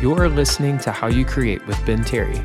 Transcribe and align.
You're 0.00 0.30
listening 0.30 0.78
to 0.78 0.92
How 0.92 1.08
You 1.08 1.26
Create 1.26 1.66
with 1.66 1.76
Ben 1.84 2.02
Terry. 2.02 2.38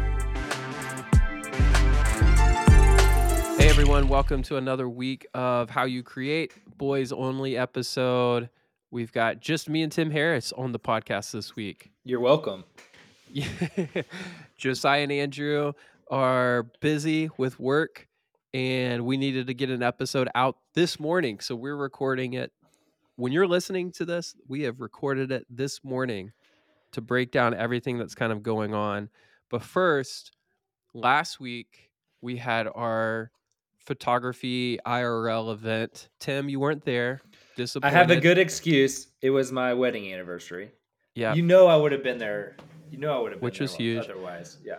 Hey 3.57 3.69
everyone, 3.69 4.09
welcome 4.09 4.43
to 4.43 4.57
another 4.57 4.89
week 4.89 5.25
of 5.33 5.69
How 5.69 5.85
You 5.85 6.03
Create, 6.03 6.51
boys 6.77 7.13
only 7.13 7.57
episode. 7.57 8.49
We've 8.91 9.13
got 9.13 9.39
just 9.39 9.69
me 9.69 9.83
and 9.83 9.91
Tim 9.91 10.11
Harris 10.11 10.51
on 10.51 10.73
the 10.73 10.79
podcast 10.79 11.31
this 11.31 11.55
week. 11.55 11.93
You're 12.03 12.19
welcome. 12.19 12.65
Josiah 14.57 15.03
and 15.03 15.11
Andrew 15.13 15.71
are 16.11 16.63
busy 16.81 17.29
with 17.37 17.57
work, 17.57 18.09
and 18.53 19.05
we 19.05 19.15
needed 19.15 19.47
to 19.47 19.53
get 19.53 19.69
an 19.69 19.81
episode 19.81 20.27
out 20.35 20.57
this 20.73 20.99
morning. 20.99 21.39
So 21.39 21.55
we're 21.55 21.77
recording 21.77 22.33
it. 22.33 22.51
When 23.15 23.31
you're 23.31 23.47
listening 23.47 23.93
to 23.93 24.03
this, 24.03 24.35
we 24.45 24.63
have 24.63 24.81
recorded 24.81 25.31
it 25.31 25.45
this 25.49 25.85
morning 25.85 26.33
to 26.95 27.01
break 27.01 27.31
down 27.31 27.53
everything 27.53 27.97
that's 27.97 28.15
kind 28.15 28.31
of 28.31 28.41
going 28.41 28.73
on. 28.73 29.09
But 29.49 29.61
first, 29.61 30.31
last 30.93 31.39
week 31.39 31.91
we 32.21 32.37
had 32.37 32.67
our 32.73 33.31
photography 33.77 34.79
IRL 34.85 35.53
event. 35.53 36.09
Tim, 36.19 36.49
you 36.49 36.59
weren't 36.59 36.83
there. 36.83 37.21
I 37.83 37.89
have 37.89 38.09
a 38.09 38.19
good 38.19 38.37
excuse. 38.37 39.07
It 39.21 39.29
was 39.29 39.51
my 39.51 39.73
wedding 39.73 40.11
anniversary. 40.11 40.71
Yeah. 41.13 41.33
You 41.33 41.43
know 41.43 41.67
I 41.67 41.75
would 41.75 41.91
have 41.91 42.03
been 42.03 42.17
there. 42.17 42.57
You 42.89 42.97
know 42.97 43.15
I 43.17 43.21
would 43.21 43.31
have 43.31 43.41
been 43.41 43.45
Which 43.45 43.59
was 43.59 43.75
huge. 43.75 44.03
Otherwise, 44.03 44.57
yeah. 44.63 44.75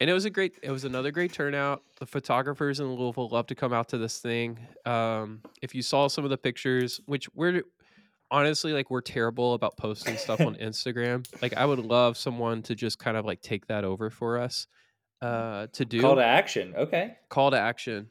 and 0.00 0.08
it 0.08 0.12
was 0.12 0.24
a 0.24 0.30
great 0.30 0.54
it 0.62 0.70
was 0.70 0.84
another 0.84 1.10
great 1.10 1.32
turnout 1.32 1.82
the 1.98 2.06
photographers 2.06 2.80
in 2.80 2.86
louisville 2.94 3.28
love 3.28 3.46
to 3.46 3.54
come 3.54 3.72
out 3.72 3.88
to 3.88 3.98
this 3.98 4.18
thing 4.18 4.58
um, 4.84 5.40
if 5.62 5.74
you 5.74 5.80
saw 5.80 6.06
some 6.06 6.22
of 6.22 6.30
the 6.30 6.36
pictures 6.36 7.00
which 7.06 7.28
we're 7.34 7.62
honestly 8.30 8.72
like 8.72 8.90
we're 8.90 9.00
terrible 9.00 9.54
about 9.54 9.76
posting 9.76 10.16
stuff 10.16 10.40
on 10.40 10.54
instagram 10.60 11.26
like 11.42 11.54
i 11.56 11.64
would 11.64 11.78
love 11.78 12.16
someone 12.16 12.62
to 12.62 12.74
just 12.74 12.98
kind 12.98 13.16
of 13.16 13.24
like 13.24 13.40
take 13.40 13.66
that 13.66 13.84
over 13.84 14.10
for 14.10 14.38
us 14.38 14.66
uh, 15.22 15.66
to 15.72 15.86
do 15.86 16.02
Call 16.02 16.16
to 16.16 16.24
action. 16.24 16.74
Okay. 16.76 17.16
call 17.30 17.50
to 17.50 17.58
action 17.58 18.10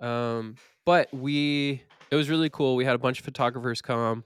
um, 0.00 0.56
but 0.84 1.12
we 1.14 1.82
it 2.10 2.16
was 2.16 2.28
really 2.28 2.50
cool 2.50 2.76
we 2.76 2.84
had 2.84 2.94
a 2.94 2.98
bunch 2.98 3.20
of 3.20 3.24
photographers 3.24 3.80
come 3.80 4.24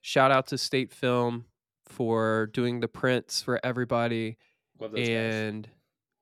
shout 0.00 0.30
out 0.30 0.46
to 0.46 0.58
state 0.58 0.90
film 0.90 1.44
for 1.86 2.48
doing 2.54 2.80
the 2.80 2.88
prints 2.88 3.42
for 3.42 3.60
everybody 3.62 4.38
those 4.78 4.90
guys. 4.92 5.08
and 5.08 5.68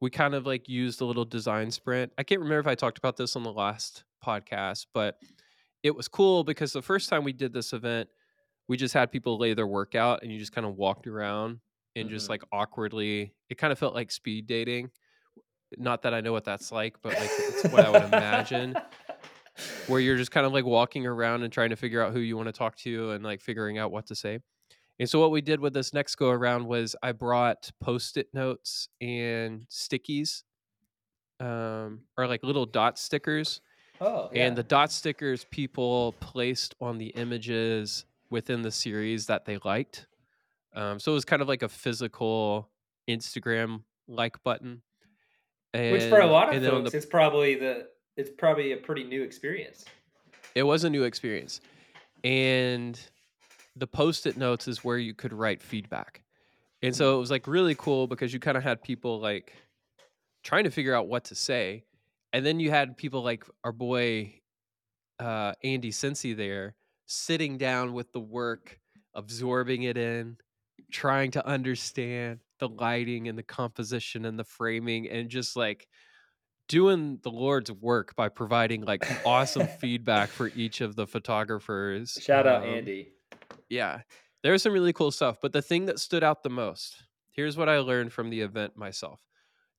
we 0.00 0.11
kind 0.11 0.34
of 0.34 0.47
like 0.47 0.69
used 0.69 1.00
a 1.00 1.05
little 1.05 1.25
design 1.25 1.70
sprint. 1.70 2.12
I 2.19 2.22
can't 2.22 2.41
remember 2.41 2.61
if 2.61 2.67
I 2.67 2.75
talked 2.75 2.98
about 2.98 3.17
this 3.17 3.37
on 3.37 3.42
the 3.42 3.53
last 3.53 4.05
podcast, 4.25 4.87
but 4.94 5.19
it 5.83 5.94
was 5.94 6.09
cool 6.09 6.44
because 6.44 6.72
the 6.72 6.83
first 6.83 7.09
time 7.09 7.25
we 7.25 7.33
did 7.33 7.53
this 7.53 7.72
event, 7.72 8.09
we 8.69 8.77
just 8.77 8.94
had 8.94 9.11
people 9.11 9.38
lay 9.38 9.55
their 9.55 9.66
work 9.66 9.94
out 9.94 10.22
and 10.22 10.30
you 10.30 10.38
just 10.38 10.52
kind 10.52 10.66
of 10.66 10.77
walked 10.77 11.06
around 11.06 11.61
and 11.97 12.08
just 12.11 12.27
Mhm. 12.27 12.30
like 12.30 12.42
awkwardly, 12.52 13.34
it 13.48 13.56
kind 13.58 13.72
of 13.72 13.78
felt 13.78 13.94
like 13.94 14.10
speed 14.12 14.47
dating. 14.47 14.91
Not 15.77 16.02
that 16.02 16.14
I 16.14 16.20
know 16.20 16.33
what 16.33 16.44
that's 16.44 16.70
like, 16.70 16.97
but 17.02 17.14
like 17.14 17.30
it's 17.38 17.64
what 17.72 17.84
I 17.84 17.91
would 17.91 18.05
imagine 18.05 18.77
where 19.86 20.00
you're 20.00 20.16
just 20.16 20.30
kind 20.36 20.47
of 20.47 20.52
like 20.52 20.64
walking 20.64 21.06
around 21.06 21.42
and 21.42 21.52
trying 21.52 21.70
to 21.70 21.77
figure 21.77 22.02
out 22.02 22.12
who 22.12 22.20
you 22.20 22.36
want 22.36 22.47
to 22.48 22.52
talk 22.52 22.77
to 22.78 23.10
and 23.12 23.25
like 23.25 23.41
figuring 23.41 23.78
out 23.78 23.91
what 23.91 24.06
to 24.06 24.14
say. 24.14 24.38
And 25.00 25.08
so 25.08 25.20
what 25.20 25.30
we 25.30 25.41
did 25.41 25.60
with 25.60 25.72
this 25.75 25.92
next 25.94 26.16
go 26.16 26.28
around 26.30 26.66
was 26.66 26.94
I 27.03 27.12
brought 27.12 27.70
post-it 27.80 28.28
notes 28.34 28.88
and 29.00 29.64
stickies, 29.69 30.42
um, 31.41 32.00
or 32.16 32.27
like 32.27 32.42
little 32.42 32.66
dot 32.66 32.98
stickers. 32.98 33.60
oh, 34.00 34.28
yeah. 34.32 34.47
And 34.47 34.56
the 34.56 34.62
dot 34.62 34.91
stickers 34.92 35.44
people 35.50 36.14
placed 36.20 36.75
on 36.80 36.98
the 36.98 37.08
images 37.08 38.05
within 38.31 38.62
the 38.62 38.71
series 38.71 39.27
that 39.27 39.45
they 39.45 39.59
liked. 39.65 40.07
Um, 40.75 40.98
so 40.98 41.12
it 41.12 41.15
was 41.15 41.25
kind 41.25 41.43
of 41.43 41.48
like 41.48 41.62
a 41.62 41.69
physical 41.69 42.69
Instagram 43.09 43.83
like 44.07 44.43
button. 44.43 44.83
which 45.72 46.05
for 46.05 46.21
a 46.21 46.27
lot 46.27 46.49
of 46.49 46.55
and 46.55 46.67
folks, 46.67 46.91
the 46.91 46.97
it's 46.97 47.06
probably 47.06 47.55
the 47.55 47.88
it's 48.17 48.31
probably 48.37 48.72
a 48.72 48.77
pretty 48.77 49.05
new 49.05 49.22
experience. 49.22 49.84
It 50.55 50.62
was 50.62 50.84
a 50.84 50.91
new 50.91 51.05
experience. 51.05 51.61
And 52.25 52.99
the 53.77 53.87
post 53.87 54.27
it 54.27 54.37
notes 54.37 54.67
is 54.67 54.83
where 54.83 54.99
you 54.99 55.15
could 55.15 55.33
write 55.33 55.62
feedback. 55.62 56.22
And 56.83 56.94
so 56.94 57.17
it 57.17 57.21
was 57.21 57.31
like 57.31 57.47
really 57.47 57.75
cool 57.75 58.06
because 58.06 58.33
you 58.33 58.41
kind 58.41 58.56
of 58.56 58.62
had 58.62 58.83
people 58.83 59.21
like 59.21 59.53
trying 60.43 60.65
to 60.65 60.71
figure 60.71 60.94
out 60.94 61.06
what 61.06 61.25
to 61.25 61.34
say. 61.34 61.84
And 62.33 62.44
then 62.44 62.61
you 62.61 62.71
had 62.71 62.97
people 62.97 63.22
like 63.22 63.44
our 63.65 63.72
boy 63.72 64.41
uh, 65.19 65.53
Andy 65.62 65.91
Cincy 65.91 66.37
there 66.37 66.75
sitting 67.08 67.58
down 67.58 67.92
with 67.94 68.12
the 68.12 68.20
work, 68.20 68.78
absorbing 69.14 69.82
it 69.82 69.96
in, 69.96 70.36
trying 70.92 71.30
to 71.32 71.44
understand 71.46 72.41
the 72.60 72.69
lighting 72.69 73.26
and 73.28 73.36
the 73.36 73.42
composition 73.42 74.24
and 74.24 74.38
the 74.38 74.44
framing 74.44 75.08
and 75.08 75.28
just 75.28 75.56
like 75.56 75.88
doing 76.69 77.19
the 77.22 77.30
Lord's 77.30 77.72
work 77.72 78.14
by 78.14 78.28
providing 78.28 78.82
like 78.82 79.04
awesome 79.24 79.66
feedback 79.80 80.28
for 80.28 80.50
each 80.54 80.80
of 80.80 80.94
the 80.96 81.06
photographers. 81.06 82.19
Shout 82.20 82.46
out 82.46 82.62
Um, 82.62 82.69
Andy. 82.69 83.12
yeah, 83.70 84.02
there's 84.42 84.62
some 84.62 84.72
really 84.72 84.92
cool 84.92 85.10
stuff. 85.10 85.38
But 85.40 85.52
the 85.52 85.62
thing 85.62 85.86
that 85.86 85.98
stood 85.98 86.22
out 86.22 86.42
the 86.42 86.50
most 86.50 87.02
here's 87.30 87.56
what 87.56 87.69
I 87.69 87.78
learned 87.78 88.12
from 88.12 88.30
the 88.30 88.40
event 88.40 88.76
myself 88.76 89.20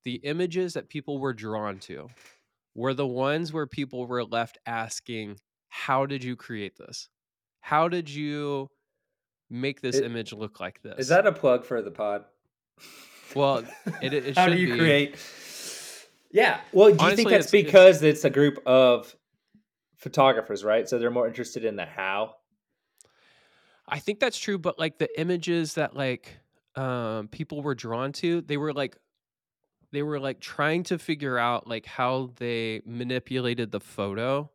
the 0.05 0.15
images 0.15 0.73
that 0.73 0.87
people 0.89 1.19
were 1.19 1.33
drawn 1.33 1.77
to 1.79 2.07
were 2.73 2.93
the 2.93 3.05
ones 3.05 3.51
where 3.51 3.67
people 3.67 4.07
were 4.07 4.23
left 4.23 4.57
asking, 4.65 5.37
How 5.67 6.05
did 6.05 6.23
you 6.23 6.35
create 6.37 6.77
this? 6.77 7.09
How 7.61 7.87
did 7.87 8.09
you 8.09 8.69
make 9.49 9.81
this 9.81 9.97
It- 9.97 10.05
image 10.05 10.33
look 10.33 10.59
like 10.59 10.81
this? 10.81 10.95
Is 10.99 11.07
that 11.09 11.25
a 11.27 11.31
plug 11.31 11.65
for 11.65 11.81
the 11.81 11.91
pod? 11.91 12.25
Well, 13.35 13.63
it- 14.01 14.13
it 14.13 14.35
How 14.37 14.47
do 14.47 14.55
you 14.57 14.73
be. 14.73 14.77
create? 14.79 15.15
Yeah. 16.31 16.61
Well, 16.71 16.93
do 16.93 17.05
you 17.05 17.15
think 17.15 17.29
that's 17.29 17.47
it's- 17.47 17.53
it's- 17.53 17.65
because 17.65 18.03
it's 18.03 18.23
a 18.25 18.29
group 18.29 18.59
of 18.65 19.15
photographers, 19.97 20.63
right? 20.63 20.87
So 20.87 20.97
they're 20.99 21.11
more 21.11 21.27
interested 21.27 21.65
in 21.65 21.75
the 21.75 21.85
how. 21.85 22.35
I 23.87 23.99
think 23.99 24.19
that's 24.19 24.37
true, 24.37 24.57
but 24.59 24.77
like 24.77 24.99
the 24.99 25.19
images 25.19 25.73
that 25.73 25.95
like 25.95 26.37
um 26.75 27.27
people 27.29 27.61
were 27.63 27.73
drawn 27.75 28.11
to, 28.13 28.41
they 28.41 28.57
were 28.57 28.71
like 28.71 28.95
they 29.91 30.03
were 30.03 30.19
like 30.19 30.39
trying 30.39 30.83
to 30.83 30.99
figure 30.99 31.37
out 31.39 31.67
like 31.67 31.87
how 31.87 32.29
they 32.37 32.81
manipulated 32.85 33.71
the 33.71 33.79
photo 33.79 34.49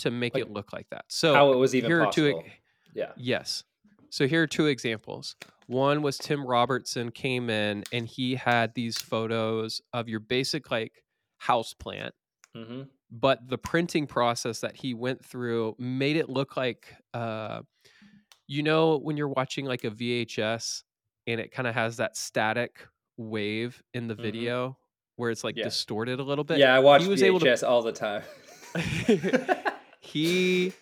to 0.00 0.10
make 0.10 0.34
Like, 0.34 0.44
it 0.44 0.50
look 0.52 0.72
like 0.72 0.88
that. 0.90 1.04
So 1.08 1.32
how 1.34 1.52
it 1.52 1.56
was 1.56 1.74
even 1.74 1.90
here 1.90 2.02
are 2.02 2.12
two 2.12 2.32
possible. 2.32 2.50
Yeah. 2.94 3.12
yes. 3.16 3.64
So 4.10 4.26
here 4.26 4.42
are 4.42 4.46
two 4.46 4.66
examples. 4.66 5.36
One 5.68 6.02
was 6.02 6.18
Tim 6.18 6.44
Robertson 6.44 7.10
came 7.12 7.48
in 7.48 7.84
and 7.92 8.06
he 8.08 8.34
had 8.34 8.74
these 8.74 8.98
photos 8.98 9.80
of 9.92 10.08
your 10.08 10.20
basic 10.20 10.70
like 10.70 11.04
house 11.38 11.72
plant 11.74 12.14
Mm-hmm. 12.56 12.82
but 13.12 13.48
the 13.48 13.56
printing 13.56 14.08
process 14.08 14.58
that 14.62 14.74
he 14.74 14.92
went 14.92 15.24
through 15.24 15.76
made 15.78 16.16
it 16.16 16.28
look 16.28 16.56
like 16.56 16.92
uh 17.14 17.60
you 18.48 18.64
know 18.64 18.98
when 18.98 19.16
you're 19.16 19.28
watching 19.28 19.66
like 19.66 19.84
a 19.84 19.90
VHS 19.90 20.82
and 21.28 21.40
it 21.40 21.52
kind 21.52 21.68
of 21.68 21.74
has 21.76 21.98
that 21.98 22.16
static 22.16 22.84
wave 23.16 23.80
in 23.94 24.08
the 24.08 24.16
Mhm. 24.16 24.22
video 24.22 24.78
where 25.14 25.30
it's 25.30 25.44
like 25.44 25.56
Yeah. 25.56 25.62
distorted 25.62 26.18
a 26.18 26.24
little 26.24 26.42
bit. 26.42 26.58
Yeah, 26.58 26.74
I 26.74 26.80
watch 26.80 27.02
he 27.02 27.08
was 27.08 27.20
VHS 27.20 27.26
able 27.26 27.38
to 27.40 27.68
all 27.68 27.82
the 27.82 27.92
time. 27.92 28.22
he 30.00 30.72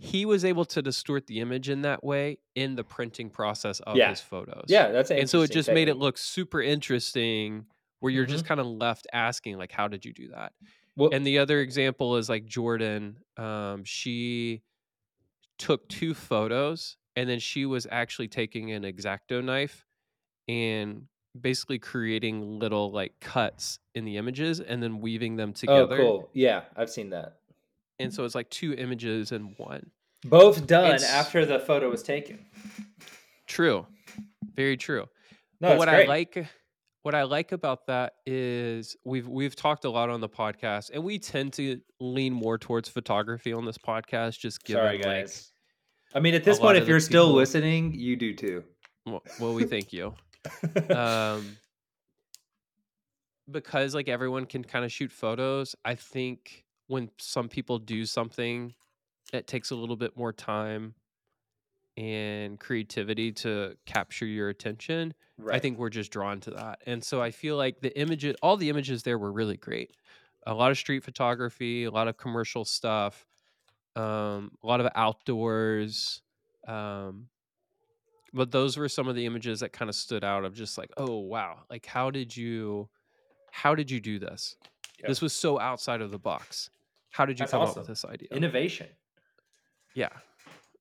he 0.00 0.24
was 0.24 0.44
able 0.44 0.64
to 0.64 0.80
distort 0.80 1.26
the 1.26 1.40
image 1.40 1.68
in 1.68 1.82
that 1.82 2.04
way 2.04 2.38
in 2.54 2.76
the 2.76 2.84
printing 2.84 3.28
process 3.30 3.80
of 3.80 3.96
Yeah. 3.96 4.10
his 4.10 4.20
photos. 4.20 4.66
yeah, 4.68 4.92
that's 4.92 5.10
an 5.10 5.18
And 5.18 5.28
so 5.30 5.42
it 5.42 5.50
just 5.50 5.68
made 5.72 5.88
it 5.88 5.96
look 5.96 6.16
super 6.18 6.62
interesting 6.62 7.66
where 8.00 8.12
you're 8.12 8.24
Mm-hmm. 8.24 8.32
just 8.32 8.44
kind 8.46 8.60
of 8.60 8.66
left 8.66 9.08
asking 9.12 9.58
like 9.58 9.72
how 9.72 9.88
did 9.88 10.04
you 10.04 10.12
do 10.12 10.28
that? 10.28 10.52
Well, 10.94 11.10
and 11.12 11.26
the 11.26 11.38
other 11.38 11.60
example 11.60 12.16
is 12.16 12.28
like 12.28 12.44
Jordan. 12.46 13.16
Um, 13.36 13.82
she 13.84 14.62
took 15.58 15.88
two 15.88 16.14
photos 16.14 16.96
and 17.16 17.28
then 17.28 17.40
she 17.40 17.66
was 17.66 17.86
actually 17.90 18.28
taking 18.28 18.70
an 18.72 18.84
exacto 18.84 19.42
knife 19.42 19.84
and 20.46 21.06
basically 21.40 21.78
creating 21.80 22.58
little 22.60 22.90
like 22.92 23.14
cuts 23.20 23.78
in 23.94 24.04
the 24.04 24.16
images 24.16 24.60
and 24.60 24.80
then 24.82 25.00
weaving 25.00 25.34
them 25.36 25.52
together. 25.52 25.80
oh, 25.80 25.86
together. 25.86 26.02
cool. 26.02 26.30
Yeah, 26.34 26.62
I've 26.76 26.90
seen 26.90 27.10
that. 27.10 27.38
And 27.98 28.12
so 28.14 28.24
it's 28.24 28.34
like 28.34 28.48
two 28.50 28.74
images 28.74 29.32
in 29.32 29.54
one. 29.56 29.90
Both 30.24 30.66
done 30.66 30.86
It's- 30.94 31.04
after 31.04 31.44
the 31.46 31.58
photo 31.58 31.88
was 31.90 32.02
taken. 32.02 32.44
True. 33.46 33.86
Very 34.54 34.76
true. 34.76 35.06
No, 35.60 35.68
but 35.70 35.78
what 35.78 35.88
great. 35.88 36.04
I 36.04 36.08
like 36.08 36.46
what 37.02 37.14
I 37.14 37.22
like 37.22 37.52
about 37.52 37.86
that 37.86 38.14
is 38.26 38.96
we've 39.04 39.26
we've 39.26 39.56
talked 39.56 39.84
a 39.84 39.90
lot 39.90 40.10
on 40.10 40.20
the 40.20 40.28
podcast 40.28 40.90
and 40.92 41.02
we 41.02 41.18
tend 41.18 41.52
to 41.54 41.80
lean 42.00 42.32
more 42.32 42.58
towards 42.58 42.88
photography 42.88 43.52
on 43.52 43.64
this 43.64 43.78
podcast 43.78 44.38
just 44.38 44.62
given 44.64 44.82
Sorry, 44.82 45.02
like. 45.02 45.30
I 46.14 46.20
mean, 46.20 46.34
at 46.34 46.44
this 46.44 46.58
point, 46.58 46.76
if 46.78 46.86
you're 46.88 47.00
still 47.00 47.26
people- 47.26 47.36
listening, 47.36 47.94
you 47.94 48.16
do 48.16 48.34
too. 48.34 48.64
Well, 49.06 49.22
well, 49.40 49.54
we 49.54 49.64
thank 49.64 49.92
you. 49.92 50.14
Um, 50.90 51.56
because 53.50 53.94
like 53.94 54.08
everyone 54.08 54.46
can 54.46 54.62
kind 54.64 54.84
of 54.84 54.92
shoot 54.92 55.10
photos. 55.12 55.74
I 55.84 55.94
think 55.94 56.64
when 56.88 57.10
some 57.18 57.48
people 57.48 57.78
do 57.78 58.04
something 58.04 58.74
that 59.32 59.46
takes 59.46 59.70
a 59.70 59.76
little 59.76 59.96
bit 59.96 60.16
more 60.16 60.32
time 60.32 60.94
and 61.96 62.58
creativity 62.58 63.32
to 63.32 63.76
capture 63.86 64.26
your 64.26 64.48
attention, 64.48 65.14
Right. 65.38 65.54
I 65.54 65.58
think 65.60 65.78
we're 65.78 65.88
just 65.88 66.10
drawn 66.10 66.40
to 66.40 66.50
that. 66.50 66.80
And 66.86 67.02
so 67.02 67.22
I 67.22 67.30
feel 67.30 67.56
like 67.56 67.80
the 67.80 67.96
images 67.98 68.34
all 68.42 68.56
the 68.56 68.68
images 68.70 69.04
there 69.04 69.18
were 69.18 69.30
really 69.30 69.56
great. 69.56 69.92
A 70.46 70.54
lot 70.54 70.70
of 70.70 70.78
street 70.78 71.04
photography, 71.04 71.84
a 71.84 71.90
lot 71.90 72.08
of 72.08 72.16
commercial 72.16 72.64
stuff, 72.64 73.24
um, 73.94 74.50
a 74.62 74.66
lot 74.66 74.80
of 74.80 74.90
outdoors. 74.96 76.22
Um, 76.66 77.28
but 78.32 78.50
those 78.50 78.76
were 78.76 78.88
some 78.88 79.06
of 79.08 79.14
the 79.14 79.26
images 79.26 79.60
that 79.60 79.72
kind 79.72 79.88
of 79.88 79.94
stood 79.94 80.24
out 80.24 80.44
of 80.44 80.54
just 80.54 80.76
like, 80.76 80.90
oh 80.96 81.18
wow, 81.18 81.60
like 81.70 81.86
how 81.86 82.10
did 82.10 82.36
you, 82.36 82.88
how 83.52 83.74
did 83.74 83.90
you 83.90 84.00
do 84.00 84.18
this? 84.18 84.56
Yep. 84.98 85.08
This 85.08 85.22
was 85.22 85.32
so 85.32 85.60
outside 85.60 86.00
of 86.00 86.10
the 86.10 86.18
box. 86.18 86.70
How 87.18 87.26
did 87.26 87.40
you 87.40 87.42
That's 87.42 87.50
come 87.50 87.62
up 87.62 87.76
with 87.76 87.88
this 87.88 88.04
idea? 88.04 88.28
Innovation. 88.30 88.86
Yeah. 89.92 90.10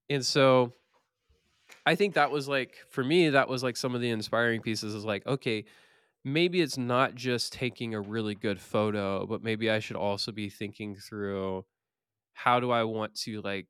And 0.07 0.23
so 0.23 0.71
I 1.83 1.95
think 1.95 2.13
that 2.13 2.29
was 2.29 2.47
like 2.47 2.75
for 2.89 3.03
me 3.03 3.29
that 3.29 3.49
was 3.49 3.63
like 3.63 3.75
some 3.75 3.95
of 3.95 4.01
the 4.01 4.11
inspiring 4.11 4.61
pieces 4.61 4.93
is 4.93 5.03
like 5.03 5.25
okay, 5.25 5.65
maybe 6.23 6.61
it's 6.61 6.77
not 6.77 7.15
just 7.15 7.53
taking 7.53 7.95
a 7.95 7.99
really 8.01 8.35
good 8.35 8.61
photo, 8.61 9.25
but 9.25 9.41
maybe 9.41 9.71
I 9.71 9.79
should 9.79 9.95
also 9.95 10.31
be 10.31 10.47
thinking 10.47 10.95
through 10.95 11.65
how 12.33 12.59
do 12.59 12.69
I 12.69 12.83
want 12.83 13.15
to 13.21 13.41
like 13.41 13.69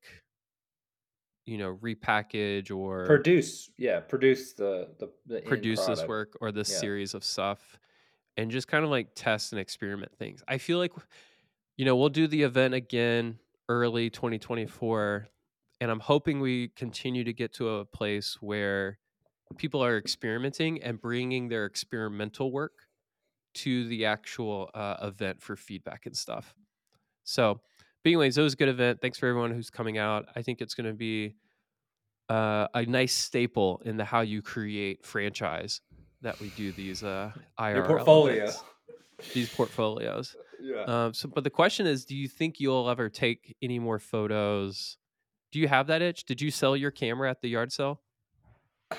you 1.46 1.58
know 1.58 1.74
repackage 1.82 2.70
or 2.70 3.06
Produce. 3.06 3.70
Yeah. 3.78 4.02
Produce 4.02 4.52
the 4.56 4.90
the, 5.00 5.10
the 5.26 5.40
produce 5.40 5.86
this 5.86 6.04
work 6.06 6.36
or 6.42 6.52
this 6.52 6.70
Yeah. 6.70 6.80
series 6.80 7.14
of 7.14 7.24
stuff 7.24 7.80
and 8.36 8.52
just 8.52 8.68
kind 8.68 8.84
of 8.84 8.92
like 8.92 9.16
test 9.16 9.54
and 9.54 9.62
experiment 9.62 10.12
things. 10.20 10.44
I 10.50 10.58
feel 10.58 10.80
like 10.80 10.92
you 11.78 11.86
know, 11.86 11.96
we'll 11.96 12.10
do 12.10 12.28
the 12.28 12.44
event 12.44 12.74
again 12.74 13.40
early 13.70 14.10
2024 14.10 15.28
and 15.80 15.92
I'm 15.92 16.00
hoping 16.00 16.40
we 16.40 16.70
continue 16.70 17.24
to 17.24 17.34
get 17.34 17.54
to 17.54 17.70
a 17.70 17.86
place 17.86 18.38
where 18.42 18.98
people 19.58 19.84
are 19.84 19.98
experimenting 19.98 20.82
and 20.82 21.00
bringing 21.00 21.50
their 21.50 21.66
experimental 21.66 22.52
work 22.52 22.74
to 23.56 23.88
the 23.88 24.06
actual 24.06 24.70
uh, 24.74 24.96
event 25.02 25.42
for 25.42 25.56
feedback 25.56 26.06
and 26.06 26.16
stuff. 26.16 26.54
So, 27.24 27.62
but 28.04 28.10
anyways, 28.10 28.38
it 28.38 28.42
was 28.42 28.54
a 28.54 28.58
good 28.58 28.70
event. 28.70 29.00
Thanks 29.02 29.18
for 29.18 29.28
everyone 29.28 29.52
who's 29.52 29.70
coming 29.70 29.98
out. 29.98 30.26
I 30.36 30.42
think 30.42 30.62
it's 30.62 30.74
going 30.74 30.88
to 30.88 30.94
be 30.96 31.36
uh, 32.30 32.68
a 32.74 32.86
nice 32.86 33.14
staple 33.14 33.82
in 33.86 33.98
the 33.98 34.06
how 34.06 34.22
you 34.22 34.42
create 34.42 35.06
franchise 35.06 35.82
that 36.22 36.40
we 36.40 36.50
do 36.50 36.72
these 36.72 37.04
uh, 37.04 37.32
IRL 37.60 37.76
Your 37.76 37.86
portfolio. 37.86 38.44
events, 38.44 38.64
these 39.34 39.50
portfolios. 39.50 40.36
Yeah. 40.62 40.84
Um, 40.84 41.14
so, 41.14 41.28
but 41.28 41.44
the 41.44 41.50
question 41.50 41.86
is, 41.86 42.06
do 42.06 42.16
you 42.16 42.28
think 42.28 42.60
you'll 42.60 42.90
ever 42.90 43.10
take 43.10 43.56
any 43.62 43.80
more 43.80 44.00
photos? 44.00 44.98
Do 45.52 45.60
you 45.60 45.68
have 45.68 45.88
that 45.88 46.02
itch? 46.02 46.26
Did 46.26 46.42
you 46.42 46.52
sell 46.52 46.76
your 46.76 46.92
camera 46.92 47.30
at 47.30 47.42
the 47.42 47.50
yard 47.50 47.72
sale? 47.72 48.02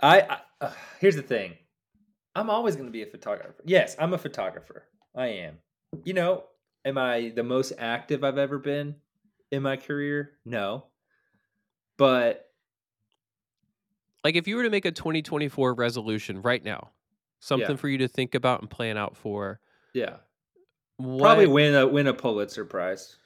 I, 0.00 0.20
I 0.20 0.38
uh, 0.60 0.72
here's 1.00 1.16
the 1.16 1.22
thing. 1.22 1.54
I'm 2.34 2.48
always 2.50 2.76
going 2.76 2.86
to 2.86 2.92
be 2.92 3.02
a 3.02 3.06
photographer. 3.06 3.62
Yes, 3.64 3.96
I'm 3.98 4.14
a 4.14 4.18
photographer. 4.18 4.84
I 5.14 5.26
am. 5.26 5.58
You 6.04 6.14
know, 6.14 6.44
am 6.84 6.96
I 6.96 7.32
the 7.34 7.42
most 7.42 7.72
active 7.78 8.24
I've 8.24 8.38
ever 8.38 8.58
been 8.58 8.96
in 9.50 9.62
my 9.62 9.76
career? 9.76 10.32
No. 10.44 10.86
But 11.98 12.46
Like, 14.24 14.36
if 14.36 14.48
you 14.48 14.56
were 14.56 14.62
to 14.62 14.70
make 14.70 14.86
a 14.86 14.92
2024 14.92 15.74
resolution 15.74 16.40
right 16.40 16.64
now, 16.64 16.90
something 17.42 17.70
Yeah. 17.70 17.76
for 17.76 17.88
you 17.88 17.98
to 17.98 18.08
think 18.08 18.34
about 18.36 18.60
and 18.60 18.70
plan 18.70 18.96
out 18.96 19.16
for, 19.16 19.58
yeah, 19.92 20.16
what, 20.96 21.20
probably 21.20 21.46
win 21.48 21.74
a 21.74 21.86
win 21.86 22.06
a 22.06 22.14
Pulitzer 22.14 22.64
Prize. 22.64 23.16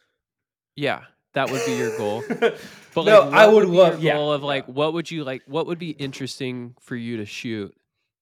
Yeah, 0.75 1.05
that 1.35 1.51
would 1.51 1.65
be 1.67 1.77
your 1.77 1.97
goal. 1.99 2.23
but 2.29 2.59
no, 2.97 3.21
like, 3.21 3.33
I 3.35 3.47
what 3.47 3.55
would 3.57 3.69
love. 3.69 4.03
Yeah, 4.03 4.15
goal 4.15 4.33
of 4.33 4.43
like, 4.43 4.67
what 4.67 4.93
would 4.95 5.11
you 5.11 5.23
like? 5.25 5.43
What 5.47 5.67
would 5.67 5.79
be 5.79 5.91
interesting 5.91 6.75
for 6.81 6.97
you 6.97 7.19
to 7.19 7.27
shoot, 7.27 7.75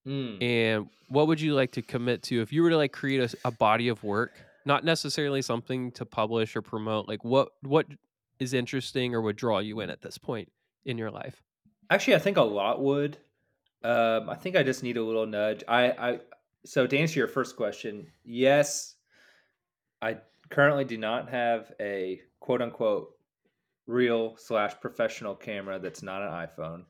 Mm. 0.06 0.43
and 0.43 0.88
what 1.08 1.29
would 1.29 1.41
you 1.41 1.55
like 1.55 1.73
to 1.73 1.82
commit 1.82 2.23
to 2.25 2.43
if 2.43 2.52
you 2.52 2.62
were 2.62 2.70
to 2.70 2.76
like 2.76 2.93
create 2.93 3.35
a 3.44 3.50
body 3.50 3.88
of 3.88 4.02
work, 4.05 4.32
not 4.67 4.85
necessarily 4.85 5.40
something 5.43 5.93
to 5.93 6.05
publish 6.05 6.56
or 6.56 6.62
promote? 6.62 7.08
Like, 7.08 7.25
what 7.25 7.50
what 7.62 7.87
is 8.40 8.52
interesting 8.52 9.14
or 9.14 9.20
would 9.23 9.37
draw 9.37 9.61
you 9.61 9.81
in 9.81 9.88
at 9.90 10.02
this 10.02 10.19
point 10.19 10.50
in 10.85 10.99
your 10.99 11.11
life? 11.11 11.43
Actually, 11.88 12.17
I 12.17 12.19
think 12.19 12.37
a 12.37 12.43
lot 12.43 12.82
would. 12.82 13.17
Um, 13.85 14.31
I 14.31 14.35
think 14.35 14.57
I 14.57 14.63
just 14.63 14.83
need 14.83 14.97
a 14.97 15.05
little 15.05 15.27
nudge. 15.27 15.63
I, 15.69 15.91
I 15.91 16.21
so 16.65 16.87
to 16.87 16.99
answer 16.99 17.19
your 17.19 17.29
first 17.29 17.57
question, 17.57 18.07
yes, 18.25 18.95
I 20.01 20.19
currently 20.51 20.85
do 20.85 20.97
not 20.97 21.29
have 21.31 21.73
a 21.79 22.21
quote 22.41 22.63
unquote 22.63 23.11
real 23.87 24.37
slash 24.39 24.73
professional 24.81 25.35
camera 25.35 25.79
that's 25.79 26.03
not 26.03 26.23
an 26.23 26.49
iPhone. 26.49 26.85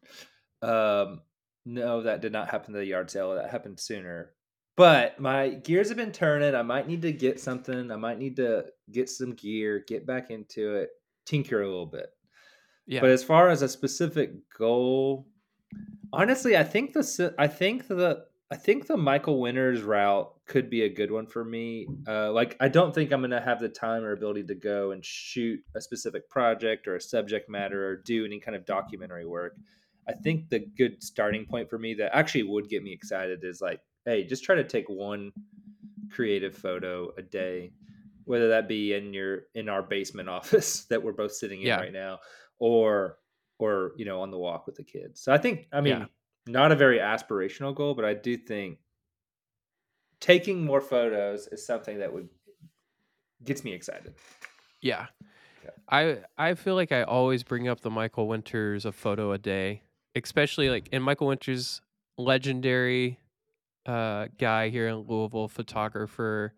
Um, 0.63 1.21
no, 1.67 2.03
that 2.03 2.21
did 2.21 2.33
not 2.33 2.49
happen 2.49 2.73
to 2.73 2.79
the 2.79 2.87
yard 2.87 3.11
sale. 3.11 3.35
That 3.35 3.51
happened 3.51 3.81
sooner. 3.81 4.31
But 4.77 5.21
my 5.21 5.51
gears 5.51 5.89
have 5.89 5.97
been 5.97 6.13
turning. 6.13 6.55
I 6.55 6.63
might 6.63 6.89
need 6.89 7.03
to 7.03 7.13
get 7.13 7.41
something. 7.41 7.91
I 7.91 7.97
might 7.97 8.19
need 8.19 8.37
to 8.37 8.67
get 8.91 9.09
some 9.09 9.33
gear, 9.33 9.85
get 9.87 10.07
back 10.07 10.31
into 10.31 10.75
it, 10.75 10.91
tinker 11.27 11.63
a 11.63 11.67
little 11.67 11.87
bit. 11.87 12.11
Yeah, 12.87 13.01
But 13.01 13.11
as 13.11 13.25
far 13.25 13.49
as 13.49 13.63
a 13.63 13.69
specific 13.69 14.33
goal, 14.57 15.27
honestly, 16.15 16.57
I 16.57 16.65
think 16.65 16.93
the 16.93 17.35
I 17.39 17.47
think 17.47 17.89
the 17.89 18.25
I 18.51 18.57
think 18.57 18.87
the 18.87 18.97
Michael 18.97 19.41
Winters 19.41 19.83
route 19.83 20.31
could 20.47 20.69
be 20.71 20.83
a 20.83 20.89
good 20.89 21.11
one 21.11 21.27
for 21.27 21.45
me. 21.45 21.87
Uh, 22.07 22.31
like, 22.31 22.57
I 22.61 22.69
don't 22.69 22.95
think 22.95 23.11
I'm 23.11 23.21
going 23.21 23.31
to 23.31 23.41
have 23.41 23.59
the 23.59 23.69
time 23.71 24.05
or 24.05 24.13
ability 24.13 24.45
to 24.45 24.55
go 24.55 24.91
and 24.93 25.05
shoot 25.05 25.59
a 25.75 25.81
specific 25.81 26.29
project 26.29 26.87
or 26.87 26.95
a 26.97 27.01
subject 27.01 27.49
matter 27.49 27.85
or 27.89 27.97
do 27.97 28.25
any 28.25 28.39
kind 28.39 28.55
of 28.55 28.67
documentary 28.67 29.27
work. 29.27 29.57
I 30.09 30.13
think 30.13 30.51
the 30.51 30.61
good 30.77 31.03
starting 31.03 31.47
point 31.47 31.71
for 31.71 31.79
me 31.79 31.95
that 31.95 32.15
actually 32.15 32.43
would 32.45 32.69
get 32.69 32.83
me 32.83 32.93
excited 32.93 33.41
is 33.43 33.61
like, 33.63 33.81
hey, 34.05 34.25
just 34.27 34.45
try 34.45 34.55
to 34.55 34.65
take 34.65 34.89
one 34.89 35.33
creative 36.11 36.55
photo 36.55 37.11
a 37.17 37.23
day, 37.23 37.73
whether 38.25 38.49
that 38.49 38.69
be 38.69 38.93
in 38.93 39.15
your 39.15 39.45
in 39.55 39.69
our 39.71 39.83
basement 39.83 40.29
office 40.39 40.85
that 40.91 41.03
we're 41.03 41.13
both 41.13 41.33
sitting 41.33 41.63
in 41.63 41.69
Yeah. 41.69 41.81
right 41.81 41.93
now, 41.93 42.19
or 42.59 43.17
or 43.59 43.93
you 43.97 44.05
know 44.05 44.21
on 44.21 44.31
the 44.31 44.39
walk 44.39 44.67
with 44.67 44.77
the 44.77 44.83
kids. 44.85 45.21
So 45.21 45.33
I 45.33 45.39
think 45.39 45.69
I 45.73 45.81
mean 45.81 46.01
Yeah. 46.01 46.07
not 46.47 46.73
a 46.73 46.77
very 46.77 46.99
aspirational 46.99 47.75
goal, 47.75 47.95
but 47.95 48.05
I 48.05 48.15
do 48.15 48.37
think 48.37 48.79
taking 50.21 50.65
more 50.65 50.81
photos 50.81 51.47
is 51.49 51.67
something 51.67 51.99
that 51.99 52.13
would 52.13 52.29
gets 53.45 53.65
me 53.65 53.73
excited. 53.73 54.15
yeah. 54.81 55.07
I 55.89 56.19
I 56.39 56.55
feel 56.55 56.75
like 56.75 56.93
I 56.93 57.03
always 57.03 57.43
bring 57.43 57.69
up 57.69 57.81
the 57.81 57.91
Michael 57.91 58.27
Winters 58.29 58.85
a 58.87 58.93
photo 58.93 59.33
a 59.33 59.39
day, 59.39 59.83
especially 60.15 60.71
like 60.71 60.89
in 60.93 61.03
Michael 61.03 61.27
Winters 61.29 61.81
legendary 62.17 63.19
uh 63.87 64.29
guy 64.39 64.71
here 64.71 64.89
in 64.89 64.97
Louisville, 65.01 65.49
photographer. 65.49 66.55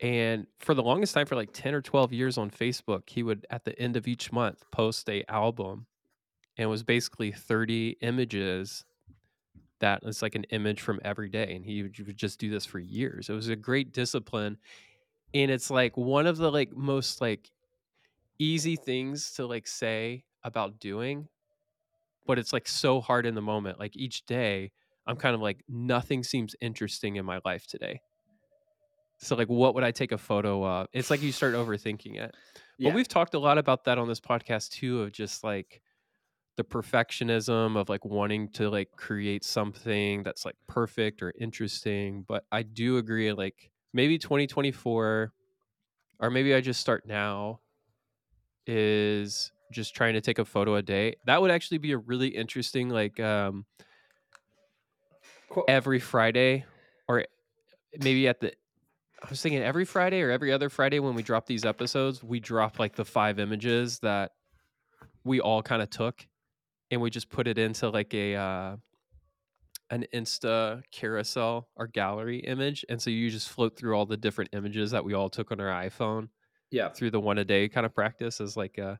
And 0.00 0.46
for 0.60 0.74
the 0.74 0.82
longest 0.82 1.12
time, 1.14 1.26
for 1.26 1.34
like 1.34 1.50
10 1.52 1.74
or 1.74 1.82
12 1.82 2.12
years 2.12 2.38
on 2.38 2.50
Facebook, 2.50 3.08
he 3.10 3.24
would 3.24 3.44
at 3.50 3.64
the 3.64 3.76
end 3.80 3.96
of 3.96 4.06
each 4.06 4.30
month 4.30 4.64
post 4.70 5.08
a 5.10 5.24
album 5.28 5.86
and 6.58 6.64
it 6.64 6.68
was 6.68 6.82
basically 6.82 7.30
30 7.30 7.98
images 8.00 8.84
that 9.78 10.00
it's 10.02 10.22
like 10.22 10.34
an 10.34 10.42
image 10.50 10.80
from 10.80 10.98
every 11.04 11.28
day. 11.28 11.54
And 11.54 11.64
he 11.64 11.84
would 11.84 12.16
just 12.16 12.40
do 12.40 12.50
this 12.50 12.66
for 12.66 12.80
years. 12.80 13.30
It 13.30 13.32
was 13.32 13.48
a 13.48 13.54
great 13.54 13.92
discipline. 13.92 14.58
And 15.32 15.52
it's 15.52 15.70
like 15.70 15.96
one 15.96 16.26
of 16.26 16.36
the 16.36 16.50
like 16.50 16.76
most 16.76 17.20
like 17.20 17.52
easy 18.40 18.74
things 18.74 19.32
to 19.34 19.46
like 19.46 19.68
say 19.68 20.24
about 20.42 20.80
doing, 20.80 21.28
but 22.26 22.40
it's 22.40 22.52
like 22.52 22.66
so 22.66 23.00
hard 23.00 23.24
in 23.24 23.36
the 23.36 23.42
moment. 23.42 23.78
Like 23.78 23.96
each 23.96 24.26
day, 24.26 24.72
I'm 25.06 25.16
kind 25.16 25.36
of 25.36 25.40
like 25.40 25.62
nothing 25.68 26.24
seems 26.24 26.56
interesting 26.60 27.16
in 27.16 27.24
my 27.24 27.38
life 27.44 27.68
today. 27.68 28.00
So 29.18 29.36
like 29.36 29.48
what 29.48 29.76
would 29.76 29.84
I 29.84 29.92
take 29.92 30.10
a 30.10 30.18
photo 30.18 30.64
of? 30.64 30.88
It's 30.92 31.08
like 31.08 31.22
you 31.22 31.30
start 31.30 31.54
overthinking 31.54 32.16
it. 32.16 32.34
Yeah. 32.78 32.90
But 32.90 32.96
we've 32.96 33.08
talked 33.08 33.34
a 33.34 33.38
lot 33.38 33.58
about 33.58 33.84
that 33.84 33.96
on 33.96 34.08
this 34.08 34.20
podcast 34.20 34.70
too 34.70 35.02
of 35.02 35.12
just 35.12 35.44
like 35.44 35.82
the 36.58 36.64
perfectionism 36.64 37.78
of 37.78 37.88
like 37.88 38.04
wanting 38.04 38.48
to 38.48 38.68
like 38.68 38.90
create 38.96 39.44
something 39.44 40.24
that's 40.24 40.44
like 40.44 40.56
perfect 40.66 41.22
or 41.22 41.32
interesting, 41.40 42.24
but 42.26 42.44
I 42.50 42.62
do 42.62 42.96
agree 42.98 43.32
like 43.32 43.70
maybe 43.94 44.18
2024 44.18 45.32
or 46.20 46.30
maybe 46.30 46.52
I 46.54 46.60
just 46.60 46.80
start 46.80 47.06
now 47.06 47.60
is 48.66 49.52
just 49.72 49.94
trying 49.94 50.14
to 50.14 50.20
take 50.20 50.40
a 50.40 50.44
photo 50.44 50.74
a 50.74 50.82
day. 50.82 51.14
That 51.26 51.40
would 51.40 51.52
actually 51.52 51.78
be 51.78 51.92
a 51.92 51.98
really 51.98 52.28
interesting 52.28 52.88
like 52.88 53.20
um 53.20 53.64
Qu- 55.50 55.64
every 55.68 56.00
Friday 56.00 56.64
or 57.06 57.24
maybe 58.02 58.26
at 58.26 58.40
the 58.40 58.52
I 59.22 59.30
was 59.30 59.40
thinking 59.40 59.62
every 59.62 59.84
Friday 59.84 60.22
or 60.22 60.32
every 60.32 60.52
other 60.52 60.68
Friday 60.68 60.98
when 60.98 61.14
we 61.14 61.22
drop 61.22 61.46
these 61.46 61.64
episodes, 61.64 62.22
we 62.22 62.40
drop 62.40 62.80
like 62.80 62.96
the 62.96 63.04
five 63.04 63.38
images 63.38 64.00
that 64.00 64.32
we 65.22 65.40
all 65.40 65.62
kind 65.62 65.82
of 65.82 65.90
took 65.90 66.26
and 66.90 67.00
we 67.00 67.10
just 67.10 67.30
put 67.30 67.46
it 67.48 67.58
into 67.58 67.88
like 67.90 68.14
a 68.14 68.34
uh 68.36 68.76
an 69.90 70.04
Insta 70.12 70.82
carousel 70.92 71.68
or 71.76 71.86
gallery 71.86 72.40
image. 72.40 72.84
And 72.88 73.00
so 73.00 73.10
you 73.10 73.30
just 73.30 73.48
float 73.48 73.76
through 73.76 73.94
all 73.96 74.04
the 74.06 74.16
different 74.18 74.50
images 74.52 74.90
that 74.90 75.04
we 75.04 75.14
all 75.14 75.30
took 75.30 75.50
on 75.50 75.60
our 75.60 75.68
iPhone 75.84 76.28
yeah. 76.70 76.90
through 76.90 77.10
the 77.10 77.20
one 77.20 77.38
a 77.38 77.44
day 77.44 77.68
kind 77.68 77.86
of 77.86 77.94
practice 77.94 78.40
as 78.40 78.56
like 78.56 78.76
a 78.78 78.98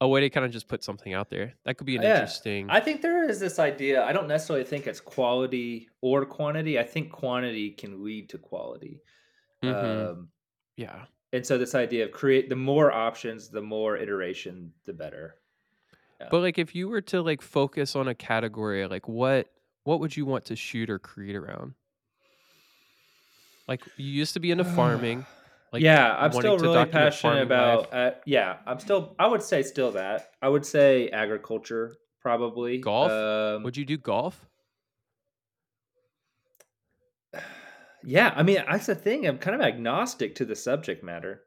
a 0.00 0.06
way 0.06 0.20
to 0.20 0.30
kind 0.30 0.46
of 0.46 0.52
just 0.52 0.68
put 0.68 0.84
something 0.84 1.12
out 1.12 1.28
there. 1.28 1.54
That 1.64 1.76
could 1.76 1.86
be 1.86 1.96
an 1.96 2.02
Yeah. 2.02 2.14
interesting. 2.20 2.70
I 2.70 2.78
think 2.80 3.02
there 3.02 3.28
is 3.28 3.40
this 3.40 3.58
idea. 3.58 4.04
I 4.04 4.12
don't 4.12 4.28
necessarily 4.28 4.64
think 4.64 4.86
it's 4.86 5.00
quality 5.00 5.88
or 6.02 6.24
quantity. 6.24 6.78
I 6.78 6.84
think 6.84 7.10
quantity 7.10 7.70
can 7.72 8.04
lead 8.04 8.28
to 8.30 8.38
quality. 8.38 9.02
Mhm. 9.64 10.10
Um, 10.10 10.32
yeah. 10.76 11.06
and 11.32 11.44
so 11.44 11.58
this 11.58 11.74
idea 11.74 12.04
of 12.06 12.12
create 12.12 12.48
the 12.48 12.56
more 12.56 12.92
options, 12.92 13.48
the 13.50 13.60
more 13.62 13.96
iteration, 13.96 14.72
the 14.84 14.92
better. 14.92 15.37
Yeah. 16.20 16.28
But 16.30 16.40
like 16.40 16.58
if 16.58 16.74
you 16.74 16.88
were 16.88 17.00
to 17.02 17.22
like 17.22 17.42
focus 17.42 17.94
on 17.94 18.08
a 18.08 18.14
category, 18.14 18.86
like 18.86 19.08
what 19.08 19.48
what 19.84 20.00
would 20.00 20.16
you 20.16 20.26
want 20.26 20.46
to 20.46 20.56
shoot 20.56 20.90
or 20.90 20.98
create 20.98 21.36
around? 21.36 21.74
Like 23.66 23.82
you 23.96 24.06
used 24.06 24.34
to 24.34 24.40
be 24.40 24.50
into 24.50 24.64
farming. 24.64 25.26
Like 25.70 25.82
yeah, 25.82 26.16
I'm 26.18 26.32
still 26.32 26.56
really 26.56 26.86
passionate 26.86 27.42
about. 27.42 27.92
Uh, 27.92 28.12
yeah, 28.24 28.56
I'm 28.66 28.80
still. 28.80 29.14
I 29.18 29.26
would 29.26 29.42
say 29.42 29.62
still 29.62 29.92
that. 29.92 30.30
I 30.40 30.48
would 30.48 30.64
say 30.64 31.10
agriculture 31.10 31.94
probably. 32.22 32.78
Golf? 32.78 33.10
Um, 33.10 33.62
Would 33.64 33.76
you 33.76 33.84
do 33.84 33.98
golf? 33.98 34.46
yeah, 38.02 38.32
I 38.34 38.42
mean 38.42 38.64
that's 38.66 38.86
the 38.86 38.94
thing. 38.94 39.26
I'm 39.26 39.36
kind 39.36 39.54
of 39.54 39.60
agnostic 39.60 40.36
to 40.36 40.46
the 40.46 40.56
subject 40.56 41.04
matter. 41.04 41.42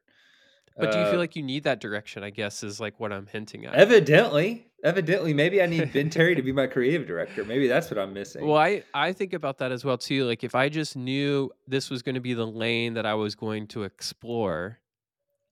But 0.78 0.92
do 0.92 0.98
you 1.00 1.04
Uh, 1.06 1.12
feel 1.12 1.20
like 1.20 1.36
you 1.36 1.44
need 1.44 1.64
that 1.64 1.80
direction? 1.80 2.24
I 2.24 2.30
guess 2.30 2.64
is 2.64 2.80
like 2.80 3.00
what 3.00 3.12
I'm 3.12 3.28
hinting 3.28 3.66
at. 3.66 3.74
Evidently, 3.76 4.68
evidently, 4.84 5.34
maybe 5.34 5.62
I 5.62 5.66
need 5.66 5.92
Ben 5.94 6.10
Terry 6.10 6.36
to 6.36 6.42
be 6.42 6.52
my 6.62 6.68
creative 6.68 7.06
director. 7.08 7.44
Maybe 7.44 7.68
that's 7.68 7.90
what 7.92 7.98
I'm 8.00 8.14
missing. 8.14 8.46
Well, 8.48 8.58
I 8.58 8.84
I 8.94 9.14
think 9.14 9.34
about 9.34 9.58
that 9.60 9.72
as 9.72 9.84
well 9.86 9.98
too. 9.98 10.26
Like 10.26 10.44
if 10.44 10.56
I 10.56 10.70
just 10.70 10.96
knew 10.96 11.52
this 11.68 11.90
was 11.90 12.02
going 12.02 12.16
to 12.16 12.22
be 12.22 12.34
the 12.34 12.48
lane 12.48 12.94
that 12.96 13.06
I 13.06 13.14
was 13.16 13.36
going 13.36 13.68
to 13.68 13.84
explore, 13.84 14.80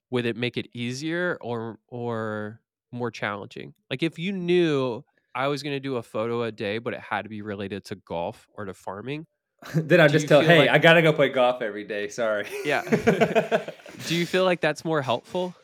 would 0.10 0.26
it 0.26 0.36
make 0.36 0.58
it 0.58 0.68
easier 0.74 1.38
or 1.42 1.78
or 1.88 2.62
more 2.92 3.12
challenging? 3.12 3.74
Like 3.90 4.02
if 4.04 4.18
you 4.18 4.32
knew 4.32 5.04
I 5.36 5.48
was 5.48 5.62
going 5.62 5.76
to 5.76 5.80
do 5.80 5.98
a 5.98 6.02
photo 6.04 6.42
a 6.44 6.52
day, 6.52 6.80
but 6.80 6.94
it 6.96 7.00
had 7.02 7.22
to 7.24 7.30
be 7.30 7.42
related 7.44 7.86
to 7.86 7.96
golf 7.96 8.48
or 8.56 8.66
to 8.66 8.74
farming, 8.74 9.28
then 9.76 10.00
I 10.00 10.08
just 10.08 10.28
tell, 10.28 10.42
hey, 10.42 10.60
like- 10.60 10.70
I 10.70 10.78
gotta 10.78 11.02
go 11.02 11.14
play 11.14 11.30
golf 11.30 11.62
every 11.62 11.84
day. 11.84 12.08
Sorry. 12.08 12.46
Yeah. 12.66 12.82
do 14.08 14.16
you 14.16 14.26
feel 14.26 14.46
like 14.46 14.62
that's 14.62 14.86
more 14.86 15.02
helpful? 15.02 15.56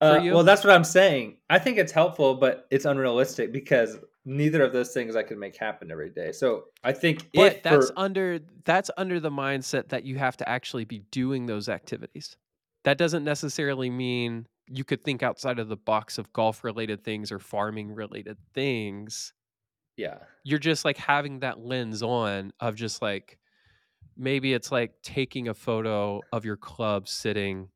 Uh, 0.00 0.20
well, 0.24 0.44
that's 0.44 0.62
what 0.62 0.74
I'm 0.74 0.84
saying. 0.84 1.38
I 1.48 1.58
think 1.58 1.78
it's 1.78 1.92
helpful, 1.92 2.34
but 2.34 2.66
it's 2.70 2.84
unrealistic 2.84 3.50
because 3.50 3.96
neither 4.26 4.62
of 4.62 4.72
those 4.72 4.92
things 4.92 5.16
I 5.16 5.22
can 5.22 5.38
make 5.38 5.56
happen 5.56 5.90
every 5.90 6.10
day. 6.10 6.32
So 6.32 6.64
I 6.84 6.92
think 6.92 7.30
But 7.32 7.56
if 7.56 7.62
that's 7.62 7.88
for- 7.88 7.98
under 7.98 8.40
that's 8.64 8.90
under 8.98 9.20
the 9.20 9.30
mindset 9.30 9.88
that 9.88 10.04
you 10.04 10.16
have 10.18 10.36
to 10.38 10.48
actually 10.48 10.84
be 10.84 10.98
doing 11.10 11.46
those 11.46 11.68
activities. 11.68 12.36
That 12.84 12.98
doesn't 12.98 13.24
necessarily 13.24 13.88
mean 13.90 14.46
you 14.68 14.84
could 14.84 15.02
think 15.02 15.22
outside 15.22 15.58
of 15.58 15.68
the 15.68 15.76
box 15.76 16.18
of 16.18 16.32
golf 16.32 16.62
related 16.64 17.02
things 17.02 17.32
or 17.32 17.38
farming 17.38 17.94
related 17.94 18.36
things. 18.52 19.32
Yeah, 19.96 20.18
You're 20.44 20.58
just 20.58 20.84
like 20.84 20.96
having 20.96 21.40
that 21.40 21.58
lens 21.58 22.02
on 22.02 22.52
of 22.60 22.74
just 22.74 23.00
like 23.02 23.38
maybe 24.16 24.52
it's 24.54 24.70
like 24.72 24.92
taking 25.02 25.48
a 25.48 25.54
photo 25.54 26.20
of 26.32 26.44
your 26.44 26.56
club 26.56 27.08
sitting 27.08 27.68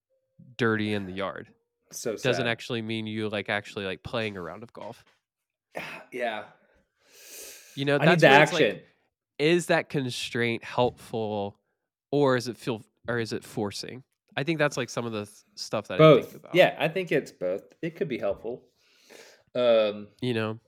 dirty 0.57 0.93
in 0.93 1.07
the 1.07 1.13
yard. 1.25 1.49
so 1.93 2.17
Doesn't 2.17 2.47
actually 2.47 2.83
mean 2.83 3.07
you 3.07 3.29
like 3.29 3.49
actually 3.49 3.85
like 3.85 4.03
playing 4.03 4.37
a 4.37 4.43
round 4.43 4.63
of 4.63 4.73
golf. 4.73 5.05
yeah. 6.13 6.45
You 7.77 7.85
know, 7.85 7.97
I 8.01 8.05
that's 8.05 8.23
the 8.23 8.29
it's 8.43 8.53
like, 8.53 8.63
action. 8.63 8.81
is 9.39 9.67
that 9.67 9.89
constraint 9.89 10.65
helpful 10.65 11.59
or 12.11 12.37
is 12.37 12.49
it 12.49 12.57
feel 12.57 12.83
or 13.09 13.19
is 13.19 13.33
it 13.33 13.45
forcing 13.45 14.03
i 14.37 14.43
think 14.43 14.59
that's 14.59 14.77
like 14.77 14.91
some 14.91 15.07
of 15.07 15.13
the 15.13 15.25
th- 15.25 15.37
stuff 15.55 15.87
that 15.89 15.95
i 15.95 15.99
both. 15.99 16.25
think 16.27 16.37
about 16.43 16.55
Yeah, 16.55 16.75
I 16.79 16.89
think 16.89 17.13
it's 17.13 17.31
both. 17.33 17.63
It 17.83 17.95
could 17.97 18.09
be 18.09 18.19
helpful. 18.19 18.65
Um. 19.55 20.09
you 20.21 20.35
know 20.35 20.59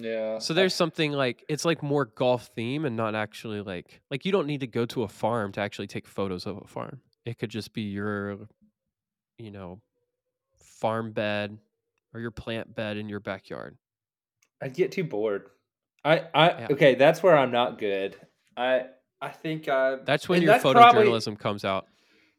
Yeah. 0.00 0.38
so 0.38 0.54
there's 0.54 0.74
something 0.74 1.10
like 1.12 1.44
it's 1.48 1.64
like 1.64 1.82
more 1.82 2.04
golf 2.04 2.50
theme 2.54 2.84
and 2.84 2.96
not 2.96 3.14
actually 3.16 3.60
like 3.62 4.00
like 4.10 4.24
you 4.24 4.30
don't 4.30 4.46
need 4.46 4.60
to 4.60 4.66
go 4.68 4.86
to 4.86 5.02
a 5.02 5.08
farm 5.08 5.50
to 5.52 5.60
actually 5.60 5.88
take 5.88 6.06
photos 6.06 6.46
of 6.46 6.56
a 6.58 6.66
farm 6.68 7.00
it 7.26 7.36
could 7.38 7.50
just 7.50 7.72
be 7.72 7.82
your 7.82 8.38
you 9.38 9.50
know 9.50 9.80
farm 10.80 11.10
bed 11.12 11.58
or 12.14 12.20
your 12.20 12.30
plant 12.30 12.74
bed 12.74 12.96
in 12.96 13.08
your 13.08 13.20
backyard 13.20 13.76
I'd 14.62 14.74
get 14.74 14.90
too 14.92 15.04
bored. 15.04 15.46
I. 16.04 16.24
I. 16.34 16.48
Yeah. 16.50 16.66
Okay, 16.72 16.94
that's 16.96 17.22
where 17.22 17.36
I'm 17.36 17.52
not 17.52 17.78
good. 17.78 18.16
I. 18.56 18.86
I 19.20 19.28
think 19.30 19.68
I. 19.68 19.96
that's 20.04 20.28
when 20.28 20.42
your 20.42 20.52
that's 20.52 20.62
probably- 20.62 21.04
photojournalism 21.06 21.38
comes 21.38 21.64
out 21.64 21.86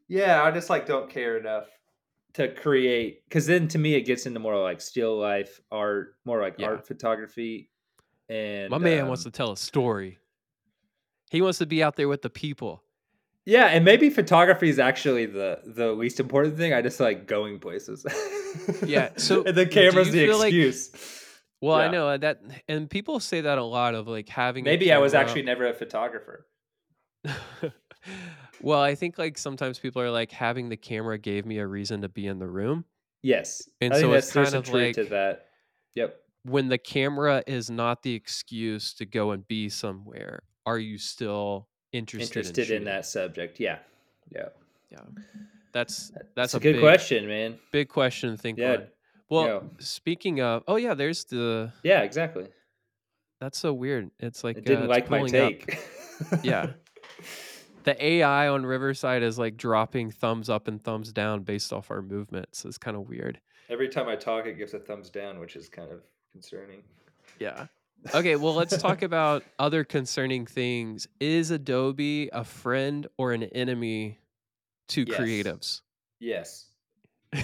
Yeah, 0.08 0.42
I 0.44 0.52
just 0.52 0.70
like 0.70 0.86
don't 0.86 1.10
care 1.10 1.38
enough 1.38 1.68
to 2.40 2.54
create 2.54 3.24
because 3.28 3.46
then 3.46 3.68
to 3.70 3.78
me 3.78 3.94
it 3.96 4.02
gets 4.02 4.26
into 4.26 4.40
more 4.40 4.58
like 4.62 4.82
still 4.82 5.18
life 5.20 5.62
art, 5.72 6.16
more 6.26 6.42
like 6.42 6.56
Yeah. 6.58 6.68
art 6.68 6.88
photography. 6.88 7.70
And 8.28 8.70
my 8.70 8.78
man 8.78 9.04
um, 9.04 9.08
wants 9.08 9.24
to 9.24 9.32
tell 9.32 9.52
a 9.52 9.58
story 9.58 10.18
he 11.32 11.42
wants 11.42 11.60
to 11.60 11.66
be 11.66 11.84
out 11.84 11.96
there 11.96 12.08
with 12.08 12.22
the 12.22 12.30
people 12.30 12.84
yeah, 13.46 13.66
and 13.66 13.84
maybe 13.84 14.12
photography 14.12 14.70
is 14.70 14.78
actually 14.78 15.26
the 15.26 15.60
the 15.66 15.92
least 15.94 16.20
important 16.20 16.58
thing. 16.58 16.72
I 16.72 16.84
just 16.84 17.00
like 17.00 17.26
going 17.26 17.58
places. 17.58 18.06
Yeah, 18.86 19.10
so 19.18 19.44
and 19.44 19.58
the 19.58 19.66
camera's 19.66 20.12
the 20.12 20.28
feel 20.28 20.38
like- 20.38 20.54
excuse. 20.54 20.92
Well, 21.62 21.76
I 21.76 21.90
know 21.90 22.08
uh, 22.10 22.18
that, 22.18 22.42
and 22.68 22.90
people 22.90 23.20
say 23.20 23.42
that 23.42 23.58
a 23.58 23.64
lot 23.64 23.96
of 23.96 24.08
like 24.08 24.30
having. 24.30 24.64
maybe 24.64 24.94
I 24.94 25.00
was 25.00 25.16
actually 25.16 25.42
never 25.42 25.66
a 25.68 25.74
photographer. 25.74 26.46
well, 28.62 28.82
I 28.82 28.96
think 28.96 29.18
like 29.18 29.38
sometimes 29.38 29.80
people 29.80 30.02
are 30.02 30.12
like 30.12 30.32
having 30.32 30.70
the 30.70 30.78
camera 30.78 31.18
gave 31.18 31.46
me 31.46 31.58
a 31.60 31.68
reason 31.68 32.02
to 32.02 32.10
be 32.10 32.28
in 32.28 32.40
the 32.40 32.48
room. 32.48 32.86
Yes, 33.22 33.68
And 33.82 33.94
I 33.94 34.00
so 34.00 34.14
it's 34.14 34.32
kind 34.32 34.54
of 34.54 34.64
truth 34.64 34.96
to 34.96 35.02
like- 35.02 35.10
that. 35.10 35.46
Yep. 35.96 36.16
When 36.44 36.70
the 36.70 36.78
camera 36.78 37.44
is 37.48 37.70
not 37.70 38.02
the 38.02 38.14
excuse 38.16 38.94
to 38.94 39.06
go 39.06 39.32
and 39.32 39.46
be 39.48 39.68
somewhere, 39.68 40.44
are 40.66 40.80
you 40.80 40.98
still 40.98 41.68
interested? 41.92 42.38
Interested 42.38 42.62
in, 42.62 42.66
shooting? 42.68 42.86
that 42.86 43.06
subject. 43.06 43.60
Yeah. 43.60 43.80
Yeah. 44.34 44.50
Yeah, 44.92 45.00
that's 45.72 46.12
That's, 46.36 46.54
a, 46.56 46.60
good 46.60 46.74
big, 46.74 46.82
question, 46.82 47.28
man. 47.28 47.60
Big 47.72 47.90
question 47.90 48.32
to 48.32 48.38
think 48.38 48.58
Yeah, 48.58 48.72
on. 48.72 48.88
Well, 49.30 49.46
yeah. 49.48 49.60
speaking 49.80 50.42
of, 50.42 50.64
oh 50.68 50.78
yeah, 50.78 50.96
there's 50.96 51.26
the. 51.26 51.72
Yeah, 51.84 52.02
exactly. 52.02 52.48
That's 53.40 53.60
so 53.60 53.72
weird. 53.74 54.10
It's 54.20 54.44
like 54.44 54.58
It 54.58 54.66
didn't 54.66 54.90
uh, 54.90 54.94
it's 54.94 55.10
like 55.10 55.10
my 55.12 55.28
take. 55.28 55.78
Yeah. 56.44 56.72
The 57.84 58.04
AI 58.04 58.48
on 58.48 58.66
Riverside 58.66 59.24
is 59.24 59.38
like 59.40 59.58
dropping 59.58 60.12
thumbs 60.12 60.50
up 60.50 60.68
and 60.68 60.84
thumbs 60.84 61.12
down 61.12 61.44
based 61.44 61.72
off 61.74 61.92
our 61.92 62.02
movements. 62.02 62.66
It's 62.66 62.78
kind 62.78 62.96
of 62.98 63.08
weird. 63.08 63.40
Every 63.70 63.88
time 63.90 64.08
I 64.08 64.16
talk, 64.16 64.46
it 64.46 64.58
gives 64.58 64.74
a 64.74 64.80
thumbs 64.80 65.10
down, 65.10 65.40
which 65.40 65.56
is 65.56 65.70
kind 65.70 65.92
of 65.92 66.02
concerning. 66.32 66.82
Yeah. 67.40 67.68
Okay, 68.16 68.36
well, 68.36 68.56
let's 68.56 68.78
talk 68.78 69.02
about 69.02 69.44
other 69.60 69.84
concerning 69.84 70.46
things. 70.46 71.08
Is 71.20 71.52
Adobe 71.52 72.30
a 72.32 72.44
friend 72.44 73.06
or 73.18 73.34
an 73.34 73.44
enemy 73.44 74.20
to 74.90 75.06
Yes. 75.08 75.20
creatives? 75.20 75.82
Yes. 76.20 76.66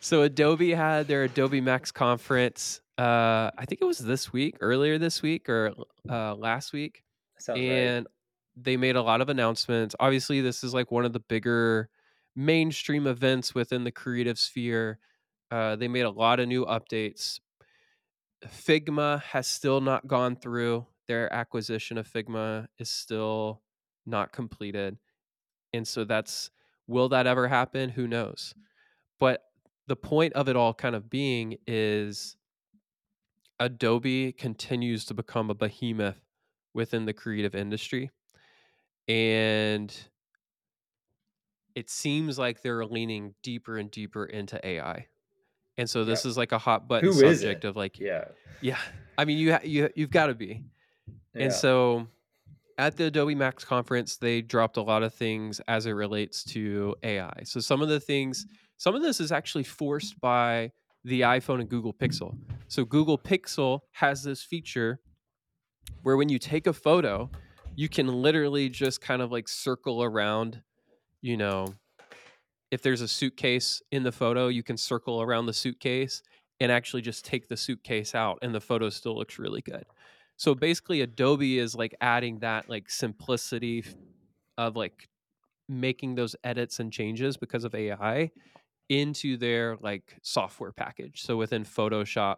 so 0.00 0.22
Adobe 0.22 0.72
had 0.72 1.08
their 1.08 1.24
Adobe 1.24 1.60
Max 1.60 1.90
conference. 1.90 2.80
Uh, 2.98 3.50
I 3.56 3.64
think 3.66 3.80
it 3.80 3.86
was 3.86 3.98
this 3.98 4.32
week, 4.32 4.56
earlier 4.60 4.98
this 4.98 5.22
week 5.22 5.48
or 5.48 5.72
uh, 6.08 6.34
last 6.34 6.72
week. 6.72 7.02
Sounds 7.40 7.58
and 7.58 8.06
they 8.56 8.76
made 8.76 8.96
a 8.96 9.02
lot 9.02 9.20
of 9.20 9.28
announcements. 9.28 9.94
Obviously, 9.98 10.40
this 10.40 10.62
is 10.62 10.74
like 10.74 10.90
one 10.90 11.04
of 11.04 11.12
the 11.12 11.20
bigger 11.20 11.88
mainstream 12.36 13.06
events 13.06 13.54
within 13.54 13.84
the 13.84 13.90
creative 13.90 14.38
sphere. 14.38 14.98
Uh, 15.50 15.76
they 15.76 15.88
made 15.88 16.02
a 16.02 16.10
lot 16.10 16.40
of 16.40 16.48
new 16.48 16.64
updates. 16.64 17.40
Figma 18.46 19.22
has 19.22 19.46
still 19.46 19.80
not 19.80 20.06
gone 20.06 20.36
through. 20.36 20.86
Their 21.08 21.32
acquisition 21.32 21.98
of 21.98 22.08
Figma 22.08 22.68
is 22.78 22.88
still 22.88 23.62
not 24.06 24.32
completed. 24.32 24.98
And 25.72 25.86
so 25.86 26.04
that's 26.04 26.50
will 26.86 27.08
that 27.10 27.26
ever 27.26 27.48
happen? 27.48 27.90
Who 27.90 28.06
knows? 28.06 28.54
But 29.18 29.42
the 29.86 29.96
point 29.96 30.34
of 30.34 30.48
it 30.48 30.56
all 30.56 30.74
kind 30.74 30.94
of 30.94 31.10
being 31.10 31.56
is 31.66 32.36
Adobe 33.58 34.32
continues 34.32 35.04
to 35.06 35.14
become 35.14 35.50
a 35.50 35.54
behemoth 35.54 36.20
within 36.74 37.04
the 37.04 37.12
creative 37.12 37.54
industry. 37.54 38.10
And 39.08 39.94
it 41.74 41.90
seems 41.90 42.38
like 42.38 42.62
they're 42.62 42.84
leaning 42.84 43.34
deeper 43.42 43.78
and 43.78 43.90
deeper 43.90 44.24
into 44.24 44.64
AI. 44.66 45.06
And 45.78 45.88
so 45.88 46.04
this 46.04 46.24
is 46.24 46.36
like 46.36 46.52
a 46.52 46.58
hot 46.58 46.88
button 46.88 47.08
Who 47.08 47.14
subject 47.14 47.64
of 47.64 47.76
like, 47.76 47.98
Yeah. 47.98 48.26
yeah, 48.60 48.78
I 49.16 49.24
mean, 49.24 49.38
you 49.38 49.52
ha- 49.52 49.60
you 49.64 49.88
you've 49.94 50.10
got 50.10 50.26
to 50.26 50.34
be. 50.34 50.62
yeah. 51.34 51.44
And 51.44 51.52
so 51.52 52.06
at 52.76 52.96
the 52.96 53.04
Adobe 53.06 53.34
Max 53.34 53.64
conference, 53.64 54.16
they 54.16 54.42
dropped 54.42 54.76
a 54.76 54.82
lot 54.82 55.02
of 55.02 55.14
things 55.14 55.60
as 55.68 55.86
it 55.86 55.92
relates 55.92 56.44
to 56.44 56.94
AI. 57.02 57.32
So 57.44 57.60
some 57.60 57.82
of 57.82 57.88
the 57.88 58.00
things, 58.00 58.46
some 58.76 58.94
of 58.94 59.02
this 59.02 59.20
is 59.20 59.32
actually 59.32 59.64
forced 59.64 60.20
by 60.20 60.72
the 61.04 61.22
iPhone 61.22 61.60
and 61.60 61.68
Google 61.68 61.94
Pixel. 61.94 62.36
So 62.68 62.84
Google 62.84 63.16
Pixel 63.18 63.80
has 63.92 64.22
this 64.22 64.42
feature 64.42 65.00
where 66.02 66.16
when 66.16 66.28
you 66.28 66.38
take 66.38 66.66
a 66.66 66.72
photo, 66.72 67.30
you 67.76 67.88
can 67.88 68.08
literally 68.08 68.68
just 68.68 69.00
kind 69.00 69.22
of 69.22 69.30
like 69.30 69.48
circle 69.48 70.02
around, 70.02 70.62
you 71.22 71.36
know, 71.36 71.66
if 72.70 72.82
there's 72.82 73.00
a 73.00 73.08
suitcase 73.08 73.82
in 73.90 74.02
the 74.02 74.12
photo, 74.12 74.48
you 74.48 74.62
can 74.62 74.76
circle 74.76 75.20
around 75.20 75.46
the 75.46 75.52
suitcase 75.52 76.22
and 76.60 76.70
actually 76.70 77.02
just 77.02 77.24
take 77.24 77.48
the 77.48 77.56
suitcase 77.56 78.14
out 78.14 78.38
and 78.42 78.54
the 78.54 78.60
photo 78.60 78.88
still 78.90 79.16
looks 79.16 79.38
really 79.38 79.62
good. 79.62 79.84
So 80.36 80.54
basically 80.54 81.00
Adobe 81.00 81.58
is 81.58 81.74
like 81.74 81.94
adding 82.00 82.38
that 82.40 82.68
like 82.68 82.88
simplicity 82.88 83.84
of 84.56 84.76
like 84.76 85.08
making 85.68 86.14
those 86.14 86.36
edits 86.44 86.80
and 86.80 86.92
changes 86.92 87.36
because 87.36 87.64
of 87.64 87.74
AI 87.74 88.30
into 88.88 89.36
their 89.36 89.76
like 89.80 90.16
software 90.22 90.72
package. 90.72 91.22
So 91.22 91.36
within 91.36 91.64
Photoshop, 91.64 92.36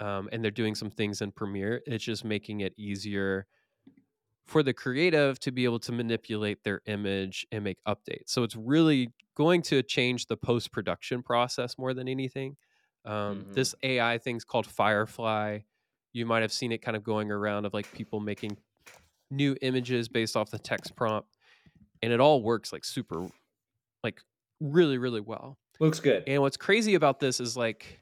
um, 0.00 0.28
and 0.32 0.42
they're 0.42 0.50
doing 0.50 0.74
some 0.74 0.90
things 0.90 1.20
in 1.22 1.32
Premiere, 1.32 1.82
it's 1.86 2.04
just 2.04 2.24
making 2.24 2.60
it 2.60 2.74
easier 2.76 3.46
for 4.46 4.62
the 4.62 4.74
creative 4.74 5.38
to 5.40 5.52
be 5.52 5.64
able 5.64 5.78
to 5.80 5.92
manipulate 5.92 6.64
their 6.64 6.80
image 6.86 7.46
and 7.52 7.62
make 7.64 7.78
updates. 7.86 8.28
So 8.28 8.42
it's 8.42 8.56
really 8.56 9.12
going 9.34 9.62
to 9.62 9.82
change 9.82 10.26
the 10.26 10.36
post 10.36 10.72
production 10.72 11.22
process 11.22 11.78
more 11.78 11.94
than 11.94 12.08
anything. 12.08 12.56
Um, 13.04 13.46
Mhm. 13.46 13.54
This 13.54 13.74
AI 13.82 14.18
thing's 14.18 14.44
called 14.44 14.66
Firefly. 14.66 15.60
You 16.12 16.26
might 16.26 16.42
have 16.42 16.52
seen 16.52 16.72
it 16.72 16.78
kind 16.82 16.96
of 16.96 17.02
going 17.02 17.30
around 17.30 17.64
of 17.64 17.72
like 17.72 17.90
people 17.92 18.20
making 18.20 18.58
new 19.30 19.56
images 19.62 20.08
based 20.08 20.36
off 20.36 20.50
the 20.50 20.58
text 20.58 20.96
prompt, 20.96 21.36
and 22.02 22.12
it 22.12 22.20
all 22.20 22.42
works 22.42 22.72
like 22.72 22.84
super, 22.84 23.28
like 24.04 24.22
really, 24.60 24.98
really 24.98 25.20
well. 25.22 25.58
Looks 25.80 26.00
good. 26.00 26.24
And 26.26 26.42
what's 26.42 26.58
crazy 26.58 26.94
about 26.94 27.20
this 27.20 27.40
is 27.40 27.56
like 27.56 28.01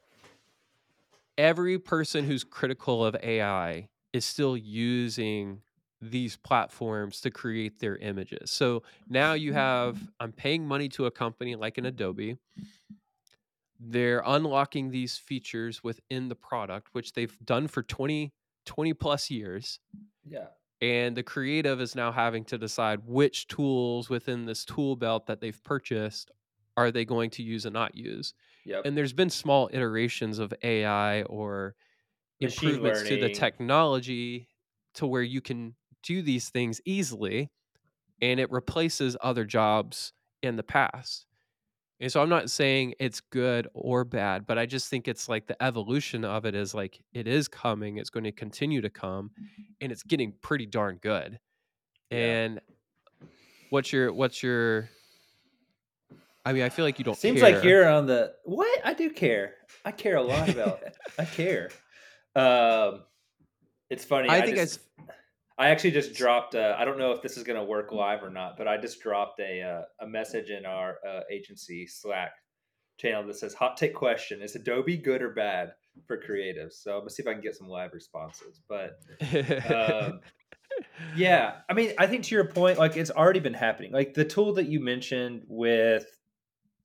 every 1.40 1.78
person 1.78 2.24
who's 2.24 2.44
critical 2.44 3.02
of 3.02 3.16
AI 3.22 3.88
is 4.12 4.26
still 4.26 4.58
using 4.58 5.62
these 6.02 6.36
platforms 6.36 7.20
to 7.22 7.30
create 7.30 7.78
their 7.78 7.96
images. 7.96 8.50
So 8.50 8.82
now 9.08 9.32
you 9.32 9.54
have, 9.54 9.96
mm-hmm. 9.96 10.04
I'm 10.20 10.32
paying 10.32 10.66
money 10.66 10.88
to 10.90 11.06
a 11.06 11.10
company 11.10 11.56
like 11.56 11.78
an 11.78 11.86
Adobe. 11.86 12.36
They're 13.78 14.22
unlocking 14.26 14.90
these 14.90 15.16
features 15.16 15.82
within 15.82 16.28
the 16.28 16.34
product, 16.34 16.88
which 16.92 17.14
they've 17.14 17.36
done 17.42 17.68
for 17.68 17.82
20, 17.82 18.32
20 18.66 18.94
plus 18.94 19.30
years. 19.30 19.80
yeah. 20.26 20.46
And 20.82 21.14
the 21.14 21.22
creative 21.22 21.80
is 21.80 21.94
now 21.94 22.10
having 22.10 22.44
to 22.46 22.56
decide 22.56 23.00
which 23.04 23.48
tools 23.48 24.08
within 24.08 24.46
this 24.46 24.64
tool 24.64 24.96
belt 24.96 25.26
that 25.26 25.40
they've 25.40 25.62
purchased 25.64 26.30
are 26.76 26.90
they 26.90 27.04
going 27.04 27.28
to 27.30 27.42
use 27.42 27.66
and 27.66 27.74
not 27.74 27.94
use 27.94 28.32
Yep. 28.64 28.82
and 28.84 28.96
there's 28.96 29.12
been 29.12 29.30
small 29.30 29.70
iterations 29.72 30.38
of 30.38 30.52
AI 30.62 31.22
or 31.22 31.74
Machine 32.40 32.70
improvements 32.70 33.08
to 33.08 33.20
the 33.20 33.30
technology 33.30 34.48
to 34.94 35.06
where 35.06 35.22
you 35.22 35.40
can 35.40 35.74
do 36.02 36.22
these 36.22 36.48
things 36.48 36.80
easily 36.84 37.50
and 38.22 38.40
it 38.40 38.50
replaces 38.50 39.16
other 39.20 39.44
jobs 39.44 40.12
in 40.42 40.56
the 40.56 40.62
past. 40.62 41.26
And 42.00 42.10
so 42.10 42.22
I'm 42.22 42.30
not 42.30 42.50
saying 42.50 42.94
it's 42.98 43.20
good 43.20 43.68
or 43.74 44.04
bad, 44.04 44.46
but 44.46 44.56
I 44.58 44.64
just 44.64 44.88
think 44.88 45.06
it's 45.06 45.28
like 45.28 45.46
the 45.46 45.62
evolution 45.62 46.24
of 46.24 46.46
it 46.46 46.54
is 46.54 46.74
like 46.74 46.98
it 47.12 47.28
is 47.28 47.46
coming, 47.46 47.98
it's 47.98 48.08
going 48.08 48.24
to 48.24 48.32
continue 48.32 48.80
to 48.80 48.88
come 48.88 49.30
mm-hmm. 49.30 49.62
and 49.82 49.92
it's 49.92 50.02
getting 50.02 50.32
pretty 50.40 50.64
darn 50.64 50.96
good. 51.02 51.38
Yeah. 52.10 52.18
And 52.18 52.60
what's 53.68 53.92
your 53.92 54.12
what's 54.12 54.42
your 54.42 54.88
I 56.44 56.52
mean, 56.52 56.62
I 56.62 56.68
feel 56.70 56.84
like 56.84 56.98
you 56.98 57.04
don't 57.04 57.18
Seems 57.18 57.40
care. 57.40 57.54
like 57.54 57.64
you're 57.64 57.88
on 57.88 58.06
the 58.06 58.32
what? 58.44 58.80
I 58.84 58.94
do 58.94 59.10
care. 59.10 59.54
I 59.84 59.92
care 59.92 60.16
a 60.16 60.22
lot 60.22 60.48
about 60.48 60.82
it. 60.82 60.96
I 61.18 61.24
care. 61.24 61.70
Um, 62.34 63.02
it's 63.90 64.04
funny. 64.04 64.28
I 64.28 64.38
I, 64.38 64.40
think 64.42 64.56
I 64.56 64.62
just, 64.62 64.80
I 65.58 65.68
actually 65.68 65.90
just 65.90 66.14
dropped. 66.14 66.54
I 66.54 66.80
I 66.80 66.84
don't 66.84 66.98
know 66.98 67.12
if 67.12 67.22
this 67.22 67.36
is 67.36 67.42
going 67.42 67.58
to 67.58 67.64
work 67.64 67.92
live 67.92 68.22
or 68.22 68.30
not, 68.30 68.56
but 68.56 68.66
I 68.66 68.78
just 68.78 69.00
dropped 69.00 69.40
a 69.40 69.62
uh, 69.62 70.04
a 70.04 70.06
message 70.06 70.50
in 70.50 70.64
our 70.64 70.96
uh, 71.06 71.20
agency 71.30 71.86
Slack 71.86 72.32
channel 72.98 73.26
that 73.26 73.36
says 73.36 73.52
"Hot 73.54 73.76
take 73.76 73.94
question: 73.94 74.40
Is 74.40 74.54
Adobe 74.56 74.96
good 74.96 75.20
or 75.20 75.30
bad 75.30 75.72
for 76.06 76.16
creatives?" 76.16 76.74
So 76.74 76.92
I'm 76.92 77.00
gonna 77.00 77.10
see 77.10 77.22
if 77.22 77.28
I 77.28 77.32
can 77.32 77.42
get 77.42 77.56
some 77.56 77.68
live 77.68 77.92
responses. 77.92 78.62
But 78.66 78.98
um, 79.70 80.20
yeah, 81.16 81.56
I 81.68 81.74
mean, 81.74 81.92
I 81.98 82.06
think 82.06 82.24
to 82.24 82.34
your 82.34 82.46
point, 82.46 82.78
like 82.78 82.96
it's 82.96 83.10
already 83.10 83.40
been 83.40 83.54
happening. 83.54 83.92
Like 83.92 84.14
the 84.14 84.24
tool 84.24 84.54
that 84.54 84.68
you 84.68 84.80
mentioned 84.80 85.42
with 85.46 86.06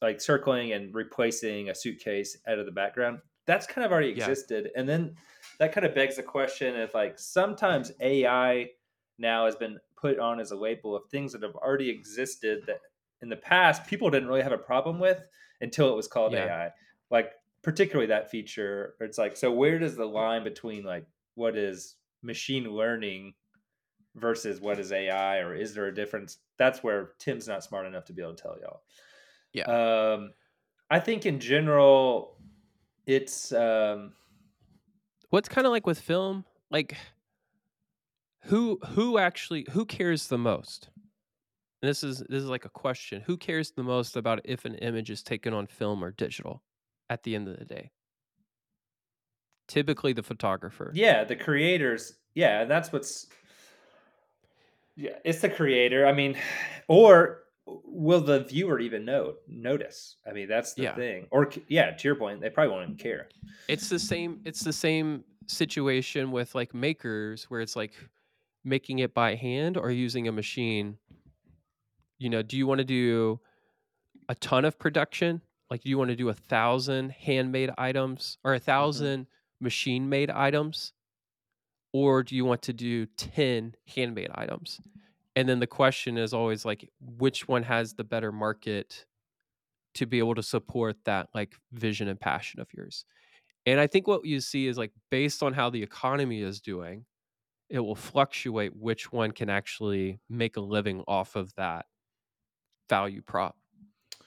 like 0.05 0.21
circling 0.21 0.71
and 0.73 0.93
replacing 0.93 1.69
a 1.69 1.75
suitcase 1.75 2.37
out 2.47 2.59
of 2.59 2.67
the 2.67 2.71
background, 2.71 3.19
that's 3.47 3.65
kind 3.65 3.83
of 3.83 3.91
already 3.91 4.09
Yeah. 4.09 4.29
existed. 4.29 4.69
And 4.75 4.87
then 4.87 5.15
that 5.57 5.71
kind 5.73 5.83
of 5.85 5.95
begs 5.95 6.17
the 6.17 6.23
question 6.23 6.79
of 6.79 6.93
like 6.93 7.17
sometimes 7.17 7.91
AI 7.99 8.69
now 9.17 9.45
has 9.45 9.55
been 9.55 9.79
put 9.95 10.19
on 10.19 10.39
as 10.39 10.51
a 10.51 10.55
label 10.55 10.95
of 10.95 11.03
things 11.09 11.31
that 11.33 11.41
have 11.41 11.55
already 11.55 11.89
existed 11.89 12.63
that 12.67 12.81
in 13.23 13.29
the 13.29 13.35
past 13.35 13.87
people 13.87 14.11
didn't 14.11 14.27
really 14.27 14.43
have 14.43 14.51
a 14.51 14.57
problem 14.57 14.99
with 14.99 15.19
until 15.61 15.89
it 15.91 15.95
was 15.95 16.07
called 16.07 16.33
Yeah. 16.33 16.45
AI. 16.45 16.71
Like 17.09 17.31
particularly 17.63 18.05
that 18.07 18.29
feature, 18.29 18.93
it's 18.99 19.17
like 19.17 19.35
so 19.35 19.51
where 19.51 19.79
does 19.79 19.95
the 19.95 20.05
line 20.05 20.43
between 20.43 20.83
like 20.83 21.07
what 21.33 21.57
is 21.57 21.95
machine 22.21 22.65
learning 22.69 23.33
versus 24.15 24.61
what 24.61 24.79
is 24.79 24.91
AI 24.91 25.39
or 25.39 25.55
is 25.55 25.73
there 25.73 25.87
a 25.87 25.95
difference? 25.95 26.37
That's 26.57 26.83
where 26.83 27.13
Tim's 27.17 27.47
not 27.47 27.63
smart 27.63 27.87
enough 27.87 28.05
to 28.05 28.13
be 28.13 28.21
able 28.21 28.35
to 28.35 28.41
tell 28.41 28.57
y'all. 28.61 28.81
Yeah. 29.55 29.63
Um, 29.63 30.33
I 30.91 30.99
think 30.99 31.25
in 31.25 31.39
general, 31.39 32.37
it's 33.07 33.53
um, 33.53 34.11
What's 35.29 35.49
kind 35.49 35.65
of 35.65 35.71
like 35.71 35.87
with 35.87 35.99
film, 35.99 36.45
like 36.69 36.97
who 38.43 38.79
who 38.89 39.17
actually 39.17 39.65
who 39.71 39.85
cares 39.85 40.27
the 40.27 40.37
most? 40.37 40.89
And 41.81 41.89
this 41.89 42.03
is 42.03 42.19
this 42.29 42.43
is 42.43 42.49
like 42.49 42.65
a 42.65 42.69
question. 42.69 43.21
Who 43.25 43.37
cares 43.37 43.71
the 43.71 43.83
most 43.83 44.17
about 44.17 44.41
if 44.43 44.65
an 44.65 44.75
image 44.75 45.09
is 45.09 45.23
taken 45.23 45.53
on 45.53 45.67
film 45.67 46.03
or 46.03 46.11
digital 46.11 46.61
at 47.09 47.23
the 47.23 47.35
end 47.35 47.47
of 47.47 47.57
the 47.57 47.65
day? 47.65 47.91
Typically 49.67 50.13
the 50.13 50.23
photographer. 50.23 50.91
yeah, 50.93 51.23
the 51.23 51.35
creators. 51.35 52.13
Yeah, 52.35 52.65
that's 52.65 52.91
what's. 52.91 53.27
Yeah, 54.97 55.17
it's 55.23 55.41
the 55.41 55.49
creator. 55.49 56.05
I 56.05 56.13
mean, 56.13 56.37
or 56.87 57.44
will 57.65 58.21
the 58.21 58.43
viewer 58.43 58.79
even 58.79 59.05
know 59.05 59.35
notice? 59.47 60.17
I 60.27 60.33
mean, 60.33 60.47
that's 60.47 60.73
the 60.73 60.83
Yeah. 60.83 60.95
thing. 60.95 61.27
Or 61.31 61.51
yeah, 61.67 61.91
to 61.91 62.07
your 62.07 62.15
point, 62.15 62.41
they 62.41 62.49
probably 62.49 62.71
won't 62.71 62.83
even 62.83 62.97
care. 62.97 63.29
It's 63.67 63.89
the 63.89 63.99
same 63.99 64.41
it's 64.45 64.63
the 64.63 64.73
same 64.73 65.23
situation 65.47 66.31
with 66.31 66.55
like 66.55 66.73
makers 66.73 67.45
where 67.45 67.61
it's 67.61 67.75
like 67.75 67.93
making 68.63 68.99
it 68.99 69.13
by 69.13 69.35
hand 69.35 69.77
or 69.77 69.91
using 69.91 70.27
a 70.27 70.31
machine. 70.31 70.97
You 72.17 72.29
know, 72.29 72.41
do 72.41 72.57
you 72.57 72.67
want 72.67 72.79
to 72.79 72.85
do 72.85 73.39
a 74.29 74.35
ton 74.35 74.65
of 74.65 74.77
production? 74.77 75.41
Like 75.69 75.81
do 75.81 75.89
you 75.89 75.97
want 75.97 76.09
to 76.09 76.15
do 76.15 76.29
a 76.29 76.33
thousand 76.33 77.11
handmade 77.11 77.71
items 77.77 78.37
or 78.43 78.53
a 78.53 78.59
mm-hmm. 78.59 78.71
1000 78.71 79.27
machine 79.59 80.09
made 80.09 80.29
items? 80.29 80.93
Or 81.93 82.23
do 82.23 82.35
you 82.35 82.43
want 82.43 82.61
to 82.63 82.73
do 82.73 83.05
10 83.05 83.75
handmade 83.95 84.29
items? 84.35 84.81
And 85.35 85.49
then 85.49 85.59
the 85.59 85.67
question 85.67 86.17
is 86.17 86.33
always 86.33 86.63
like 86.65 86.89
which 86.99 87.47
one 87.47 87.63
has 87.63 87.93
the 87.93 88.03
better 88.03 88.31
market 88.31 89.05
to 89.95 90.05
be 90.05 90.19
able 90.19 90.35
to 90.35 90.43
support 90.43 90.97
that 91.05 91.29
like 91.33 91.55
vision 91.73 92.07
and 92.07 92.19
passion 92.19 92.59
of 92.59 92.67
yours? 92.73 93.05
And 93.65 93.79
I 93.79 93.87
think 93.87 94.07
what 94.07 94.25
you 94.25 94.39
see 94.39 94.67
is 94.67 94.77
like 94.77 94.91
based 95.09 95.43
on 95.43 95.53
how 95.53 95.69
the 95.69 95.81
economy 95.81 96.41
is 96.41 96.61
doing, 96.61 97.05
it 97.69 97.79
will 97.79 97.95
fluctuate 97.95 98.75
which 98.75 99.11
one 99.11 99.31
can 99.31 99.49
actually 99.49 100.19
make 100.29 100.55
a 100.55 100.61
living 100.61 101.03
off 101.07 101.35
of 101.35 101.53
that 101.55 101.85
value 102.89 103.21
prop 103.21 103.57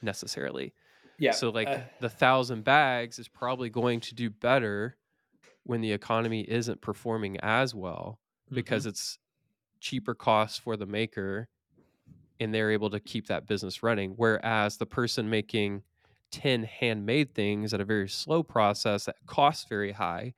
necessarily. 0.03 0.75
Yeah. 1.19 1.33
So 1.33 1.51
like 1.51 1.69
uh, 1.69 1.81
the 2.01 2.09
thousand 2.09 2.65
bags 2.65 3.19
is 3.19 3.29
probably 3.29 3.71
going 3.71 4.01
to 4.01 4.15
do 4.15 4.29
better 4.31 4.97
when 5.65 5.81
the 5.81 5.93
economy 5.93 6.41
isn't 6.43 6.81
performing 6.81 7.39
as 7.41 7.75
well 7.75 8.19
because 8.51 8.85
mhm. 8.85 8.91
it's 8.91 9.19
cheaper 9.81 10.15
costs 10.15 10.59
for 10.59 10.77
the 10.77 10.87
maker 10.87 11.49
and 12.41 12.55
they're 12.55 12.71
able 12.71 12.91
to 12.91 13.01
keep 13.01 13.27
that 13.27 13.47
business 13.47 13.83
running. 13.83 14.13
Whereas 14.13 14.77
the 14.77 14.87
person 14.87 15.29
making 15.29 15.83
10 16.31 16.65
handmade 16.65 17.35
things 17.35 17.75
at 17.75 17.81
a 17.81 17.85
very 17.85 18.09
slow 18.09 18.43
process 18.43 19.07
that 19.07 19.17
costs 19.27 19.67
very 19.69 19.93
high, 19.93 20.35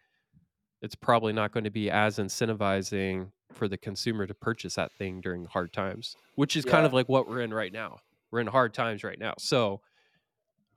it's 0.83 0.95
probably 0.95 1.33
not 1.33 1.53
going 1.53 1.65
to 1.65 1.71
be 1.71 1.91
as 1.91 2.19
incentivizing 2.19 3.33
for 3.53 3.69
the 3.69 3.77
consumer 3.77 4.27
to 4.27 4.35
purchase 4.35 4.77
that 4.77 4.93
thing 4.93 5.21
during 5.21 5.45
hard 5.45 5.73
times, 5.73 6.17
which 6.37 6.57
is 6.57 6.65
kind 6.65 6.87
of 6.87 6.93
like 6.93 7.09
what 7.09 7.29
we're 7.29 7.43
in 7.43 7.53
right 7.53 7.73
now. 7.73 7.99
We're 8.31 8.41
in 8.41 8.47
hard 8.47 8.73
times 8.73 9.05
right 9.05 9.19
now. 9.19 9.35
So, 9.39 9.83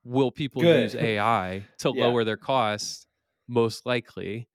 will 0.04 0.32
people 0.32 0.62
Good. 0.64 0.84
use 0.84 0.96
AI 1.00 1.64
to 1.80 1.90
Yeah. 1.90 2.08
lower 2.08 2.24
their 2.24 2.38
costs? 2.38 3.08
Most 3.48 3.86
likely. 3.86 4.50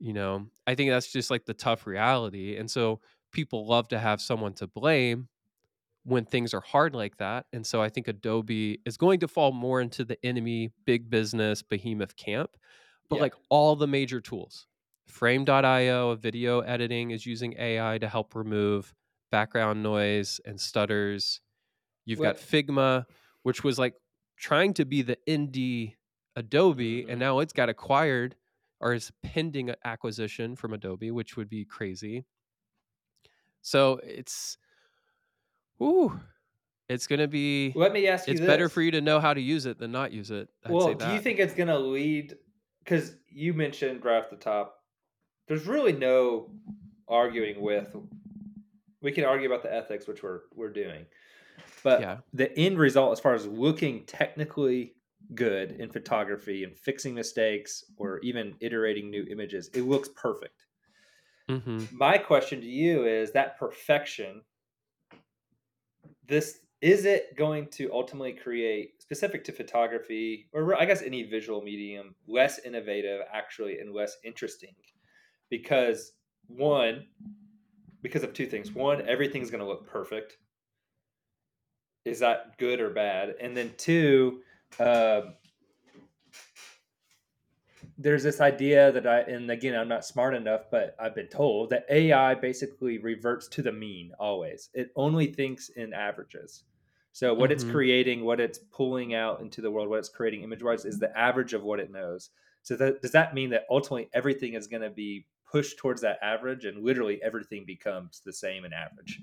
You 0.00 0.12
know, 0.12 0.48
I 0.66 0.74
think 0.74 0.90
that's 0.90 1.12
just 1.12 1.30
like 1.30 1.44
the 1.44 1.54
tough 1.54 1.86
reality. 1.86 2.56
And 2.56 2.68
so, 2.70 3.00
people 3.32 3.66
love 3.66 3.88
to 3.88 3.98
have 3.98 4.20
someone 4.20 4.54
to 4.54 4.66
blame 4.66 5.28
when 6.04 6.24
things 6.24 6.52
are 6.54 6.60
hard 6.60 6.94
like 6.94 7.18
that. 7.18 7.46
And 7.52 7.66
so 7.66 7.82
I 7.82 7.88
think 7.88 8.08
Adobe 8.08 8.80
is 8.84 8.96
going 8.96 9.20
to 9.20 9.28
fall 9.28 9.52
more 9.52 9.80
into 9.80 10.04
the 10.04 10.24
enemy 10.26 10.72
big 10.84 11.10
business 11.10 11.62
behemoth 11.62 12.16
camp. 12.16 12.56
But 13.08 13.16
Yeah. 13.16 13.20
like 13.20 13.34
all 13.50 13.76
the 13.76 13.86
major 13.86 14.20
tools, 14.20 14.66
frame.io, 15.06 16.16
video 16.16 16.60
editing 16.60 17.10
is 17.10 17.26
using 17.26 17.54
AI 17.58 17.98
to 17.98 18.08
help 18.08 18.34
remove 18.34 18.94
background 19.30 19.82
noise 19.82 20.40
and 20.44 20.60
stutters. 20.60 21.40
You've 22.04 22.20
got 22.20 22.36
Figma, 22.36 23.06
which 23.42 23.64
was 23.64 23.78
like 23.78 23.94
trying 24.38 24.74
to 24.74 24.84
be 24.84 25.02
the 25.02 25.18
indie 25.28 25.96
Adobe, 26.36 27.04
Mhm. 27.04 27.08
and 27.08 27.20
now 27.20 27.38
it's 27.40 27.52
got 27.52 27.68
acquired 27.68 28.36
or 28.80 28.94
is 28.94 29.12
pending 29.22 29.74
acquisition 29.84 30.56
from 30.56 30.72
Adobe, 30.72 31.10
which 31.10 31.36
would 31.36 31.48
be 31.48 31.64
crazy. 31.64 32.26
So 33.62 34.00
it's, 34.02 34.58
ooh, 35.80 36.20
it's 36.88 37.06
gonna 37.06 37.28
be. 37.28 37.72
Let 37.74 37.92
me 37.92 38.06
ask 38.08 38.26
you 38.26 38.32
It's 38.32 38.40
this. 38.40 38.46
better 38.46 38.68
for 38.68 38.82
you 38.82 38.90
to 38.90 39.00
know 39.00 39.18
how 39.20 39.32
to 39.32 39.40
use 39.40 39.66
it 39.66 39.78
than 39.78 39.92
not 39.92 40.12
use 40.12 40.30
it. 40.30 40.48
I'd 40.64 40.68
say 40.68 40.74
well, 40.74 40.94
do 40.94 41.08
you 41.10 41.20
think 41.20 41.38
it's 41.38 41.54
going 41.54 41.68
to 41.68 41.78
lead? 41.78 42.36
Because 42.84 43.16
you 43.30 43.54
mentioned 43.54 44.04
right 44.04 44.22
off 44.22 44.28
the 44.30 44.36
top, 44.36 44.80
there's 45.46 45.66
really 45.66 45.92
no 45.92 46.50
arguing 47.08 47.60
with. 47.60 47.94
We 49.00 49.12
can 49.12 49.24
argue 49.24 49.46
about 49.46 49.62
the 49.62 49.72
ethics, 49.72 50.06
which 50.06 50.22
we're 50.22 50.40
we're 50.54 50.72
doing, 50.72 51.06
but 51.82 52.00
Yeah. 52.00 52.18
the 52.32 52.56
end 52.58 52.78
result, 52.78 53.12
as 53.12 53.20
far 53.20 53.34
as 53.34 53.46
looking 53.46 54.04
technically 54.06 54.94
good 55.34 55.72
in 55.72 55.90
photography 55.90 56.64
and 56.64 56.76
fixing 56.76 57.14
mistakes 57.14 57.84
or 57.96 58.18
even 58.20 58.54
iterating 58.60 59.10
new 59.10 59.24
images, 59.30 59.68
it 59.74 59.82
looks 59.82 60.08
perfect. 60.10 60.66
Hmm 61.48 61.84
My 61.92 62.18
question 62.18 62.60
to 62.60 62.66
you 62.66 63.06
is 63.06 63.32
that 63.32 63.58
perfection. 63.58 64.42
This 66.26 66.60
is 66.80 67.04
it 67.04 67.36
going 67.36 67.68
to 67.68 67.92
ultimately 67.92 68.32
create 68.32 69.00
specific 69.00 69.44
to 69.44 69.52
photography 69.52 70.48
or 70.52 70.74
I 70.80 70.84
guess 70.84 71.02
any 71.02 71.22
visual 71.22 71.62
medium 71.62 72.14
less 72.26 72.58
innovative 72.60 73.20
actually 73.32 73.78
and 73.78 73.92
less 73.92 74.16
interesting? 74.24 74.74
Because 75.48 76.12
one 76.48 77.06
because 78.02 78.24
of 78.24 78.32
two 78.34 78.46
things. 78.46 78.72
One 78.72 79.02
everything's 79.08 79.50
going 79.50 79.60
to 79.62 79.66
look 79.66 79.86
perfect. 79.86 80.38
Is 82.04 82.18
that 82.18 82.58
good 82.58 82.80
or 82.80 82.90
bad? 82.90 83.36
And 83.40 83.56
then 83.56 83.72
two 83.76 84.40
um 84.80 85.34
there's 88.02 88.22
this 88.22 88.40
idea 88.40 88.92
that 88.92 89.06
I, 89.06 89.20
and 89.20 89.50
again, 89.50 89.74
I'm 89.74 89.88
not 89.88 90.04
smart 90.04 90.34
enough, 90.34 90.62
but 90.70 90.94
I've 90.98 91.14
been 91.14 91.28
told 91.28 91.70
that 91.70 91.86
AI 91.90 92.34
basically 92.34 92.98
reverts 92.98 93.48
to 93.48 93.62
the 93.62 93.72
mean 93.72 94.12
always. 94.18 94.70
It 94.74 94.90
only 94.96 95.26
thinks 95.32 95.68
in 95.70 95.92
averages. 95.92 96.64
So 97.12 97.34
what 97.34 97.52
it's 97.52 97.64
Mhm. 97.64 97.70
creating, 97.70 98.24
what 98.24 98.40
it's 98.40 98.58
pulling 98.58 99.14
out 99.14 99.40
into 99.40 99.60
the 99.60 99.70
world, 99.70 99.88
what 99.88 99.98
it's 99.98 100.08
creating 100.08 100.42
image 100.42 100.62
wise 100.62 100.84
is 100.84 100.98
the 100.98 101.16
average 101.16 101.52
of 101.52 101.62
what 101.62 101.78
it 101.78 101.90
knows. 101.90 102.30
So 102.62 102.74
that, 102.76 103.02
does 103.02 103.12
that 103.12 103.34
mean 103.34 103.50
that 103.50 103.64
ultimately 103.70 104.08
everything 104.14 104.54
is 104.54 104.66
going 104.66 104.82
to 104.82 104.90
be 104.90 105.26
pushed 105.50 105.76
towards 105.78 106.00
that 106.00 106.18
average 106.22 106.64
and 106.64 106.82
literally 106.82 107.22
everything 107.22 107.64
becomes 107.66 108.20
the 108.20 108.32
same 108.32 108.64
in 108.64 108.72
average? 108.72 109.20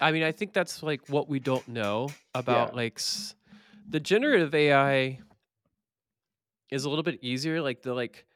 I 0.00 0.10
mean, 0.12 0.22
I 0.22 0.32
think 0.32 0.52
that's 0.52 0.82
like 0.82 1.08
what 1.08 1.28
we 1.28 1.38
don't 1.38 1.66
know 1.68 2.08
about 2.34 2.70
Yeah. 2.70 2.76
like 2.76 2.94
s- 2.96 3.34
the 3.88 4.00
generative 4.00 4.54
AI 4.54 5.20
is 6.70 6.84
a 6.84 6.90
little 6.90 7.02
bit 7.02 7.18
easier. 7.22 7.60
Like 7.62 7.82
the 7.82 7.94
like, 7.94 8.26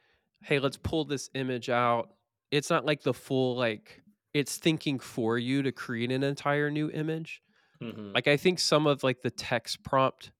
hey, 0.42 0.58
let's 0.58 0.76
pull 0.76 1.04
this 1.04 1.30
image 1.34 1.68
out. 1.70 2.14
It's 2.50 2.70
not 2.70 2.84
like 2.86 3.02
the 3.02 3.14
full 3.14 3.56
like 3.56 4.02
it's 4.32 4.56
thinking 4.58 4.98
for 4.98 5.38
you 5.38 5.62
to 5.62 5.72
create 5.72 6.10
an 6.12 6.22
entire 6.24 6.70
new 6.70 6.90
image. 6.90 7.42
Mhm. 7.82 8.14
Like 8.14 8.28
I 8.28 8.36
think 8.36 8.58
some 8.60 8.86
of 8.86 9.02
like 9.04 9.22
the 9.22 9.30
text 9.30 9.82
prompt 9.84 10.32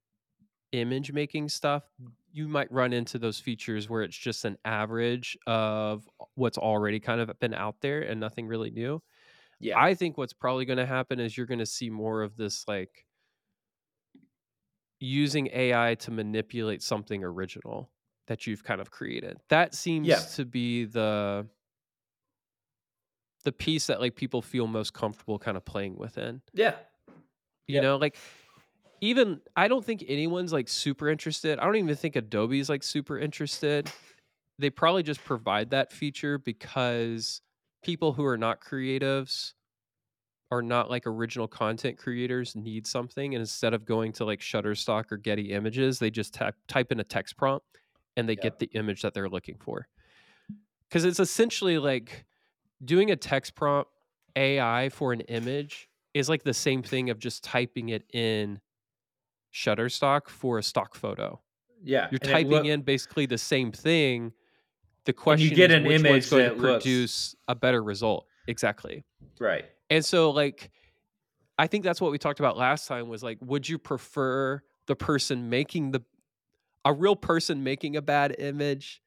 image 0.73 1.13
making 1.13 1.49
stuff, 1.49 1.85
you 2.33 2.49
might 2.49 2.71
run 2.73 2.93
into 2.93 3.19
those 3.19 3.39
features 3.39 3.89
where 3.89 4.03
it's 4.03 4.17
just 4.17 4.45
an 4.45 4.57
average 4.65 5.39
of 5.47 6.09
what's 6.35 6.59
already 6.59 6.99
kind 7.01 7.21
of 7.21 7.31
been 7.41 7.55
out 7.55 7.77
there 7.81 8.03
and 8.03 8.19
nothing 8.21 8.47
really 8.49 8.71
new. 8.71 9.01
yeah. 9.61 9.81
I 9.81 9.95
think 9.95 10.19
what's 10.19 10.33
probably 10.33 10.65
going 10.65 10.79
to 10.79 10.87
happen 10.87 11.21
is 11.21 11.37
you're 11.37 11.47
going 11.47 11.61
to 11.61 11.67
see 11.67 11.91
more 11.91 12.23
of 12.23 12.37
this 12.37 12.67
like 12.69 13.07
using 15.05 15.49
AI 15.53 15.95
to 15.97 16.11
manipulate 16.11 16.83
something 16.83 17.23
original 17.23 17.91
that 18.27 18.47
you've 18.47 18.65
kind 18.65 18.81
of 18.81 18.91
created. 18.91 19.37
That 19.49 19.75
seems 19.75 20.07
Yeah. 20.09 20.21
to 20.37 20.45
be 20.45 20.85
the 20.85 21.47
the 23.45 23.53
piece 23.53 23.89
that 23.89 24.01
like 24.01 24.15
people 24.17 24.41
feel 24.41 24.67
most 24.67 24.95
comfortable 24.95 25.39
kind 25.39 25.57
of 25.57 25.65
playing 25.65 25.97
within. 25.97 26.41
yeah. 26.55 26.77
You 27.67 27.77
Yep. 27.77 27.83
know, 27.83 27.97
like 27.97 28.17
even 29.01 29.41
I 29.57 29.69
don't 29.69 29.85
think 29.85 30.05
anyone's 30.09 30.53
like 30.53 30.69
super 30.69 31.09
interested. 31.11 31.59
I 31.59 31.65
don't 31.65 31.77
even 31.77 31.95
think 31.97 32.17
Adobe's 32.17 32.69
like 32.69 32.83
super 32.83 33.19
interested. 33.19 33.91
They 34.59 34.71
probably 34.71 35.03
just 35.03 35.23
provide 35.25 35.71
that 35.71 35.93
feature 35.93 36.39
because 36.39 37.41
people 37.83 38.13
who 38.15 38.25
are 38.25 38.39
not 38.39 38.61
creatives 38.61 39.53
or 40.55 40.63
not 40.63 40.91
like 40.91 41.07
original 41.07 41.49
content 41.49 41.99
creators 41.99 42.55
need 42.55 42.87
something 42.87 43.35
and 43.35 43.41
instead 43.41 43.75
of 43.75 43.85
going 43.85 44.13
to 44.13 44.25
like 44.25 44.41
Shutterstock 44.41 45.11
or 45.11 45.17
Getty 45.17 45.53
Images, 45.53 45.99
they 45.99 46.11
just 46.11 46.33
type 46.35 46.55
type 46.69 46.93
in 46.93 47.01
a 47.01 47.05
text 47.05 47.37
prompt 47.37 47.67
and 48.17 48.29
they 48.29 48.35
Yeah. 48.35 48.43
get 48.43 48.59
the 48.61 48.67
image 48.75 49.03
that 49.03 49.15
they're 49.15 49.29
looking 49.29 49.57
for. 49.59 49.89
Cuz 50.91 51.05
it's 51.05 51.19
essentially 51.21 51.79
like 51.79 52.25
doing 52.85 53.11
a 53.11 53.17
text 53.17 53.55
prompt 53.55 53.91
AI 54.37 54.89
for 54.91 55.13
an 55.13 55.21
image 55.23 55.89
is 56.13 56.29
like 56.29 56.45
the 56.45 56.55
same 56.55 56.83
thing 56.83 57.11
of 57.11 57.19
just 57.19 57.43
typing 57.43 57.89
it 57.89 58.05
in 58.13 58.61
Shutterstock 59.53 60.29
for 60.29 60.59
a 60.59 60.63
stock 60.63 60.95
photo. 60.95 61.41
Yeah. 61.83 62.09
You're 62.11 62.19
typing 62.19 62.51
look- 62.51 62.67
in 62.67 62.83
basically 62.83 63.27
the 63.27 63.39
same 63.39 63.73
thing. 63.73 64.33
The 65.05 65.13
question 65.13 65.51
you 65.51 65.55
get 65.55 65.71
is 65.71 65.77
an 65.79 65.87
image 65.87 66.11
one's 66.11 66.31
going 66.31 66.45
to 66.51 66.55
that 66.55 66.59
looks- 66.63 66.85
produce 66.85 67.37
a 67.47 67.55
better 67.55 67.83
result. 67.83 68.27
Exactly. 68.47 69.05
Right. 69.39 69.67
And 69.91 70.05
so 70.05 70.31
like 70.31 70.71
I 71.59 71.67
think 71.67 71.85
that's 71.85 72.01
what 72.01 72.11
we 72.11 72.19
talked 72.19 72.41
about 72.41 72.57
last 72.57 72.89
time 72.89 73.09
was 73.09 73.23
like 73.23 73.39
would 73.41 73.69
you 73.69 73.79
prefer 73.79 74.63
the 74.87 74.97
person 74.97 75.51
making 75.51 75.93
the 75.93 76.03
a 76.85 76.93
real 76.93 77.17
person 77.17 77.63
making 77.65 77.97
a 77.97 78.03
bad 78.03 78.35
image 78.39 79.01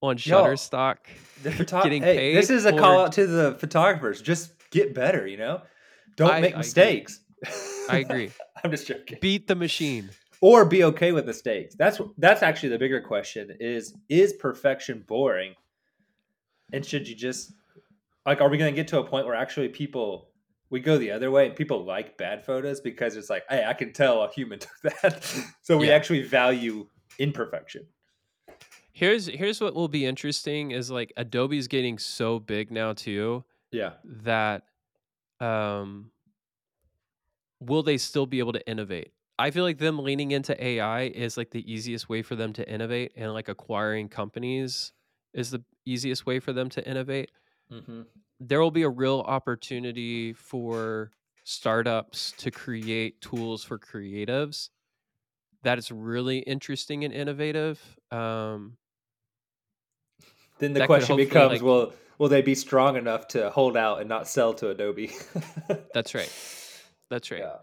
on 0.00 0.16
Yo, 0.18 0.44
Shutterstock 0.44 0.96
The 1.42 1.50
photo- 1.58 1.82
getting 1.82 2.02
hey, 2.02 2.16
paid 2.16 2.36
this 2.36 2.50
is 2.50 2.64
a 2.64 2.74
or- 2.74 2.78
call 2.78 3.00
out 3.00 3.12
to 3.12 3.26
the 3.26 3.56
photographers. 3.58 4.20
Just 4.22 4.52
get 4.70 4.94
better, 4.94 5.26
you 5.26 5.36
know? 5.36 5.62
Don't 6.16 6.30
I- 6.30 6.40
make 6.40 6.50
I 6.50 6.50
agree. 6.50 6.58
mistakes. 6.58 7.20
I 7.88 7.98
agree. 7.98 8.30
I'm 8.64 8.70
just 8.70 8.86
joking. 8.86 9.18
beat 9.20 9.46
the 9.48 9.54
machine. 9.56 10.10
Or 10.40 10.64
be 10.64 10.84
okay 10.84 11.10
with 11.10 11.26
mistakes. 11.26 11.74
That's 11.74 12.00
that's 12.16 12.42
actually 12.44 12.68
the 12.68 12.78
bigger 12.78 13.00
question 13.00 13.56
is 13.58 13.94
is 14.08 14.34
perfection 14.34 15.04
boring? 15.08 15.54
And 16.72 16.84
should 16.86 17.08
you 17.08 17.16
just 17.16 17.52
like 18.26 18.40
are 18.40 18.48
we 18.48 18.58
going 18.58 18.72
to 18.72 18.76
get 18.76 18.88
to 18.88 18.98
a 18.98 19.04
point 19.04 19.26
where 19.26 19.34
actually 19.34 19.68
people 19.68 20.30
we 20.70 20.80
go 20.80 20.98
the 20.98 21.10
other 21.10 21.30
way 21.30 21.46
and 21.46 21.56
people 21.56 21.84
like 21.84 22.18
bad 22.18 22.44
photos 22.44 22.80
because 22.80 23.16
it's 23.16 23.30
like, 23.30 23.42
"Hey, 23.48 23.64
I 23.66 23.72
can 23.72 23.92
tell 23.92 24.22
a 24.22 24.30
human 24.30 24.58
took 24.82 24.92
that." 25.00 25.24
so 25.62 25.78
we 25.78 25.88
Yeah. 25.88 25.94
actually 25.94 26.22
value 26.22 26.86
imperfection. 27.18 27.86
Here's 28.92 29.26
here's 29.26 29.60
what 29.60 29.74
will 29.74 29.88
be 29.88 30.04
interesting 30.04 30.72
is 30.72 30.90
like 30.90 31.12
Adobe's 31.16 31.68
getting 31.68 31.98
so 31.98 32.38
big 32.38 32.70
now 32.70 32.92
too 32.92 33.44
Yeah. 33.70 33.92
that 34.04 34.64
um 35.40 36.10
will 37.60 37.82
they 37.82 37.96
still 37.98 38.26
be 38.26 38.38
able 38.40 38.52
to 38.52 38.68
innovate? 38.68 39.12
I 39.38 39.52
feel 39.52 39.62
like 39.64 39.78
them 39.78 40.00
leaning 40.00 40.32
into 40.32 40.60
AI 40.62 41.02
is 41.02 41.36
like 41.36 41.50
the 41.50 41.72
easiest 41.72 42.08
way 42.08 42.22
for 42.22 42.34
them 42.34 42.52
to 42.54 42.68
innovate 42.68 43.12
and 43.16 43.32
like 43.32 43.48
acquiring 43.48 44.08
companies 44.08 44.92
is 45.32 45.50
the 45.50 45.62
easiest 45.86 46.26
way 46.26 46.40
for 46.40 46.52
them 46.52 46.68
to 46.70 46.86
innovate. 46.88 47.30
Mhm. 47.70 48.06
There 48.40 48.60
will 48.60 48.70
be 48.70 48.82
a 48.82 48.88
real 48.88 49.20
opportunity 49.20 50.32
for 50.32 51.10
startups 51.44 52.32
to 52.38 52.50
create 52.50 53.20
tools 53.20 53.64
for 53.64 53.78
creatives 53.78 54.70
that 55.62 55.78
is 55.78 55.90
really 55.90 56.38
interesting 56.40 57.04
and 57.04 57.12
innovative. 57.12 57.98
Um 58.10 58.76
Then 60.58 60.72
the 60.72 60.86
question 60.86 61.16
becomes, 61.16 61.52
like- 61.54 61.62
will 61.62 61.92
will 62.18 62.28
they 62.28 62.42
be 62.42 62.54
strong 62.54 62.96
enough 62.96 63.28
to 63.28 63.48
hold 63.50 63.76
out 63.76 64.00
and 64.00 64.08
not 64.08 64.26
sell 64.26 64.52
to 64.54 64.70
Adobe? 64.70 65.12
that's 65.94 66.14
right. 66.14 66.32
That's 67.10 67.30
right. 67.30 67.40
Yeah. 67.40 67.58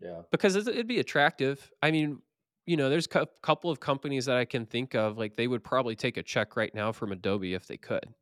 Yeah. 0.00 0.22
because 0.30 0.54
it'd 0.54 0.86
be 0.86 1.00
attractive. 1.00 1.72
I 1.82 1.90
mean, 1.90 2.22
you 2.66 2.76
know, 2.76 2.88
there's 2.88 3.08
a 3.12 3.26
couple 3.42 3.68
of 3.68 3.80
companies 3.80 4.26
that 4.26 4.36
I 4.36 4.44
can 4.44 4.64
think 4.64 4.94
of, 4.94 5.18
like 5.18 5.34
they 5.34 5.48
would 5.48 5.64
probably 5.64 5.96
take 5.96 6.16
a 6.16 6.22
check 6.22 6.56
right 6.56 6.72
now 6.72 6.92
from 6.92 7.10
Adobe 7.10 7.52
if 7.54 7.66
they 7.66 7.78
could, 7.78 8.14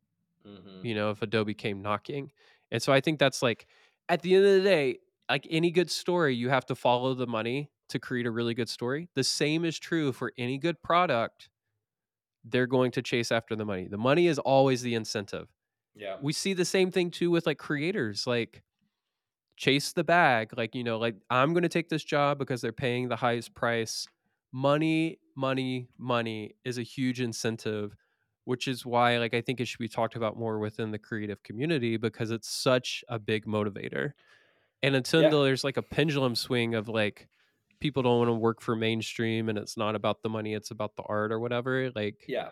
Mm-hmm. 0.47 0.87
you 0.87 0.95
know, 0.95 1.11
if 1.11 1.23
Adobe 1.23 1.55
came 1.55 1.83
knocking. 1.83 2.31
And 2.71 2.83
so 2.83 2.93
I 2.93 3.01
think 3.01 3.19
that's 3.19 3.43
like, 3.43 3.67
at 4.09 4.23
the 4.23 4.35
end 4.35 4.45
of 4.45 4.53
the 4.53 4.61
day, 4.63 4.99
like 5.29 5.47
any 5.51 5.71
good 5.71 5.91
story, 5.91 6.35
you 6.35 6.49
have 6.51 6.67
to 6.67 6.75
follow 6.75 7.15
the 7.15 7.27
money 7.27 7.71
to 7.89 7.99
create 7.99 8.27
a 8.27 8.31
really 8.31 8.55
good 8.55 8.69
story. 8.69 9.09
The 9.15 9.25
same 9.25 9.65
is 9.65 9.79
true 9.79 10.13
for 10.13 10.33
any 10.39 10.59
good 10.59 10.83
product. 10.83 11.49
They're 12.45 12.67
going 12.69 12.93
to 12.93 13.03
chase 13.03 13.33
after 13.33 13.57
the 13.57 13.65
money. 13.65 13.89
The 13.89 13.99
money 13.99 14.29
is 14.29 14.39
always 14.39 14.83
the 14.83 14.95
incentive 14.95 15.49
Yeah. 15.97 16.17
we 16.23 16.33
see 16.33 16.53
the 16.55 16.65
same 16.65 16.91
thing 16.93 17.11
too 17.11 17.31
with 17.31 17.47
like 17.47 17.59
creators 17.59 18.27
like 18.27 18.63
chase 19.57 19.93
the 19.93 20.05
bag 20.05 20.51
like 20.57 20.75
you 20.75 20.85
know 20.85 20.99
like 20.99 21.17
i'm 21.31 21.55
going 21.55 21.63
to 21.63 21.69
take 21.69 21.89
this 21.89 22.05
job 22.05 22.39
because 22.39 22.61
they're 22.61 22.73
paying 22.73 23.09
the 23.09 23.17
highest 23.17 23.55
price 23.55 24.07
money 24.53 25.19
money 25.35 25.89
money 25.99 26.55
is 26.65 26.77
a 26.77 26.83
huge 26.83 27.21
incentive 27.23 27.97
which 28.47 28.67
is 28.67 28.87
why 28.87 29.19
like 29.19 29.35
i 29.35 29.41
think 29.43 29.61
it 29.61 29.67
should 29.69 29.79
be 29.79 29.89
talked 29.89 30.17
about 30.17 30.39
more 30.39 30.59
within 30.59 30.91
the 30.91 30.99
creative 30.99 31.43
community 31.43 31.97
because 31.99 32.31
it's 32.31 32.49
such 32.49 33.05
a 33.09 33.19
big 33.19 33.45
motivator 33.47 34.13
and 34.83 34.95
until 34.97 35.23
Yeah. 35.23 35.31
there's 35.31 35.65
like 35.65 35.77
a 35.77 35.83
pendulum 35.83 36.35
swing 36.35 36.75
of 36.75 36.89
like 36.89 37.29
people 37.81 38.03
don't 38.03 38.19
want 38.19 38.29
to 38.29 38.35
work 38.35 38.61
for 38.63 38.75
mainstream 38.77 39.49
and 39.51 39.59
it's 39.59 39.77
not 39.77 39.95
about 39.95 40.23
the 40.23 40.29
money, 40.31 40.55
it's 40.55 40.71
about 40.71 40.97
the 40.97 41.03
art 41.03 41.31
or 41.31 41.39
whatever. 41.41 41.91
Like, 41.95 42.25
Yeah. 42.27 42.51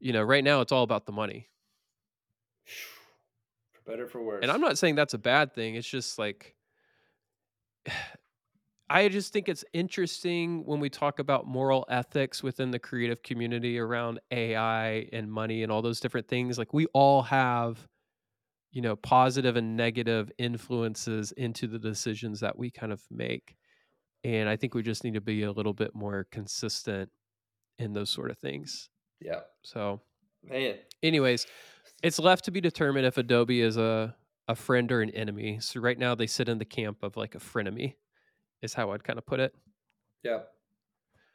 you 0.00 0.12
know, 0.12 0.22
right 0.22 0.42
now 0.42 0.60
it's 0.62 0.72
all 0.72 0.82
about 0.82 1.06
the 1.06 1.12
money. 1.12 1.48
For 3.72 3.82
better 3.90 4.06
for 4.08 4.22
worse. 4.22 4.40
And 4.42 4.50
I'm 4.50 4.60
not 4.60 4.78
saying 4.78 4.94
that's 4.96 5.14
a 5.14 5.18
bad 5.18 5.54
thing. 5.54 5.74
It's 5.76 5.88
just 5.88 6.18
like 6.18 6.56
I 8.90 9.08
just 9.08 9.32
think 9.32 9.48
it's 9.48 9.64
interesting 9.72 10.64
when 10.66 10.78
we 10.78 10.90
talk 10.90 11.18
about 11.18 11.46
moral 11.46 11.86
ethics 11.88 12.42
within 12.42 12.70
the 12.70 12.78
creative 12.78 13.22
community 13.22 13.78
around 13.78 14.20
AI 14.30 15.08
and 15.12 15.32
money 15.32 15.62
and 15.62 15.72
all 15.72 15.80
those 15.80 16.00
different 16.00 16.28
things. 16.28 16.58
Like 16.58 16.74
we 16.74 16.86
all 16.92 17.22
have, 17.22 17.86
you 18.72 18.82
know, 18.82 18.94
positive 18.96 19.56
and 19.56 19.76
negative 19.76 20.30
influences 20.38 21.32
into 21.32 21.66
the 21.66 21.78
decisions 21.78 22.40
that 22.40 22.58
we 22.58 22.70
kind 22.70 22.92
of 22.92 23.00
make. 23.10 23.56
And 24.22 24.48
I 24.48 24.56
think 24.56 24.74
we 24.74 24.82
just 24.82 25.02
need 25.02 25.14
to 25.14 25.20
be 25.20 25.44
a 25.44 25.52
little 25.52 25.74
bit 25.74 25.94
more 25.94 26.26
consistent 26.30 27.10
in 27.78 27.94
those 27.94 28.10
sort 28.10 28.30
of 28.30 28.38
things. 28.38 28.90
Yeah. 29.20 29.40
So, 29.62 30.02
Man. 30.42 30.76
anyways, 31.02 31.46
it's 32.02 32.18
left 32.18 32.44
to 32.46 32.50
be 32.50 32.60
determined 32.60 33.06
if 33.06 33.16
Adobe 33.16 33.60
is 33.60 33.78
a 33.78 34.14
a 34.48 34.54
friend 34.54 34.90
or 34.92 35.00
an 35.00 35.10
enemy. 35.10 35.58
So 35.60 35.80
right 35.80 35.98
now 35.98 36.14
they 36.14 36.26
sit 36.26 36.48
in 36.48 36.58
the 36.58 36.64
camp 36.64 37.02
of 37.02 37.16
like 37.16 37.34
a 37.34 37.38
frenemy, 37.38 37.94
is 38.64 38.74
how 38.74 38.90
I'd 38.92 39.04
kind 39.04 39.18
of 39.18 39.26
put 39.26 39.38
it. 39.40 39.54
Yeah. 40.22 40.40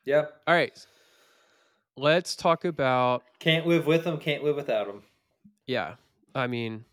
Yeah. 0.04 0.26
All 0.48 0.56
right, 0.56 0.74
let's 1.96 2.36
talk 2.36 2.66
about 2.66 3.24
Can't 3.40 3.68
live 3.68 3.86
with 3.86 4.04
them, 4.04 4.18
can't 4.18 4.44
live 4.44 4.56
without 4.56 4.88
them. 4.88 5.04
yeah. 5.68 5.96
I 6.36 6.46
mean, 6.48 6.86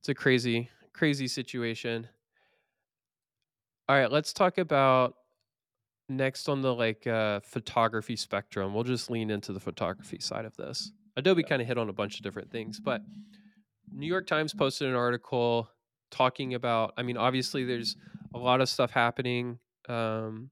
it's 0.00 0.08
a 0.08 0.14
crazy 0.14 0.68
crazy 0.92 1.28
situation. 1.28 2.08
All 3.88 3.96
right, 3.96 4.10
let's 4.10 4.32
talk 4.32 4.58
about 4.58 5.14
next 6.08 6.48
on 6.48 6.62
the 6.62 6.74
like 6.74 7.06
uh 7.06 7.40
photography 7.40 8.16
spectrum. 8.16 8.74
We'll 8.74 8.84
just 8.84 9.10
lean 9.10 9.30
into 9.30 9.52
the 9.52 9.60
photography 9.60 10.18
side 10.20 10.44
of 10.44 10.56
this. 10.56 10.92
Adobe 11.16 11.42
Yeah. 11.42 11.48
kind 11.48 11.62
of 11.62 11.68
hit 11.68 11.78
on 11.78 11.88
a 11.88 11.92
bunch 11.92 12.16
of 12.16 12.22
different 12.22 12.50
things, 12.50 12.80
but 12.80 13.02
New 13.92 14.06
York 14.06 14.26
Times 14.26 14.54
posted 14.54 14.88
an 14.88 14.94
article 14.94 15.68
talking 16.10 16.54
about. 16.54 16.94
I 16.96 17.02
mean, 17.02 17.16
obviously, 17.16 17.64
there's 17.64 17.96
a 18.34 18.38
lot 18.38 18.60
of 18.60 18.68
stuff 18.68 18.90
happening 18.90 19.58
um, 19.88 20.50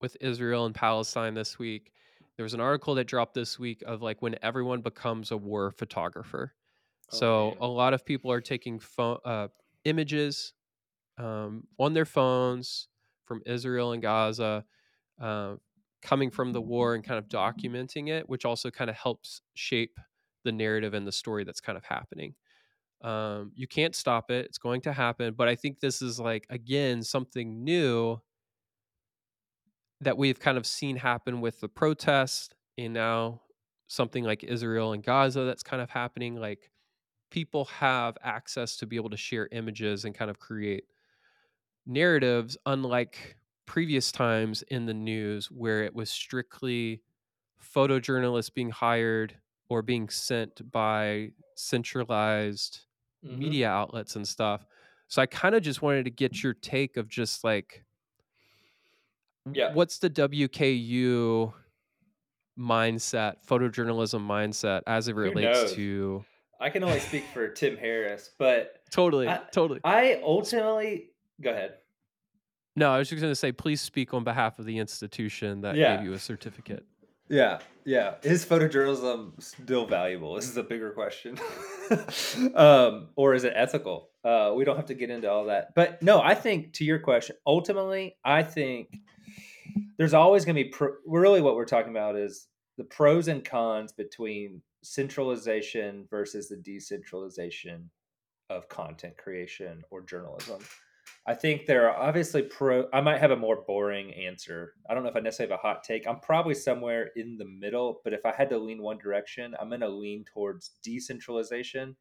with 0.00 0.16
Israel 0.20 0.66
and 0.66 0.74
Palestine 0.74 1.34
this 1.34 1.58
week. 1.58 1.92
There 2.36 2.44
was 2.44 2.54
an 2.54 2.60
article 2.60 2.94
that 2.96 3.06
dropped 3.06 3.34
this 3.34 3.58
week 3.58 3.82
of 3.86 4.02
like 4.02 4.20
when 4.20 4.36
everyone 4.42 4.82
becomes 4.82 5.30
a 5.30 5.36
war 5.36 5.70
photographer. 5.70 6.54
Oh, 7.12 7.16
so 7.16 7.50
man. 7.50 7.56
a 7.60 7.66
lot 7.66 7.94
of 7.94 8.04
people 8.04 8.30
are 8.30 8.40
taking 8.40 8.78
phone 8.78 9.18
uh, 9.24 9.48
images 9.84 10.52
um, 11.18 11.64
on 11.78 11.94
their 11.94 12.04
phones 12.04 12.88
from 13.24 13.42
Israel 13.46 13.92
and 13.92 14.02
Gaza, 14.02 14.64
uh, 15.20 15.54
coming 16.02 16.30
from 16.30 16.52
the 16.52 16.60
war 16.60 16.94
and 16.94 17.02
kind 17.02 17.18
of 17.18 17.28
documenting 17.28 18.08
it, 18.08 18.28
which 18.28 18.44
also 18.44 18.70
kind 18.70 18.90
of 18.90 18.96
helps 18.96 19.40
shape 19.54 19.98
the 20.44 20.52
narrative 20.52 20.94
and 20.94 21.06
the 21.06 21.12
story 21.12 21.42
that's 21.42 21.60
kind 21.60 21.76
of 21.76 21.84
happening. 21.84 22.34
Um, 23.02 23.52
you 23.54 23.66
can't 23.66 23.94
stop 23.94 24.30
it; 24.30 24.46
it's 24.46 24.58
going 24.58 24.80
to 24.82 24.92
happen. 24.92 25.34
But 25.34 25.48
I 25.48 25.54
think 25.54 25.80
this 25.80 26.02
is 26.02 26.18
like 26.20 26.46
again 26.50 27.02
something 27.02 27.64
new 27.64 28.20
that 30.00 30.18
we've 30.18 30.38
kind 30.38 30.58
of 30.58 30.66
seen 30.66 30.96
happen 30.96 31.40
with 31.40 31.60
the 31.60 31.68
protest, 31.68 32.54
and 32.78 32.92
now 32.92 33.42
something 33.88 34.24
like 34.24 34.44
Israel 34.44 34.92
and 34.92 35.02
Gaza 35.02 35.44
that's 35.44 35.62
kind 35.62 35.80
of 35.80 35.88
happening. 35.90 36.36
Like 36.36 36.70
people 37.30 37.66
have 37.66 38.18
access 38.22 38.76
to 38.78 38.86
be 38.86 38.96
able 38.96 39.10
to 39.10 39.16
share 39.16 39.48
images 39.52 40.04
and 40.04 40.14
kind 40.14 40.30
of 40.30 40.38
create 40.40 40.84
narratives, 41.86 42.56
unlike 42.66 43.36
previous 43.66 44.12
times 44.12 44.62
in 44.62 44.86
the 44.86 44.94
news 44.94 45.50
where 45.50 45.84
it 45.84 45.94
was 45.94 46.10
strictly 46.10 47.02
photojournalists 47.62 48.52
being 48.54 48.70
hired 48.70 49.38
or 49.68 49.82
being 49.82 50.08
sent 50.08 50.70
by 50.72 51.30
centralized 51.56 52.85
Mhm. 53.26 53.38
media 53.38 53.68
outlets 53.68 54.16
and 54.16 54.26
stuff. 54.26 54.66
So 55.08 55.22
I 55.22 55.26
kind 55.26 55.54
of 55.54 55.62
just 55.62 55.82
wanted 55.82 56.04
to 56.04 56.10
get 56.10 56.42
your 56.42 56.54
take 56.54 56.96
of 56.96 57.08
just 57.08 57.44
like 57.44 57.84
Yeah. 59.52 59.72
what's 59.72 59.98
the 59.98 60.10
WKU 60.10 61.52
mindset, 62.58 63.36
photojournalism 63.46 64.26
mindset 64.26 64.82
as 64.86 65.08
it 65.08 65.14
relates 65.14 65.72
to 65.74 66.24
I 66.58 66.70
can 66.70 66.82
only 66.82 67.00
speak 67.00 67.24
for 67.34 67.48
Tim 67.48 67.76
Harris, 67.76 68.30
but 68.38 68.80
totally, 68.90 69.28
I- 69.28 69.42
totally. 69.52 69.78
I 69.84 70.20
ultimately 70.24 71.10
go 71.40 71.50
ahead. 71.50 71.74
No, 72.74 72.90
I 72.90 72.98
was 72.98 73.10
just 73.10 73.20
going 73.20 73.30
to 73.30 73.34
say, 73.36 73.52
please 73.52 73.80
speak 73.82 74.14
on 74.14 74.24
behalf 74.24 74.58
of 74.58 74.64
the 74.64 74.78
institution 74.78 75.60
that 75.62 75.76
Yeah. 75.76 75.96
gave 75.96 76.06
you 76.06 76.12
a 76.14 76.18
certificate. 76.18 76.84
Yeah, 77.28 77.58
yeah. 77.84 78.14
Is 78.22 78.44
photojournalism 78.44 79.42
still 79.42 79.86
valuable? 79.86 80.34
This 80.34 80.48
is 80.48 80.56
a 80.56 80.62
bigger 80.62 80.90
question. 80.90 81.38
um, 82.54 83.08
or 83.16 83.34
is 83.34 83.44
it 83.44 83.52
ethical? 83.56 84.10
Uh, 84.24 84.52
we 84.54 84.64
don't 84.64 84.76
have 84.76 84.86
to 84.86 84.94
get 84.94 85.10
into 85.10 85.30
all 85.30 85.46
that. 85.46 85.74
But 85.74 86.02
no, 86.02 86.20
I 86.20 86.34
think 86.34 86.74
to 86.74 86.84
your 86.84 86.98
question, 86.98 87.36
ultimately, 87.46 88.16
I 88.24 88.42
think 88.42 88.88
there's 89.98 90.14
always 90.14 90.44
going 90.44 90.56
to 90.56 90.64
be 90.64 90.70
pro- 90.70 90.94
really 91.06 91.40
what 91.40 91.56
we're 91.56 91.64
talking 91.64 91.90
about 91.90 92.16
is 92.16 92.46
the 92.78 92.84
pros 92.84 93.28
and 93.28 93.44
cons 93.44 93.92
between 93.92 94.62
centralization 94.82 96.06
versus 96.10 96.48
the 96.48 96.56
decentralization 96.56 97.90
of 98.50 98.68
content 98.68 99.16
creation 99.16 99.82
or 99.90 100.02
journalism. 100.02 100.60
I 101.28 101.34
think 101.34 101.66
there 101.66 101.90
are 101.90 101.96
obviously 101.96 102.42
pro. 102.42 102.88
I 102.92 103.00
might 103.00 103.18
have 103.18 103.32
a 103.32 103.36
more 103.36 103.64
boring 103.66 104.14
answer. 104.14 104.74
I 104.88 104.94
don't 104.94 105.02
know 105.02 105.08
if 105.08 105.16
I 105.16 105.20
necessarily 105.20 105.52
have 105.52 105.58
a 105.58 105.62
hot 105.62 105.82
take. 105.82 106.06
I'm 106.06 106.20
probably 106.20 106.54
somewhere 106.54 107.10
in 107.16 107.36
the 107.36 107.44
middle, 107.44 108.00
but 108.04 108.12
if 108.12 108.24
I 108.24 108.32
had 108.32 108.48
to 108.50 108.58
lean 108.58 108.80
one 108.80 108.98
direction, 108.98 109.54
I'm 109.60 109.68
going 109.68 109.80
to 109.80 109.88
lean 109.88 110.24
towards 110.32 110.76
decentralization 110.84 111.96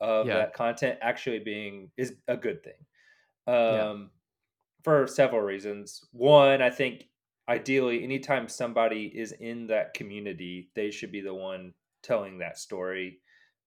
of 0.00 0.26
Yeah. 0.26 0.38
that 0.38 0.54
content 0.54 0.98
actually 1.02 1.38
being 1.38 1.92
is 1.96 2.16
a 2.26 2.36
good 2.36 2.62
thing. 2.64 2.84
Um, 3.46 3.54
Yeah. 3.54 4.04
For 4.84 5.06
several 5.06 5.42
reasons. 5.42 6.04
One, 6.12 6.62
I 6.62 6.70
think 6.70 7.08
ideally, 7.48 8.02
anytime 8.02 8.48
somebody 8.48 9.06
is 9.06 9.32
in 9.32 9.66
that 9.68 9.94
community, 9.94 10.70
they 10.74 10.90
should 10.90 11.12
be 11.12 11.20
the 11.20 11.34
one 11.34 11.74
telling 12.02 12.38
that 12.38 12.58
story. 12.58 13.20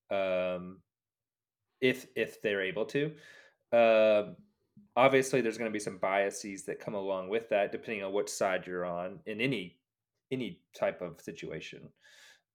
Um, 0.09 0.81
if 1.79 2.07
if 2.15 2.41
they're 2.41 2.61
able 2.61 2.85
to. 2.87 3.15
Um, 3.71 4.35
obviously, 4.95 5.41
there's 5.41 5.57
going 5.57 5.69
to 5.69 5.73
be 5.73 5.79
some 5.79 5.97
biases 5.97 6.63
that 6.65 6.79
come 6.79 6.93
along 6.93 7.29
with 7.29 7.49
that, 7.49 7.71
depending 7.71 8.03
on 8.03 8.13
which 8.13 8.29
side 8.29 8.65
you're 8.67 8.85
on 8.85 9.19
in 9.25 9.41
any 9.41 9.77
any 10.31 10.61
type 10.73 11.01
of 11.01 11.19
situation. 11.19 11.89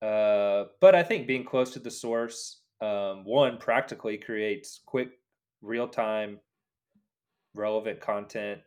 Uh, 0.01 0.65
but 0.81 0.95
I 0.95 1.03
think 1.03 1.27
being 1.27 1.45
close 1.45 1.73
to 1.73 1.79
the 1.79 1.91
source, 1.91 2.61
um, 2.81 3.25
one 3.25 3.59
practically 3.59 4.17
creates 4.17 4.81
quick, 4.87 5.11
real 5.61 5.89
time, 5.89 6.39
relevant 7.55 8.01
content. 8.01 8.61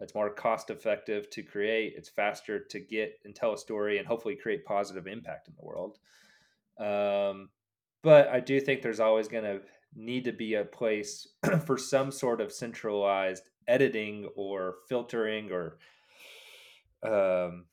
It's 0.00 0.14
more 0.14 0.30
cost 0.30 0.70
effective 0.70 1.30
to 1.30 1.42
create. 1.42 1.94
It's 1.96 2.08
faster 2.08 2.58
to 2.58 2.80
get 2.80 3.18
and 3.24 3.34
tell 3.34 3.52
a 3.52 3.58
story, 3.58 3.98
and 3.98 4.06
hopefully 4.06 4.36
create 4.36 4.64
positive 4.64 5.06
impact 5.06 5.48
in 5.48 5.54
the 5.56 5.64
world. 5.64 5.98
Um, 6.78 7.48
but 8.02 8.28
I 8.28 8.40
do 8.40 8.60
think 8.60 8.82
there's 8.82 9.00
always 9.00 9.28
going 9.28 9.44
to 9.44 9.60
need 9.96 10.24
to 10.24 10.32
be 10.32 10.54
a 10.54 10.64
place 10.64 11.28
for 11.66 11.76
some 11.78 12.10
sort 12.10 12.40
of 12.40 12.52
centralized 12.52 13.48
editing 13.68 14.28
or 14.36 14.76
filtering 14.88 15.50
or 15.52 15.78
um 17.02 17.64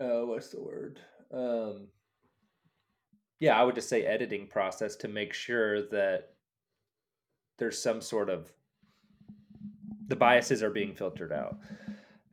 uh, 0.00 0.24
what's 0.26 0.48
the 0.48 0.60
word 0.60 1.00
um 1.32 1.86
yeah 3.38 3.58
i 3.58 3.62
would 3.62 3.74
just 3.74 3.88
say 3.88 4.04
editing 4.04 4.46
process 4.46 4.96
to 4.96 5.08
make 5.08 5.32
sure 5.32 5.82
that 5.88 6.30
there's 7.58 7.80
some 7.80 8.00
sort 8.00 8.30
of 8.30 8.50
the 10.08 10.16
biases 10.16 10.62
are 10.62 10.70
being 10.70 10.94
filtered 10.94 11.32
out 11.32 11.56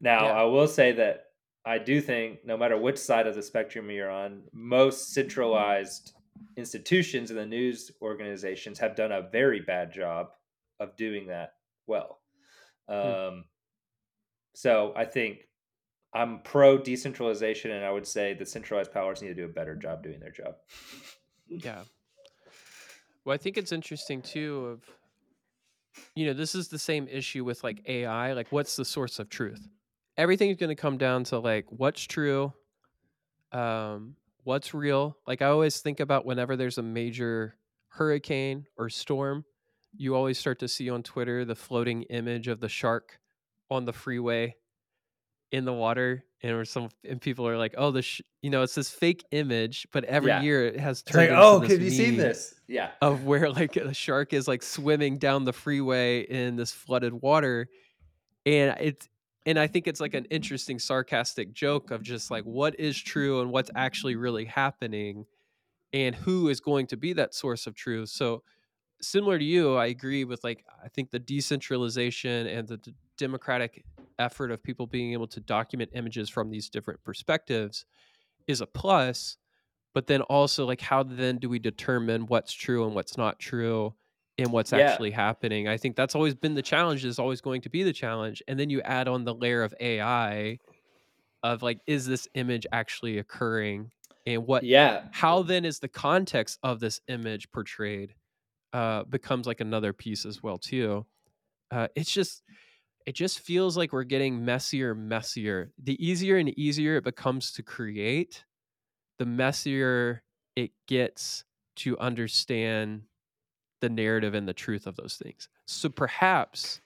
now 0.01 0.25
Yeah. 0.25 0.31
i 0.33 0.43
will 0.43 0.67
say 0.67 0.91
that 0.93 1.25
i 1.65 1.77
do 1.77 1.99
think 2.01 2.39
no 2.45 2.57
matter 2.57 2.77
which 2.77 2.97
side 2.97 3.27
of 3.27 3.35
the 3.35 3.43
spectrum 3.43 3.89
you're 3.91 4.09
on 4.09 4.41
most 4.53 5.13
centralized 5.13 6.13
institutions 6.57 7.29
and 7.29 7.39
the 7.39 7.45
news 7.45 7.91
organizations 8.01 8.79
have 8.79 8.95
done 8.95 9.11
a 9.11 9.21
very 9.21 9.61
bad 9.61 9.93
job 9.93 10.27
of 10.79 10.95
doing 10.97 11.27
that 11.27 11.53
well 11.87 12.19
um, 12.89 13.45
so 14.53 14.93
i 14.95 15.05
think 15.05 15.47
i'm 16.13 16.41
pro 16.43 16.77
decentralization 16.77 17.71
and 17.71 17.85
i 17.85 17.91
would 17.91 18.07
say 18.07 18.33
the 18.33 18.45
centralized 18.45 18.91
powers 18.91 19.21
need 19.21 19.29
to 19.29 19.33
do 19.35 19.45
a 19.45 19.49
better 19.49 19.75
job 19.75 20.03
doing 20.03 20.19
their 20.19 20.31
job 20.31 20.55
Yeah. 21.49 21.83
Well, 23.25 23.33
I 23.33 23.37
think 23.37 23.57
it's 23.57 23.71
interesting 23.71 24.21
too 24.21 24.65
of 24.67 24.83
you 26.15 26.27
know, 26.27 26.33
this 26.33 26.53
is 26.53 26.67
the 26.67 26.77
same 26.77 27.07
issue 27.07 27.43
with 27.43 27.63
like 27.63 27.81
AI, 27.87 28.33
like 28.33 28.51
what's 28.51 28.75
the 28.75 28.85
source 28.85 29.17
of 29.17 29.29
truth? 29.29 29.67
Everything's 30.15 30.57
going 30.57 30.69
to 30.69 30.75
come 30.75 30.97
down 30.97 31.23
to 31.25 31.39
like 31.39 31.65
what's 31.69 32.03
true, 32.03 32.53
um 33.51 34.15
what's 34.47 34.73
real. 34.73 35.17
Like 35.27 35.41
I 35.41 35.47
always 35.47 35.81
think 35.81 35.99
about 35.99 36.25
whenever 36.25 36.55
there's 36.55 36.77
a 36.77 36.81
major 36.81 37.57
hurricane 37.89 38.65
or 38.77 38.89
storm, 38.89 39.43
you 39.97 40.15
always 40.15 40.39
start 40.39 40.59
to 40.59 40.69
see 40.69 40.89
on 40.89 41.03
Twitter 41.03 41.43
the 41.43 41.53
floating 41.53 42.03
image 42.03 42.47
of 42.47 42.61
the 42.61 42.69
shark 42.69 43.19
on 43.69 43.83
the 43.83 43.91
freeway 43.91 44.55
in 45.51 45.65
the 45.65 45.73
water 45.73 46.23
and 46.43 46.53
or 46.53 46.63
some 46.63 46.87
and 47.03 47.19
people 47.21 47.47
are 47.47 47.57
like 47.57 47.73
oh 47.77 47.89
the 47.91 48.01
sh-, 48.01 48.21
you 48.41 48.49
know 48.49 48.61
it's 48.63 48.75
this 48.75 48.89
fake 48.89 49.23
image 49.31 49.87
but 49.93 50.03
every 50.03 50.29
Yeah. 50.29 50.41
year 50.41 50.65
it 50.67 50.79
has 50.79 50.99
It's 50.99 51.11
turned 51.11 51.29
like, 51.29 51.37
into 51.37 51.41
oh, 51.41 51.59
have 51.59 51.81
you 51.81 51.89
seen 51.89 52.17
this? 52.17 52.53
Yeah. 52.67 52.91
of 53.01 53.23
where 53.25 53.49
like 53.49 53.75
a 53.77 53.93
shark 53.93 54.33
is 54.33 54.47
like 54.47 54.61
swimming 54.63 55.17
down 55.17 55.43
the 55.45 55.53
freeway 55.53 56.21
in 56.21 56.55
this 56.57 56.71
flooded 56.71 57.13
water 57.13 57.67
and 58.45 58.75
it's 58.79 59.07
and 59.47 59.57
i 59.57 59.65
think 59.65 59.87
it's 59.87 59.99
like 59.99 60.13
an 60.13 60.25
interesting 60.25 60.77
sarcastic 60.77 61.51
joke 61.53 61.89
of 61.89 62.03
just 62.03 62.29
like 62.29 62.43
what 62.43 62.79
is 62.79 62.95
true 62.95 63.41
and 63.41 63.49
what's 63.49 63.71
actually 63.75 64.15
really 64.15 64.45
happening 64.45 65.25
and 65.93 66.13
who 66.13 66.49
is 66.49 66.59
going 66.59 66.85
to 66.87 66.97
be 66.97 67.13
that 67.13 67.33
source 67.33 67.65
of 67.65 67.73
truth. 67.73 68.09
So 68.09 68.43
similar 68.99 69.37
to 69.37 69.45
you 69.45 69.75
i 69.75 69.85
agree 69.85 70.23
with 70.23 70.43
like 70.43 70.65
i 70.83 70.87
think 70.87 71.11
the 71.11 71.19
decentralization 71.19 72.47
and 72.47 72.67
the 72.67 72.77
d- 72.77 72.95
democratic 73.15 73.85
effort 74.17 74.49
of 74.49 74.63
people 74.63 74.87
being 74.87 75.13
able 75.13 75.27
to 75.27 75.39
document 75.39 75.91
images 75.93 76.29
from 76.31 76.49
these 76.49 76.67
different 76.67 77.03
perspectives 77.03 77.85
is 78.47 78.59
a 78.59 78.65
plus 78.65 79.37
but 79.93 80.07
then 80.07 80.21
also 80.23 80.65
like 80.65 80.81
how 80.81 81.03
then 81.03 81.37
do 81.37 81.47
we 81.47 81.59
determine 81.59 82.25
what's 82.25 82.51
true 82.51 82.85
and 82.85 82.95
what's 82.95 83.17
not 83.17 83.37
true 83.37 83.93
and 84.37 84.51
what's 84.51 84.71
Yeah. 84.71 84.71
actually 84.73 85.11
happening 85.11 85.67
i 85.67 85.77
think 85.77 85.95
that's 85.95 86.15
always 86.15 86.35
been 86.35 86.55
the 86.55 86.61
challenge 86.61 87.05
is 87.05 87.19
always 87.19 87.41
going 87.41 87.61
to 87.61 87.69
be 87.69 87.83
the 87.83 87.93
challenge 87.93 88.41
and 88.47 88.59
then 88.59 88.69
you 88.69 88.81
add 88.83 89.07
on 89.07 89.23
the 89.25 89.33
layer 89.33 89.63
of 89.63 89.73
ai 89.79 90.59
of 91.43 91.61
like 91.61 91.79
is 91.87 92.05
this 92.05 92.27
image 92.35 92.65
actually 92.71 93.17
occurring 93.17 93.91
and 94.25 94.45
what 94.47 94.65
Yeah. 94.65 95.09
how 95.11 95.43
then 95.43 95.65
is 95.65 95.79
the 95.79 95.87
context 95.87 96.59
of 96.63 96.79
this 96.79 96.99
image 97.07 97.51
portrayed 97.51 98.15
uh 98.73 99.03
becomes 99.05 99.47
like 99.47 99.61
another 99.61 99.93
piece 99.93 100.25
as 100.25 100.43
well 100.43 100.57
too 100.57 101.05
uh 101.71 101.87
it's 101.95 102.11
just 102.13 102.43
it 103.05 103.15
just 103.15 103.39
feels 103.39 103.77
like 103.77 103.93
we're 103.93 104.03
getting 104.03 104.45
messier 104.45 104.91
and 104.93 105.09
messier 105.09 105.73
the 105.81 106.03
easier 106.05 106.37
and 106.37 106.57
easier 106.59 106.97
it 106.97 107.05
becomes 107.05 107.51
to 107.53 107.63
create 107.63 108.45
the 109.19 109.25
messier 109.25 110.23
it 110.55 110.71
gets 110.87 111.45
to 111.75 111.97
understand 111.99 113.06
the 113.81 113.89
narrative 113.89 114.33
and 114.33 114.47
the 114.47 114.53
truth 114.53 114.87
of 114.87 114.95
those 114.95 115.17
things 115.17 115.49
so 115.67 115.89
perhaps 115.89 116.81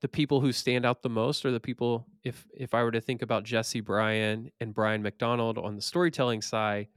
the 0.00 0.08
people 0.08 0.40
who 0.40 0.52
stand 0.52 0.86
out 0.86 1.02
the 1.02 1.10
most 1.10 1.44
are 1.44 1.50
the 1.50 1.60
people 1.60 2.06
if 2.24 2.46
if 2.54 2.74
i 2.74 2.82
were 2.82 2.90
to 2.90 3.00
think 3.00 3.22
about 3.22 3.44
jesse 3.44 3.80
bryan 3.80 4.50
and 4.60 4.74
brian 4.74 5.02
mcdonald 5.02 5.58
on 5.58 5.76
the 5.76 5.82
storytelling 5.82 6.42
side 6.42 6.88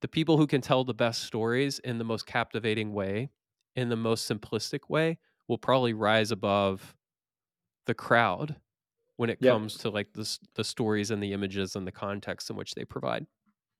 the 0.00 0.08
people 0.08 0.36
who 0.36 0.46
can 0.46 0.60
tell 0.60 0.84
the 0.84 0.94
best 0.94 1.24
stories 1.24 1.78
in 1.80 1.98
the 1.98 2.04
most 2.04 2.26
captivating 2.26 2.92
way 2.92 3.30
in 3.76 3.88
the 3.88 3.96
most 3.96 4.28
simplistic 4.30 4.88
way 4.88 5.18
will 5.48 5.58
probably 5.58 5.92
rise 5.92 6.30
above 6.30 6.94
the 7.86 7.94
crowd 7.94 8.56
when 9.16 9.30
it 9.30 9.40
Yep. 9.40 9.60
comes 9.60 9.76
to 9.78 9.90
like 9.90 10.12
the, 10.14 10.38
the 10.54 10.64
stories 10.64 11.10
and 11.10 11.22
the 11.22 11.32
images 11.32 11.76
and 11.76 11.86
the 11.86 11.92
context 11.92 12.50
in 12.50 12.56
which 12.56 12.74
they 12.74 12.84
provide 12.84 13.26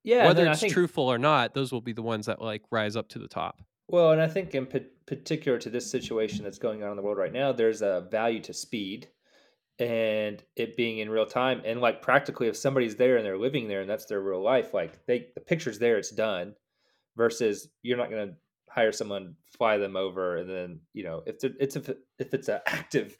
Yeah. 0.04 0.26
whether 0.26 0.46
it's 0.46 0.60
think- 0.60 0.72
truthful 0.72 1.04
or 1.04 1.18
not 1.18 1.54
those 1.54 1.72
will 1.72 1.80
be 1.80 1.92
the 1.92 2.02
ones 2.02 2.26
that 2.26 2.40
like 2.40 2.62
rise 2.70 2.96
up 2.96 3.08
to 3.10 3.18
the 3.18 3.28
top 3.28 3.60
Well, 3.88 4.12
and 4.12 4.20
I 4.20 4.28
think 4.28 4.54
in 4.54 4.66
pa- 4.66 4.78
particular 5.06 5.58
to 5.58 5.70
this 5.70 5.90
situation 5.90 6.44
that's 6.44 6.58
going 6.58 6.82
on 6.82 6.90
in 6.90 6.96
the 6.96 7.02
world 7.02 7.18
right 7.18 7.32
now, 7.32 7.50
there's 7.52 7.82
a 7.82 8.06
value 8.10 8.40
to 8.42 8.52
speed 8.54 9.08
and 9.78 10.42
it 10.56 10.76
being 10.76 10.98
in 10.98 11.08
real 11.10 11.26
time. 11.26 11.62
And 11.64 11.80
like 11.80 12.02
practically, 12.02 12.48
if 12.48 12.56
somebody's 12.56 12.96
there 12.96 13.16
and 13.16 13.24
they're 13.26 13.38
living 13.38 13.66
there 13.66 13.80
and 13.80 13.88
that's 13.90 14.04
their 14.06 14.20
real 14.20 14.42
life, 14.42 14.72
like 14.74 15.04
they 15.06 15.28
the 15.34 15.40
picture's 15.40 15.78
there, 15.78 15.98
it's 15.98 16.10
done. 16.10 16.54
Versus 17.16 17.68
you're 17.82 17.96
not 17.98 18.10
going 18.10 18.28
to 18.28 18.34
hire 18.68 18.92
someone, 18.92 19.34
fly 19.58 19.76
them 19.78 19.96
over, 19.96 20.36
and 20.36 20.48
then 20.48 20.80
you 20.94 21.02
know 21.02 21.22
if 21.26 21.36
it's 21.42 21.56
it's 21.58 21.76
if, 21.76 21.90
if 22.18 22.32
it's 22.34 22.48
an 22.48 22.60
active 22.66 23.16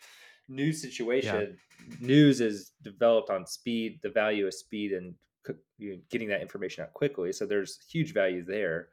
news 0.49 0.81
situation, 0.81 1.57
news 2.01 2.40
is 2.40 2.73
developed 2.83 3.31
on 3.31 3.47
speed. 3.47 3.99
The 4.03 4.11
value 4.11 4.47
of 4.47 4.55
speed 4.55 4.93
and 4.93 5.14
c- 5.14 5.16
you 5.16 5.19
know, 5.19 5.30
getting 6.11 6.29
that 6.29 6.42
information 6.42 6.85
out 6.85 6.92
quickly. 6.92 7.33
So 7.33 7.46
there's 7.46 7.79
huge 7.90 8.12
value 8.12 8.44
there. 8.44 8.88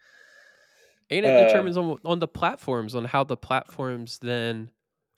and 1.09 1.25
it 1.25 1.29
Uh, 1.29 1.47
determines 1.47 1.77
on, 1.77 1.97
on 2.03 2.19
the 2.19 2.27
platforms 2.27 2.95
on 2.95 3.05
how 3.05 3.23
the 3.23 3.37
platforms 3.37 4.19
then 4.21 4.69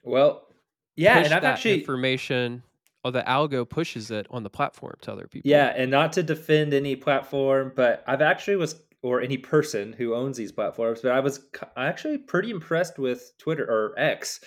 Well, 0.04 0.48
yeah, 0.96 1.18
and 1.20 1.34
I've 1.34 1.42
that 1.42 1.54
actually 1.54 1.80
information 1.80 2.64
or 3.04 3.12
the 3.12 3.22
algo 3.22 3.68
pushes 3.68 4.12
it 4.12 4.28
on 4.30 4.44
the 4.44 4.50
platform 4.50 4.96
to 5.02 5.12
other 5.12 5.28
people 5.28 5.50
yeah, 5.50 5.74
and 5.76 5.90
not 5.90 6.12
to 6.14 6.24
defend 6.24 6.74
any 6.74 6.96
platform, 6.96 7.72
but 7.76 8.04
I've 8.08 8.22
actually 8.22 8.58
was 8.58 8.82
or 9.02 9.22
any 9.22 9.38
person 9.38 9.94
who 9.94 10.14
owns 10.14 10.36
these 10.36 10.52
platforms, 10.52 11.00
but 11.02 11.14
I 11.14 11.22
was 11.22 11.40
actually 11.78 12.18
pretty 12.18 12.50
impressed 12.52 13.00
with 13.00 13.32
Twitter 13.38 13.64
or 13.64 13.98
X 13.98 14.42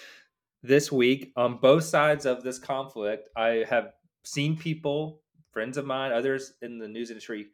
this 0.62 0.92
week 0.92 1.32
on 1.36 1.56
both 1.56 1.84
sides 1.84 2.26
of 2.26 2.42
this 2.42 2.58
conflict. 2.58 3.30
I 3.34 3.64
have 3.68 3.94
seen 4.24 4.58
people, 4.58 5.21
friends 5.52 5.76
of 5.76 5.84
mine, 5.86 6.12
others 6.12 6.54
in 6.62 6.78
the 6.78 6.88
news 6.88 7.10
industry, 7.10 7.48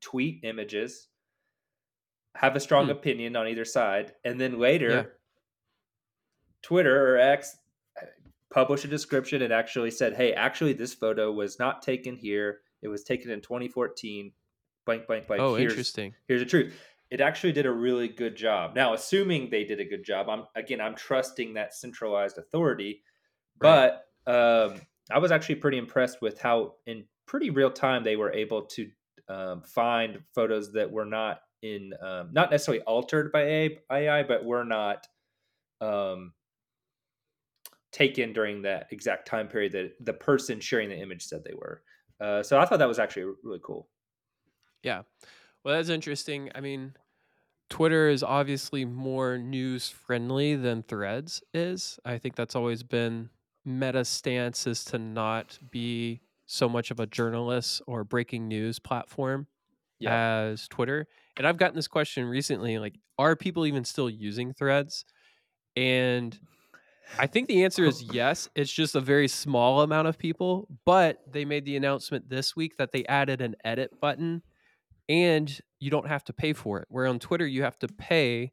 tweet 0.00 0.40
images, 0.42 1.08
have 2.34 2.56
a 2.56 2.60
strong 2.60 2.86
Hmm. 2.86 2.92
opinion 2.92 3.36
on 3.36 3.46
either 3.46 3.64
side, 3.64 4.14
and 4.24 4.40
then 4.40 4.58
later, 4.58 4.88
Yeah. 4.90 5.04
Twitter 6.62 7.14
or 7.14 7.18
X 7.18 7.56
uh, 8.00 8.06
published 8.50 8.84
a 8.84 8.88
description 8.88 9.42
and 9.42 9.52
actually 9.52 9.90
said, 9.90 10.14
"Hey, 10.14 10.32
actually, 10.32 10.72
this 10.72 10.94
photo 10.94 11.32
was 11.32 11.58
not 11.58 11.82
taken 11.82 12.16
here. 12.16 12.62
It 12.82 12.88
was 12.88 13.04
taken 13.04 13.30
in 13.30 13.40
2014. 13.40 14.32
Blank, 14.84 15.06
blank, 15.06 15.26
blank. 15.28 15.40
oh 15.42 15.54
here's, 15.54 15.72
interesting 15.72 16.14
Here's 16.26 16.40
the 16.40 16.46
truth. 16.46 16.74
It 17.10 17.20
actually 17.20 17.52
did 17.52 17.66
a 17.66 17.70
really 17.72 18.08
good 18.08 18.34
job. 18.34 18.74
Now, 18.74 18.94
assuming 18.94 19.50
they 19.50 19.64
did 19.64 19.78
a 19.80 19.84
good 19.84 20.02
job, 20.04 20.28
I'm 20.28 20.46
again, 20.54 20.80
I'm 20.80 20.94
trusting 20.94 21.54
that 21.54 21.74
centralized 21.74 22.38
authority. 22.38 23.02
Right. 23.60 23.92
But 24.26 24.70
um, 24.72 24.80
I 25.10 25.18
was 25.18 25.30
actually 25.30 25.56
pretty 25.56 25.78
impressed 25.78 26.22
with 26.22 26.40
how, 26.40 26.76
in 26.86 27.04
pretty 27.32 27.48
real 27.48 27.70
time, 27.70 28.04
they 28.04 28.14
were 28.14 28.30
able 28.30 28.60
to 28.60 28.90
um, 29.26 29.62
find 29.62 30.20
photos 30.34 30.70
that 30.74 30.92
were 30.92 31.06
not 31.06 31.40
in, 31.62 31.94
um, 32.02 32.28
not 32.30 32.50
necessarily 32.50 32.82
altered 32.84 33.32
by 33.32 33.78
AI, 33.90 34.22
but 34.22 34.44
were 34.44 34.64
not 34.64 35.06
um, 35.80 36.34
taken 37.90 38.34
during 38.34 38.60
that 38.60 38.88
exact 38.90 39.26
time 39.26 39.48
period 39.48 39.72
that 39.72 39.92
the 40.04 40.12
person 40.12 40.60
sharing 40.60 40.90
the 40.90 40.98
image 40.98 41.24
said 41.24 41.42
they 41.42 41.54
were. 41.54 41.80
Uh, 42.20 42.42
so 42.42 42.60
I 42.60 42.66
thought 42.66 42.80
that 42.80 42.86
was 42.86 42.98
actually 42.98 43.32
really 43.42 43.60
cool. 43.64 43.88
Yeah. 44.82 45.00
Well, 45.64 45.74
that's 45.74 45.88
interesting. 45.88 46.50
I 46.54 46.60
mean, 46.60 46.92
Twitter 47.70 48.10
is 48.10 48.22
obviously 48.22 48.84
more 48.84 49.38
news 49.38 49.88
friendly 49.88 50.54
than 50.54 50.82
Threads 50.82 51.42
is. 51.54 51.98
I 52.04 52.18
think 52.18 52.36
that's 52.36 52.54
always 52.54 52.82
been 52.82 53.30
Meta 53.64 54.04
stance 54.04 54.66
is 54.66 54.84
to 54.86 54.98
not 54.98 55.58
be 55.70 56.20
so 56.46 56.68
much 56.68 56.90
of 56.90 57.00
a 57.00 57.06
journalist 57.06 57.82
or 57.86 58.04
breaking 58.04 58.48
news 58.48 58.78
platform 58.78 59.46
as 60.12 60.68
Twitter. 60.68 61.06
And 61.36 61.46
I've 61.46 61.56
gotten 61.56 61.76
this 61.76 61.88
question 61.88 62.24
recently 62.26 62.78
like, 62.78 62.96
are 63.18 63.36
people 63.36 63.66
even 63.66 63.84
still 63.84 64.10
using 64.10 64.52
Threads? 64.52 65.04
And 65.76 66.38
I 67.18 67.26
think 67.26 67.48
the 67.48 67.64
answer 67.64 67.84
is 67.84 68.02
yes. 68.12 68.48
It's 68.54 68.72
just 68.72 68.94
a 68.94 69.00
very 69.00 69.28
small 69.28 69.82
amount 69.82 70.08
of 70.08 70.18
people, 70.18 70.68
but 70.84 71.18
they 71.30 71.44
made 71.44 71.64
the 71.64 71.76
announcement 71.76 72.28
this 72.28 72.56
week 72.56 72.76
that 72.78 72.92
they 72.92 73.04
added 73.06 73.40
an 73.40 73.54
edit 73.64 74.00
button 74.00 74.42
and 75.08 75.60
you 75.80 75.90
don't 75.90 76.08
have 76.08 76.24
to 76.24 76.32
pay 76.32 76.52
for 76.52 76.80
it. 76.80 76.86
Where 76.88 77.06
on 77.06 77.18
Twitter, 77.18 77.46
you 77.46 77.62
have 77.62 77.78
to 77.80 77.88
pay 77.88 78.52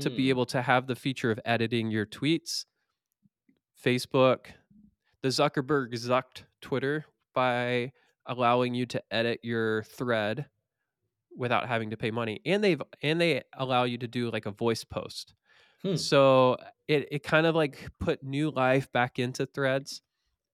to 0.00 0.08
be 0.10 0.26
Mm. 0.26 0.28
able 0.30 0.46
to 0.46 0.62
have 0.62 0.86
the 0.86 0.96
feature 0.96 1.30
of 1.30 1.38
editing 1.44 1.90
your 1.90 2.06
tweets. 2.06 2.64
Facebook, 3.82 4.46
the 5.22 5.28
Zuckerberg 5.28 5.92
zucked 5.92 6.44
Twitter 6.60 7.04
by 7.34 7.92
allowing 8.26 8.74
you 8.74 8.86
to 8.86 9.02
edit 9.12 9.40
your 9.42 9.84
thread 9.84 10.48
without 11.36 11.68
having 11.68 11.90
to 11.90 11.96
pay 11.96 12.10
money. 12.10 12.40
And 12.46 12.62
they've 12.62 12.80
and 13.02 13.20
they 13.20 13.42
allow 13.54 13.84
you 13.84 13.98
to 13.98 14.08
do 14.08 14.30
like 14.30 14.46
a 14.46 14.50
voice 14.52 14.84
post. 14.84 15.34
Hmm. 15.82 15.96
So 15.96 16.56
it, 16.88 17.08
it 17.12 17.22
kind 17.24 17.46
of 17.46 17.54
like 17.54 17.88
put 18.00 18.22
new 18.22 18.50
life 18.50 18.90
back 18.92 19.18
into 19.18 19.46
threads. 19.46 20.02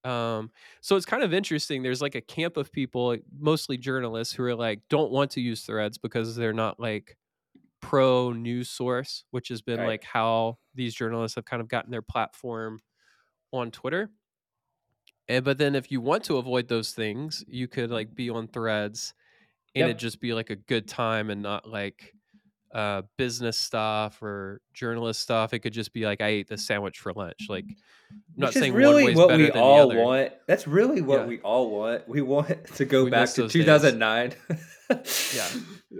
Um, 0.05 0.53
so 0.83 0.97
it's 0.97 1.07
kind 1.07 1.23
of 1.25 1.35
interesting. 1.35 1.83
There's 1.83 2.03
like 2.03 2.15
a 2.17 2.21
camp 2.23 2.57
of 2.57 2.73
people, 2.73 3.17
mostly 3.39 3.79
journalists, 3.79 4.35
who 4.35 4.45
are 4.45 4.57
like 4.57 4.83
don't 4.89 5.13
want 5.13 5.33
to 5.33 5.41
use 5.43 5.65
threads 5.65 5.99
because 5.99 6.37
they're 6.37 6.53
not 6.55 6.81
like 6.81 7.19
pro 7.81 8.33
news 8.33 8.71
source, 8.71 9.25
which 9.31 9.49
has 9.49 9.63
been 9.63 9.83
Right. 9.83 9.85
like 9.85 10.05
how 10.05 10.59
these 10.75 10.95
journalists 10.95 11.37
have 11.37 11.45
kind 11.45 11.63
of 11.63 11.69
gotten 11.69 11.91
their 11.91 12.03
platform 12.03 12.81
on 13.53 13.71
Twitter. 13.71 14.11
And 15.31 15.45
but 15.45 15.59
then 15.59 15.75
if 15.75 15.91
you 15.93 16.01
want 16.01 16.25
to 16.25 16.37
avoid 16.39 16.69
those 16.69 16.93
things, 16.93 17.45
you 17.49 17.69
could 17.69 17.91
like 17.91 18.15
be 18.15 18.29
on 18.31 18.49
threads 18.49 19.15
and 19.77 19.87
Yep. 19.87 19.91
it 19.91 19.99
just 19.99 20.21
be 20.21 20.35
like 20.35 20.51
a 20.51 20.57
good 20.57 20.89
time 20.89 21.31
and 21.31 21.41
not 21.41 21.69
like 21.69 22.13
uh 22.75 23.03
business 23.17 23.57
stuff 23.57 24.23
or 24.23 24.61
journalist 24.75 25.21
stuff. 25.21 25.53
It 25.55 25.61
could 25.61 25.73
just 25.73 25.93
be 25.93 26.05
like 26.05 26.21
I 26.21 26.29
ate 26.29 26.49
this 26.49 26.67
sandwich 26.67 26.99
for 26.99 27.13
lunch. 27.13 27.47
Like 27.49 27.65
I'm 27.69 28.23
not 28.37 28.53
saying 28.53 28.75
really 28.75 29.15
what 29.15 29.29
better 29.29 29.45
we 29.45 29.51
than 29.51 29.61
all 29.61 29.89
the 29.89 29.95
other. 29.95 30.05
want. 30.05 30.33
That's 30.49 30.67
really 30.67 31.01
what 31.01 31.21
Yeah. 31.21 31.27
we 31.27 31.41
all 31.41 31.71
want. 31.71 32.09
We 32.09 32.23
want 32.23 32.67
to 32.75 32.85
go 32.85 33.05
We 33.05 33.11
back 33.11 33.29
to 33.31 33.43
those 33.43 33.53
days. 33.53 33.65
2009. 33.65 34.35
Yeah. 35.35 35.49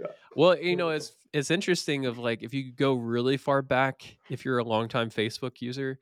Well, 0.33 0.57
you 0.57 0.77
know, 0.77 0.89
it's 0.91 1.11
it's 1.33 1.51
interesting 1.51 2.05
of 2.05 2.17
like 2.17 2.41
if 2.41 2.53
you 2.53 2.71
go 2.71 2.93
really 2.93 3.35
far 3.35 3.61
back, 3.61 4.15
if 4.29 4.45
you're 4.45 4.59
a 4.59 4.63
longtime 4.63 5.09
Facebook 5.09 5.61
user, 5.61 5.99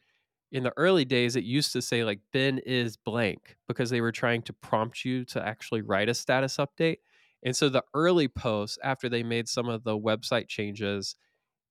in 0.52 0.64
the 0.64 0.74
early 0.78 1.06
days 1.06 1.36
it 1.36 1.44
used 1.44 1.72
to 1.74 1.82
say 1.82 2.04
like 2.04 2.20
Ben 2.34 2.60
is 2.60 2.98
blank 2.98 3.56
because 3.68 3.90
they 3.90 4.02
were 4.02 4.12
trying 4.12 4.42
to 4.44 4.54
prompt 4.54 5.06
you 5.06 5.26
to 5.26 5.46
actually 5.46 5.82
write 5.82 6.10
a 6.10 6.14
status 6.14 6.58
update. 6.58 6.98
And 7.44 7.56
so 7.56 7.70
the 7.70 7.84
early 7.94 8.28
posts 8.28 8.78
after 8.84 9.08
they 9.10 9.24
made 9.24 9.48
some 9.48 9.70
of 9.70 9.84
the 9.84 9.98
website 9.98 10.48
changes, 10.48 11.16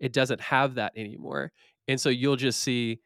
it 0.01 0.13
doesn't 0.13 0.41
have 0.41 0.77
that 0.77 0.93
anymore. 0.97 1.53
And 1.89 2.01
so 2.01 2.09
you'll 2.09 2.37
just 2.37 2.61
see 2.61 3.01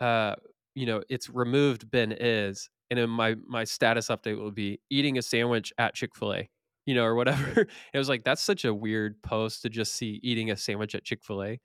uh 0.00 0.34
you 0.74 0.86
know, 0.86 1.02
it's 1.08 1.30
removed 1.30 1.90
Ben 1.90 2.12
is 2.12 2.68
and 2.90 2.98
then 2.98 3.10
my 3.10 3.36
my 3.46 3.64
status 3.64 4.08
update 4.08 4.38
will 4.38 4.50
be 4.50 4.80
eating 4.90 5.18
a 5.18 5.22
sandwich 5.22 5.72
at 5.78 5.94
Chick-fil-A 5.94 6.48
you 6.86 6.94
know, 6.94 7.04
or 7.04 7.14
whatever. 7.14 7.66
it 7.94 7.98
was 7.98 8.08
like 8.08 8.24
that's 8.24 8.42
such 8.42 8.64
a 8.64 8.74
weird 8.74 9.20
post 9.22 9.62
to 9.62 9.68
just 9.68 9.94
see 9.94 10.20
eating 10.22 10.50
a 10.50 10.56
sandwich 10.56 10.94
at 10.94 11.04
Chick 11.04 11.22
Fil 11.22 11.42
A, 11.42 11.60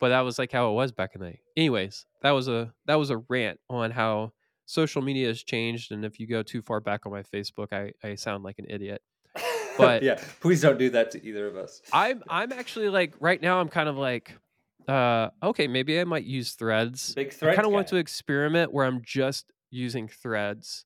but 0.00 0.10
that 0.10 0.20
was 0.20 0.38
like 0.38 0.52
how 0.52 0.70
it 0.70 0.74
was 0.74 0.92
back 0.92 1.12
in 1.14 1.20
the 1.20 1.30
day. 1.30 1.40
Anyways, 1.56 2.06
that 2.22 2.32
was 2.32 2.48
a 2.48 2.72
that 2.86 2.96
was 2.96 3.10
a 3.10 3.18
rant 3.28 3.60
on 3.68 3.90
how 3.90 4.32
social 4.66 5.02
media 5.02 5.28
has 5.28 5.42
changed, 5.42 5.92
and 5.92 6.04
if 6.04 6.18
you 6.18 6.26
go 6.26 6.42
too 6.42 6.62
far 6.62 6.80
back 6.80 7.06
on 7.06 7.12
my 7.12 7.22
Facebook, 7.22 7.72
I 7.72 7.92
I 8.06 8.14
sound 8.14 8.44
like 8.44 8.58
an 8.58 8.66
idiot. 8.68 9.02
But 9.76 10.04
yeah, 10.04 10.20
please 10.38 10.62
don't 10.62 10.78
do 10.78 10.90
that 10.90 11.10
to 11.10 11.26
either 11.26 11.48
of 11.48 11.56
us. 11.56 11.82
I'm 11.92 12.22
I'm 12.28 12.52
actually 12.52 12.90
like 12.90 13.16
right 13.18 13.42
now 13.42 13.60
I'm 13.60 13.68
kind 13.68 13.88
of 13.88 13.96
like 13.96 14.38
uh 14.86 15.30
okay 15.42 15.66
maybe 15.66 15.98
I 15.98 16.04
might 16.04 16.22
use 16.22 16.52
threads. 16.52 17.12
Big 17.14 17.34
I 17.42 17.56
kind 17.56 17.66
of 17.66 17.72
want 17.72 17.88
to 17.88 17.96
experiment 17.96 18.72
where 18.72 18.86
I'm 18.86 19.02
just 19.02 19.46
using 19.72 20.06
threads 20.06 20.84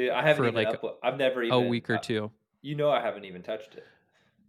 Dude, 0.00 0.10
I 0.10 0.22
haven't 0.22 0.36
for, 0.36 0.48
even 0.48 0.54
like, 0.54 0.80
uplo- 0.80 0.94
I've 1.02 1.18
never 1.18 1.42
even 1.42 1.52
a 1.52 1.60
week 1.60 1.90
or 1.90 1.98
two. 1.98 2.30
You 2.62 2.74
know, 2.74 2.90
I 2.90 3.02
haven't 3.02 3.26
even 3.26 3.42
touched 3.42 3.74
it. 3.74 3.84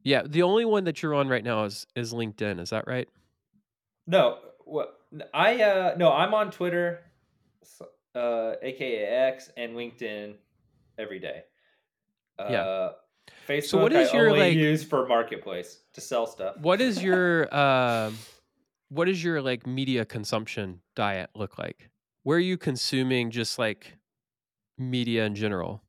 Yeah, 0.02 0.24
the 0.26 0.44
only 0.44 0.64
one 0.64 0.86
that 0.86 1.04
you're 1.04 1.14
on 1.14 1.28
right 1.28 1.44
now 1.44 1.66
is 1.66 1.86
is 1.94 2.14
LinkedIn. 2.14 2.62
Is 2.62 2.70
that 2.70 2.86
right? 2.88 3.10
No, 4.08 4.40
what 4.66 5.00
I 5.34 5.62
uh 5.62 5.96
no, 5.98 6.12
I'm 6.12 6.34
on 6.34 6.52
Twitter, 6.52 7.00
uh, 8.16 8.54
aka 8.62 9.06
X, 9.06 9.52
and 9.58 9.76
LinkedIn 9.76 10.36
every 10.98 11.20
day. 11.20 11.44
Uh, 12.40 12.48
Yeah. 12.50 12.90
Facebook. 13.48 13.64
So 13.66 13.78
what 13.78 13.94
is 13.94 14.10
I 14.10 14.18
your, 14.18 14.32
like- 14.38 14.54
use 14.54 14.84
for 14.84 15.08
marketplace 15.08 15.80
to 15.94 16.02
sell 16.02 16.26
stuff? 16.28 16.58
What 16.60 16.82
is 16.82 17.02
your 17.08 17.54
um 17.56 18.18
what 18.90 19.08
is 19.08 19.24
your 19.24 19.42
like 19.42 19.66
media 19.66 20.06
consumption 20.06 20.82
diet 20.96 21.30
look 21.36 21.58
like? 21.58 21.90
Where 22.24 22.38
are 22.38 22.42
you 22.42 22.58
consuming 22.58 23.32
just 23.32 23.58
like 23.58 23.98
media 24.78 25.26
in 25.26 25.36
general? 25.36 25.82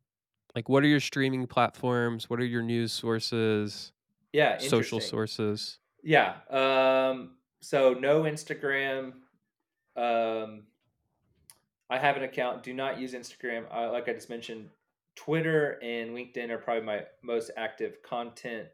Like 0.55 0.69
what 0.69 0.83
are 0.85 0.87
your 0.89 1.01
streaming 1.01 1.47
platforms? 1.47 2.29
What 2.31 2.39
are 2.41 2.45
your 2.45 2.63
news 2.63 2.93
sources, 2.93 3.93
Yeah, 4.33 4.59
social 4.59 5.01
sources? 5.01 5.79
Yeah. 6.03 6.35
Um. 6.51 7.31
So 7.63 7.95
no 7.95 8.25
Instagram. 8.25 9.15
Um. 9.97 10.65
I 11.91 11.99
have 11.99 12.17
an 12.17 12.23
account. 12.23 12.63
Do 12.63 12.73
not 12.73 12.99
use 12.99 13.13
Instagram. 13.13 13.65
I, 13.71 13.85
like 13.85 14.09
I 14.09 14.15
just 14.15 14.31
mentioned, 14.31 14.71
Twitter 15.15 15.79
and 15.83 16.17
LinkedIn 16.17 16.49
are 16.49 16.57
probably 16.57 16.85
my 16.85 17.03
most 17.23 17.51
active 17.59 18.03
content 18.03 18.69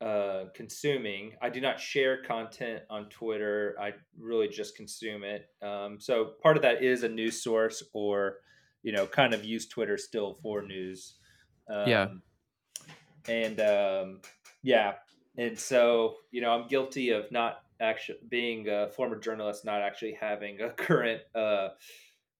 uh, 0.00 0.44
consuming. 0.54 1.32
I 1.42 1.48
do 1.50 1.60
not 1.60 1.80
share 1.80 2.22
content 2.22 2.82
on 2.90 3.08
Twitter. 3.08 3.74
I 3.80 3.94
really 4.16 4.46
just 4.46 4.76
consume 4.76 5.24
it. 5.24 5.48
Um, 5.62 5.98
so 5.98 6.34
part 6.40 6.56
of 6.56 6.62
that 6.62 6.84
is 6.84 7.02
a 7.02 7.08
news 7.08 7.42
source, 7.42 7.82
or 7.92 8.36
you 8.84 8.92
know, 8.92 9.04
kind 9.06 9.34
of 9.34 9.44
use 9.44 9.66
Twitter 9.66 9.98
still 9.98 10.34
for 10.34 10.62
news. 10.62 11.16
Um, 11.68 11.88
Yeah. 11.88 12.06
And 13.28 13.60
um, 13.60 14.20
yeah, 14.62 14.94
and 15.40 15.58
so 15.58 16.16
you 16.30 16.42
know, 16.42 16.50
I'm 16.50 16.68
guilty 16.68 17.10
of 17.10 17.32
not 17.32 17.62
actually 17.80 18.18
being 18.28 18.68
a 18.68 18.88
former 18.90 19.18
journalist, 19.18 19.64
not 19.64 19.80
actually 19.80 20.16
having 20.20 20.60
a 20.60 20.70
current 20.76 21.22
uh, 21.34 21.68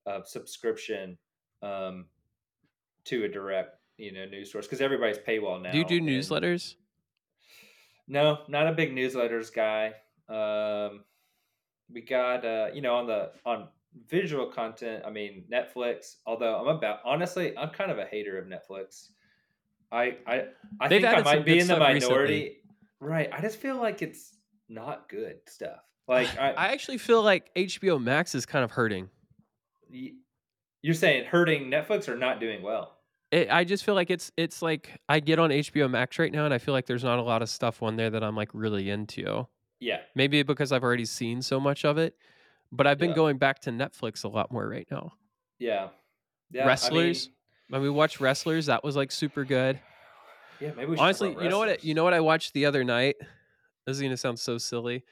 uh, 0.07 0.23
subscription 0.25 1.17
um, 1.63 2.07
to 3.05 3.25
a 3.25 3.29
direct 3.29 3.77
you 3.97 4.13
know 4.13 4.27
news 4.27 4.53
source 4.53 4.67
because 4.67 4.83
everybody's 4.83 5.19
paywall 5.19 5.61
now. 5.61 5.73
Do 5.73 5.79
you 5.79 5.85
do 5.85 6.01
newsletters? 6.01 6.75
no, 8.07 8.41
not 8.49 8.67
a 8.67 8.73
big 8.73 8.95
newsletters 8.95 9.53
guy. 9.53 9.95
Um, 10.29 11.05
we 11.93 12.03
got 12.03 12.45
uh, 12.45 12.69
you 12.75 12.83
know 12.83 12.97
on 12.97 13.07
the 13.07 13.33
on 13.47 13.69
visual 14.09 14.47
content. 14.47 15.05
I 15.07 15.11
mean 15.11 15.45
Netflix. 15.51 16.17
Although 16.27 16.57
I'm 16.57 16.69
about 16.77 17.01
honestly, 17.05 17.57
I'm 17.57 17.71
kind 17.71 17.91
of 17.91 17.99
a 17.99 18.05
hater 18.05 18.39
of 18.39 18.47
Netflix. 18.47 19.09
I 19.91 20.17
I 20.27 20.45
I 20.81 20.89
They've 20.89 21.01
think 21.03 21.17
I 21.17 21.23
might 21.23 21.45
be 21.45 21.59
in 21.59 21.67
the 21.67 21.79
minority 21.79 22.35
recently. 22.35 22.60
Right. 23.01 23.29
I 23.33 23.41
just 23.41 23.59
feel 23.59 23.77
like 23.77 24.03
it's 24.03 24.37
not 24.69 25.09
good 25.09 25.39
stuff. 25.49 25.81
Like 26.07 26.29
I, 26.39 26.51
I 26.53 26.67
actually 26.69 26.99
feel 26.99 27.23
like 27.23 27.51
HBO 27.55 28.03
Max 28.03 28.35
is 28.35 28.45
kind 28.47 28.65
of 28.65 28.71
hurting. 28.73 29.09
you're 30.83 30.95
saying 30.95 31.27
hurting 31.27 31.71
Netflix 31.71 32.09
or 32.09 32.17
not 32.17 32.41
doing 32.41 32.63
well. 32.63 32.97
It, 33.31 33.49
I 33.51 33.63
just 33.65 33.85
feel 33.85 33.95
like 33.95 34.11
it's 34.11 34.33
it's 34.37 34.61
like 34.61 34.91
I 35.09 35.21
get 35.21 35.39
on 35.39 35.51
HBO 35.51 35.89
Max 35.89 36.19
right 36.19 36.33
now 36.33 36.45
and 36.45 36.53
I 36.55 36.59
feel 36.59 36.75
like 36.75 36.87
there's 36.87 37.05
not 37.05 37.19
a 37.19 37.23
lot 37.23 37.43
of 37.43 37.49
stuff 37.49 37.83
on 37.83 37.97
there 37.97 38.11
that 38.11 38.25
I'm 38.25 38.35
like 38.35 38.51
really 38.53 38.91
into. 38.91 39.47
Yeah. 39.79 39.99
Maybe 40.15 40.43
because 40.43 40.73
I've 40.73 40.83
already 40.83 41.05
seen 41.05 41.41
so 41.43 41.61
much 41.61 41.85
of 41.85 41.97
it, 41.97 42.17
but 42.73 42.87
I've 42.87 42.99
been 42.99 43.11
Yeah. 43.11 43.17
going 43.17 43.39
back 43.39 43.61
to 43.61 43.71
Netflix 43.71 44.25
a 44.25 44.29
lot 44.29 44.51
more 44.53 44.69
right 44.69 44.87
now. 44.91 45.13
Yeah. 45.59 45.89
Yeah. 46.51 46.67
Wrestlers? 46.67 47.27
I 47.27 47.29
mean, 47.29 47.35
When 47.69 47.83
we 47.83 47.91
watched 47.91 48.21
Wrestlers, 48.21 48.67
that 48.67 48.83
was 48.83 48.97
like 48.97 49.13
super 49.13 49.45
good. 49.45 49.79
Yeah. 50.61 50.71
Maybe 50.77 50.91
we 50.91 50.97
should 50.97 51.03
Honestly, 51.03 51.37
you 51.41 51.49
know 51.49 51.59
what? 51.59 51.85
You 51.85 51.95
know 51.95 52.05
what 52.05 52.15
I 52.15 52.21
watched 52.21 52.53
the 52.55 52.67
other 52.67 52.85
night. 52.85 53.17
This 53.87 53.97
is 53.97 54.03
gonna 54.03 54.17
sound 54.17 54.39
so 54.39 54.59
silly, 54.59 55.05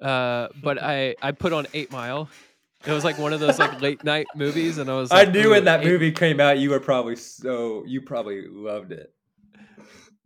uh, 0.00 0.48
but 0.62 0.82
I 0.82 1.14
I 1.22 1.32
put 1.32 1.52
on 1.52 1.66
Eight 1.74 1.92
Mile. 1.92 2.28
It 2.86 2.92
was 2.92 3.04
like 3.04 3.18
one 3.18 3.32
of 3.32 3.40
those 3.40 3.58
like 3.58 3.80
late 3.80 4.04
night 4.04 4.26
movies, 4.34 4.78
and 4.78 4.90
I 4.90 4.94
was. 4.94 5.10
I 5.12 5.24
knew 5.24 5.50
when 5.50 5.64
that 5.64 5.80
Eight-" 5.80 5.86
movie 5.86 6.12
came 6.12 6.40
out, 6.40 6.58
you 6.58 6.70
were 6.70 6.80
probably 6.80 7.16
so 7.16 7.84
you 7.86 8.02
probably 8.02 8.46
loved 8.48 8.92
it. 8.92 9.12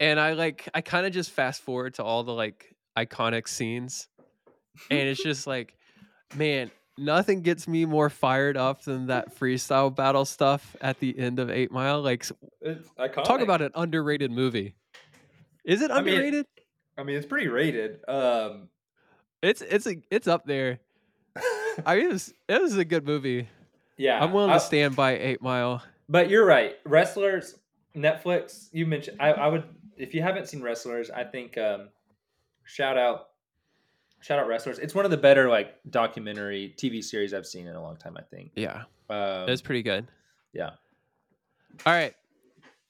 and 0.00 0.18
I 0.18 0.32
like 0.32 0.68
I 0.74 0.80
kind 0.80 1.06
of 1.06 1.12
just 1.12 1.30
fast 1.30 1.62
forward 1.62 1.94
to 1.94 2.04
all 2.04 2.24
the 2.24 2.32
like 2.32 2.74
iconic 2.96 3.48
scenes, 3.48 4.08
and 4.90 5.00
it's 5.08 5.22
just 5.30 5.46
like, 5.46 5.76
man, 6.34 6.70
nothing 6.98 7.42
gets 7.42 7.66
me 7.68 7.84
more 7.84 8.10
fired 8.10 8.56
up 8.56 8.82
than 8.82 9.06
that 9.06 9.34
freestyle 9.38 9.94
battle 9.94 10.24
stuff 10.24 10.76
at 10.80 10.98
the 11.00 11.18
end 11.18 11.38
of 11.38 11.50
Eight 11.50 11.70
Mile. 11.70 12.00
Like, 12.02 12.24
It's 12.60 12.88
talk 13.24 13.40
about 13.40 13.62
an 13.62 13.72
underrated 13.74 14.30
movie. 14.30 14.74
Is 15.64 15.82
it 15.82 15.90
I 15.90 16.00
mean, 16.00 16.14
underrated? 16.14 16.46
I 16.96 17.02
mean, 17.04 17.16
it's 17.16 17.26
pretty 17.26 17.48
rated. 17.48 18.00
Um, 18.08 18.68
it's 19.42 19.60
it's 19.62 19.86
a, 19.86 19.96
it's 20.10 20.26
up 20.26 20.44
there. 20.46 20.80
I 21.86 21.96
mean, 21.96 22.06
it 22.06 22.12
was 22.12 22.34
it 22.48 22.60
was 22.60 22.76
a 22.76 22.84
good 22.84 23.06
movie. 23.06 23.48
yeah, 23.96 24.22
I'm 24.22 24.32
willing 24.32 24.50
I- 24.50 24.54
to 24.54 24.60
stand 24.60 24.96
by 24.96 25.16
Eight 25.18 25.40
Mile. 25.42 25.82
But 26.08 26.30
you're 26.30 26.46
right. 26.46 26.76
Wrestlers, 26.86 27.54
Netflix. 27.94 28.68
You 28.72 28.86
mentioned. 28.86 29.18
I, 29.20 29.32
I 29.32 29.46
would 29.48 29.64
if 29.96 30.14
you 30.14 30.22
haven't 30.22 30.48
seen 30.48 30.62
Wrestlers. 30.62 31.10
I 31.10 31.22
think 31.24 31.58
um, 31.58 31.90
shout 32.64 32.96
out, 32.96 33.28
shout 34.20 34.38
out 34.38 34.46
Wrestlers. 34.48 34.78
It's 34.78 34.94
one 34.94 35.04
of 35.04 35.10
the 35.10 35.16
better 35.16 35.48
like 35.48 35.74
documentary 35.90 36.74
TV 36.76 37.02
series 37.02 37.32
I've 37.34 37.46
seen 37.46 37.66
in 37.66 37.74
a 37.76 37.82
long 37.82 37.96
time. 37.96 38.16
I 38.18 38.22
think. 38.22 38.52
Yeah, 38.56 38.84
Um, 39.08 39.48
it's 39.48 39.62
pretty 39.62 39.82
good. 39.82 40.06
yeah. 40.52 40.70
All 41.86 41.92
right. 41.92 42.14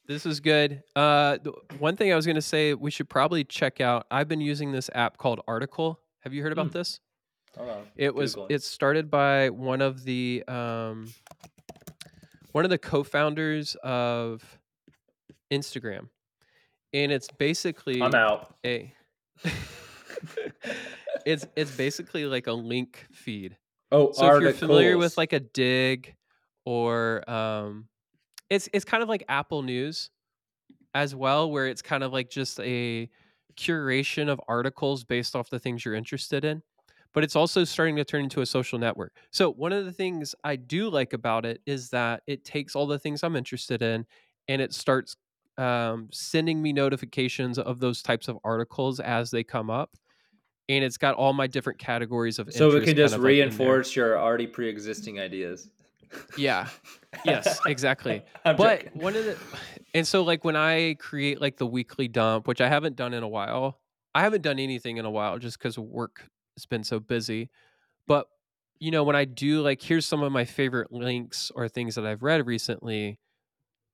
This 0.07 0.25
is 0.25 0.41
good. 0.41 0.83
Uh, 0.97 1.37
the 1.43 1.53
one 1.79 1.95
thing 1.97 2.11
I 2.13 2.17
was 2.17 2.25
going 2.25 2.37
to 2.37 2.41
say 2.43 2.73
we 2.73 2.91
should 2.91 3.11
probably 3.11 3.45
check 3.45 3.81
out. 3.83 4.07
I've 4.11 4.27
been 4.29 4.41
using 4.41 4.73
this 4.73 4.89
app 4.95 5.19
called 5.19 5.41
Article. 5.47 6.01
Have 6.21 6.33
you 6.33 6.43
heard 6.43 6.53
about 6.53 6.69
Mm. 6.69 6.73
this? 6.73 7.01
It 7.97 8.15
was 8.15 8.35
Googling. 8.37 8.47
it's 8.51 8.67
started 8.67 9.11
by 9.11 9.51
one 9.51 9.83
of 9.83 10.05
the 10.05 10.45
um, 10.49 11.13
one 12.53 12.65
of 12.65 12.71
the 12.71 12.79
co-founders 12.79 13.75
of 13.83 14.59
Instagram, 15.51 16.09
and 16.95 17.11
it's 17.13 17.29
basically 17.33 18.01
I'm 18.01 18.15
out. 18.15 18.55
a 18.65 18.95
it's 21.27 21.47
it's 21.57 21.71
basically 21.77 22.27
like 22.27 22.47
a 22.47 22.53
link 22.53 23.07
feed. 23.13 23.59
Oh, 23.91 24.13
So 24.13 24.27
if 24.27 24.41
you're 24.41 24.51
familiar 24.51 24.99
with 24.99 25.17
like 25.17 25.33
a 25.33 25.41
Digg 25.41 26.17
or 26.65 27.29
um 27.31 27.89
it's 28.51 28.69
it's 28.73 28.85
kind 28.85 29.03
of 29.03 29.09
like 29.09 29.25
Apple 29.29 29.63
News 29.63 30.11
as 30.95 31.15
well 31.15 31.51
where 31.51 31.67
it's 31.67 31.83
kind 31.83 32.03
of 32.03 32.13
like 32.13 32.31
just 32.31 32.61
a 32.61 33.09
curation 33.57 34.29
of 34.29 34.41
articles 34.49 35.05
based 35.05 35.37
off 35.37 35.51
the 35.51 35.59
things 35.59 35.85
you're 35.85 35.95
interested 35.95 36.45
in. 36.45 36.63
But 37.15 37.25
it's 37.25 37.37
also 37.37 37.65
starting 37.65 37.97
to 37.97 38.05
turn 38.05 38.25
into 38.25 38.43
a 38.43 38.47
social 38.47 38.79
network. 38.79 39.17
So 39.33 39.51
one 39.53 39.73
of 39.73 39.85
the 39.85 39.93
things 39.93 40.35
I 40.45 40.57
do 40.57 40.89
like 40.91 41.13
about 41.13 41.47
it 41.47 41.63
is 41.67 41.91
that 41.91 42.23
it 42.27 42.45
takes 42.45 42.77
all 42.77 42.87
the 42.87 42.99
things 42.99 43.23
I'm 43.23 43.37
interested 43.37 43.83
in 43.83 44.07
and 44.47 44.61
it 44.63 44.73
starts 44.75 45.17
um, 45.57 46.09
sending 46.13 46.63
me 46.63 46.73
notifications 46.73 47.59
of 47.59 47.81
those 47.81 48.03
types 48.03 48.29
of 48.29 48.39
articles 48.45 49.01
as 49.01 49.31
they 49.31 49.43
come 49.43 49.71
up. 49.71 49.97
And 50.69 50.85
it's 50.85 50.99
got 50.99 51.15
all 51.15 51.33
my 51.33 51.47
different 51.47 51.79
categories 51.79 52.39
of 52.39 52.53
so 52.53 52.71
it 52.73 52.85
can 52.85 52.95
just 52.95 53.15
of, 53.15 53.21
like, 53.21 53.29
reinforce 53.29 53.97
your 53.97 54.19
already 54.19 54.47
pre-existing 54.47 55.19
ideas. 55.19 55.71
Yeah. 56.37 56.69
Yes, 57.25 57.59
exactly. 57.67 58.23
But 58.45 58.85
joking. 58.85 59.01
one 59.01 59.17
of 59.17 59.25
the 59.25 59.37
and 59.95 60.07
so 60.07 60.23
like 60.23 60.45
when 60.45 60.57
I 60.57 60.95
create 60.99 61.41
like 61.41 61.57
the 61.57 61.67
weekly 61.67 62.07
dump, 62.07 62.47
which 62.47 62.61
I 62.61 62.69
haven't 62.69 62.97
done 62.97 63.15
in 63.15 63.23
a 63.23 63.29
while, 63.29 63.81
I 64.15 64.21
haven't 64.21 64.43
done 64.43 64.59
anything 64.59 64.99
in 64.99 65.07
a 65.07 65.11
while 65.11 65.39
just 65.39 65.59
because 65.59 65.79
work 65.79 66.29
has 66.57 66.67
been 66.67 66.85
so 66.85 67.01
busy. 67.01 67.49
But 68.07 68.29
you 68.79 68.91
know, 68.91 69.05
when 69.05 69.17
I 69.17 69.25
do 69.25 69.63
like, 69.63 69.81
here's 69.81 70.05
some 70.05 70.23
of 70.23 70.31
my 70.31 70.45
favorite 70.45 70.93
links 70.93 71.51
or 71.55 71.67
things 71.67 71.95
that 71.95 72.05
I've 72.05 72.23
read 72.23 72.47
recently. 72.47 73.19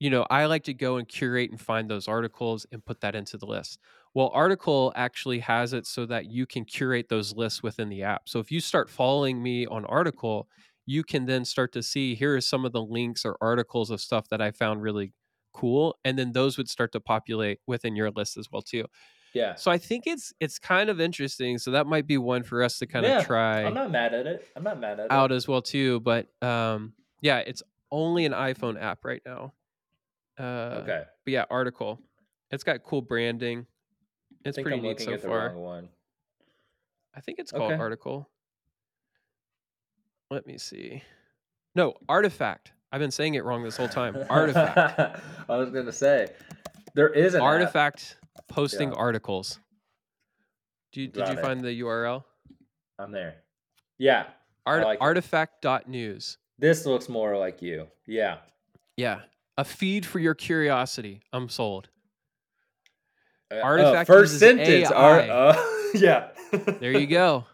You 0.01 0.11
know, 0.11 0.27
I 0.29 0.47
like 0.47 0.65
to 0.65 0.75
go 0.75 0.97
and 0.97 1.09
curate 1.09 1.51
and 1.51 1.61
find 1.61 1.89
those 1.89 2.09
articles 2.09 2.67
and 2.73 2.85
put 2.85 3.01
that 3.01 3.15
into 3.15 3.39
the 3.39 3.47
list. 3.47 3.79
Well, 4.13 4.31
Article 4.35 4.93
actually 4.97 5.39
has 5.41 5.73
it 5.73 5.87
so 5.87 6.05
that 6.07 6.27
you 6.27 6.47
can 6.47 6.65
curate 6.65 7.09
those 7.09 7.35
lists 7.35 7.63
within 7.63 7.89
the 7.89 8.03
app. 8.03 8.29
So 8.29 8.39
if 8.41 8.51
you 8.51 8.61
start 8.61 8.91
following 8.91 9.43
me 9.43 9.67
on 9.67 9.85
Article, 9.87 10.49
you 10.87 11.03
can 11.05 11.27
then 11.27 11.45
start 11.45 11.73
to 11.73 11.83
see 11.83 12.15
here 12.15 12.37
are 12.37 12.41
some 12.41 12.65
of 12.65 12.73
the 12.73 12.83
links 12.83 13.25
or 13.25 13.37
articles 13.41 13.91
of 13.91 14.01
stuff 14.01 14.29
that 14.29 14.43
I 14.43 14.51
found 14.51 14.83
really 14.83 15.13
cool 15.53 15.97
and 16.05 16.19
then 16.19 16.33
those 16.33 16.59
would 16.59 16.69
start 16.69 16.91
to 16.93 17.01
populate 17.01 17.61
within 17.67 17.95
your 17.95 18.11
list 18.11 18.37
as 18.37 18.49
well 18.51 18.61
too. 18.63 18.85
Yeah. 19.33 19.57
So 19.57 19.71
I 19.71 19.79
think 19.79 20.07
it's 20.07 20.33
it's 20.41 20.59
kind 20.59 20.91
of 20.91 21.01
interesting. 21.01 21.59
So 21.59 21.71
that 21.73 21.87
might 21.87 22.07
be 22.07 22.19
one 22.19 22.43
for 22.43 22.63
us 22.63 22.79
to 22.79 22.87
kind 22.87 23.07
Yeah, 23.07 23.19
of 23.19 23.25
try 23.25 23.63
I'm 23.69 23.75
not 23.75 23.91
mad 23.91 24.15
at 24.15 24.27
it. 24.27 24.51
I'm 24.57 24.63
not 24.63 24.79
mad 24.81 25.01
at 25.01 25.13
it. 25.13 25.13
out 25.13 25.33
it. 25.33 25.33
as 25.33 25.47
well 25.49 25.63
too. 25.63 26.01
But 26.01 26.29
um, 26.43 26.95
yeah, 27.21 27.39
it's 27.39 27.63
only 27.91 28.25
an 28.27 28.33
iPhone 28.33 28.81
app 28.81 29.05
right 29.05 29.23
now. 29.25 29.55
Uh, 30.39 30.81
Okay. 30.83 31.03
But 31.25 31.31
yeah, 31.31 31.45
article. 31.51 32.01
It's 32.51 32.65
got 32.65 32.83
cool 32.85 33.03
branding. 33.03 33.67
It's 34.45 34.59
pretty 34.59 34.77
I'm 34.77 34.83
neat 34.83 35.01
so 35.01 35.17
far. 35.19 35.55
I 37.17 37.21
think 37.21 37.39
it's 37.39 37.51
called 37.53 37.73
Okay. 37.73 37.81
article. 37.81 38.29
Let 40.31 40.47
me 40.47 40.59
see. 40.59 41.03
No, 41.75 41.95
artifact. 42.09 42.73
I've 42.93 43.01
been 43.01 43.11
saying 43.11 43.35
it 43.35 43.45
wrong 43.45 43.63
this 43.65 43.77
whole 43.77 43.89
time. 43.89 44.17
Artifact. 44.31 45.21
I 45.49 45.57
was 45.57 45.71
gonna 45.71 45.93
say 45.93 46.29
there 46.95 47.09
is 47.09 47.35
an 47.35 47.41
app. 47.41 47.47
artifact 47.47 48.17
posting 48.49 48.91
Yeah. 48.91 48.97
articles. 48.99 49.59
Do 50.93 51.01
you, 51.01 51.09
did 51.09 51.17
Got 51.25 51.33
you 51.33 51.39
it. 51.39 51.43
find 51.43 51.61
the 51.61 51.81
URL? 51.81 52.25
I'm 52.99 53.11
there. 53.11 53.37
Yeah. 53.99 54.27
Art, 54.67 54.85
like 54.85 55.01
artifact.news. 55.01 56.39
This 56.59 56.87
looks 56.87 57.09
more 57.09 57.37
like 57.37 57.61
you. 57.61 57.89
Yeah. 58.07 58.39
Yeah. 58.97 59.23
A 59.57 59.65
feed 59.65 60.05
for 60.05 60.19
your 60.19 60.35
curiosity. 60.35 61.23
I'm 61.33 61.49
sold. 61.49 61.89
Uh, 63.51 63.57
oh, 63.57 63.61
Artifact 63.63 64.07
first 64.07 64.33
uses 64.35 64.41
sentence. 64.41 64.91
AI. 64.91 65.29
uh, 65.29 65.65
yeah. 65.95 66.29
There 66.53 66.99
you 66.99 67.07
go. 67.07 67.45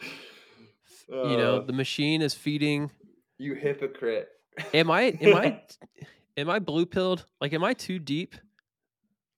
you 1.08 1.36
know, 1.36 1.56
Uh, 1.56 1.64
the 1.64 1.72
machine 1.72 2.20
is 2.22 2.34
feeding. 2.34 2.90
you 3.38 3.54
hypocrite. 3.54 4.28
Am 4.74 4.90
I 4.90 5.02
am 5.20 5.36
I 5.36 5.60
am 6.38 6.48
I 6.48 6.58
blue 6.58 6.86
pilled? 6.86 7.26
Like 7.42 7.52
am 7.52 7.62
I 7.62 7.74
too 7.74 7.98
deep? 7.98 8.34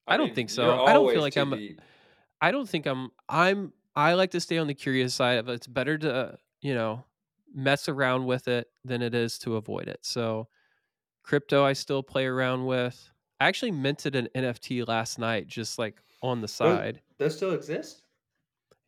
I 0.07 0.17
don't 0.17 0.33
think 0.35 0.49
so. 0.49 0.85
I 0.85 0.93
don't 0.93 1.11
feel 1.13 1.21
like 1.21 1.37
I'm- 1.37 1.51
deep. 1.51 1.81
I 2.41 2.53
don't 2.53 2.69
think 2.69 2.87
I'm 2.87 3.11
I'm 3.29 3.73
I 3.97 4.15
like 4.15 4.31
to 4.31 4.41
stay 4.41 4.59
on 4.59 4.69
the 4.69 4.75
curious 4.75 5.13
side 5.15 5.39
of 5.39 5.49
it. 5.49 5.55
It's 5.55 5.67
better 5.67 5.99
to, 5.99 6.39
you 6.61 6.73
know, 6.75 7.05
mess 7.53 7.89
around 7.89 8.27
with 8.27 8.47
it 8.47 8.69
than 8.85 9.03
it 9.03 9.13
is 9.13 9.39
to 9.41 9.57
avoid 9.57 9.89
it. 9.89 9.99
So 10.03 10.47
crypto 11.29 11.63
I 11.63 11.75
still 11.75 12.03
play 12.03 12.25
around 12.25 12.65
with. 12.65 13.11
I 13.39 13.47
actually 13.47 13.71
minted 13.71 14.17
an 14.17 14.29
NFT 14.35 14.89
last 14.89 15.19
night 15.19 15.47
just 15.47 15.79
like 15.79 16.01
on 16.23 16.41
the 16.41 16.49
side. 16.49 17.03
Those 17.19 17.37
still 17.37 17.53
exist? 17.53 18.03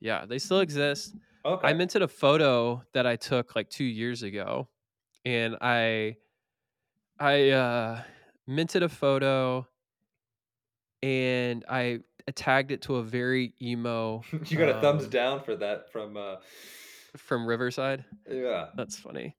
Yeah, 0.01 0.25
they 0.25 0.39
still 0.39 0.61
exist. 0.61 1.15
Okay. 1.45 1.69
I 1.69 1.75
minted 1.75 2.01
a 2.01 2.09
photo 2.09 2.83
that 2.95 3.07
I 3.07 3.17
took 3.17 3.55
like 3.55 3.69
2 3.69 3.85
years 3.85 4.23
ago 4.23 4.69
and 5.25 5.57
I 5.61 6.17
I 7.19 7.51
uh 7.51 8.03
minted 8.47 8.83
a 8.83 8.89
photo 8.89 9.67
and 11.03 11.65
I 11.69 12.01
tagged 12.35 12.71
it 12.71 12.83
to 12.83 12.97
a 12.97 13.03
very 13.03 13.55
emo 13.61 14.23
you 14.47 14.57
got 14.57 14.69
a 14.69 14.81
thumbs 14.81 15.05
um, 15.05 15.11
down 15.11 15.43
for 15.43 15.57
that 15.57 15.91
from 15.93 16.17
uh 16.17 16.37
from 17.17 17.47
Riverside. 17.47 18.05
yeah. 18.31 18.69
That's 18.77 18.97
funny. 18.97 19.37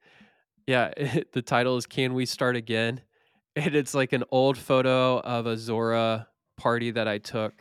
Yeah, 0.67 0.93
the 1.33 1.41
title 1.41 1.77
is 1.77 1.85
"Can 1.85 2.13
We 2.13 2.25
Start 2.25 2.55
Again?" 2.55 3.01
and 3.55 3.75
it's 3.75 3.93
like 3.93 4.13
an 4.13 4.23
old 4.31 4.57
photo 4.57 5.19
of 5.19 5.45
a 5.45 5.57
Zora 5.57 6.27
party 6.57 6.91
that 6.91 7.07
I 7.07 7.17
took, 7.17 7.53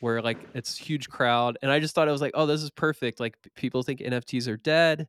where 0.00 0.22
like 0.22 0.38
it's 0.54 0.76
huge 0.76 1.08
crowd, 1.08 1.58
and 1.62 1.70
I 1.70 1.80
just 1.80 1.94
thought 1.94 2.08
it 2.08 2.12
was 2.12 2.20
like, 2.20 2.32
oh, 2.34 2.46
this 2.46 2.62
is 2.62 2.70
perfect. 2.70 3.20
Like 3.20 3.36
people 3.54 3.82
think 3.82 4.00
NFTs 4.00 4.48
are 4.48 4.56
dead. 4.56 5.08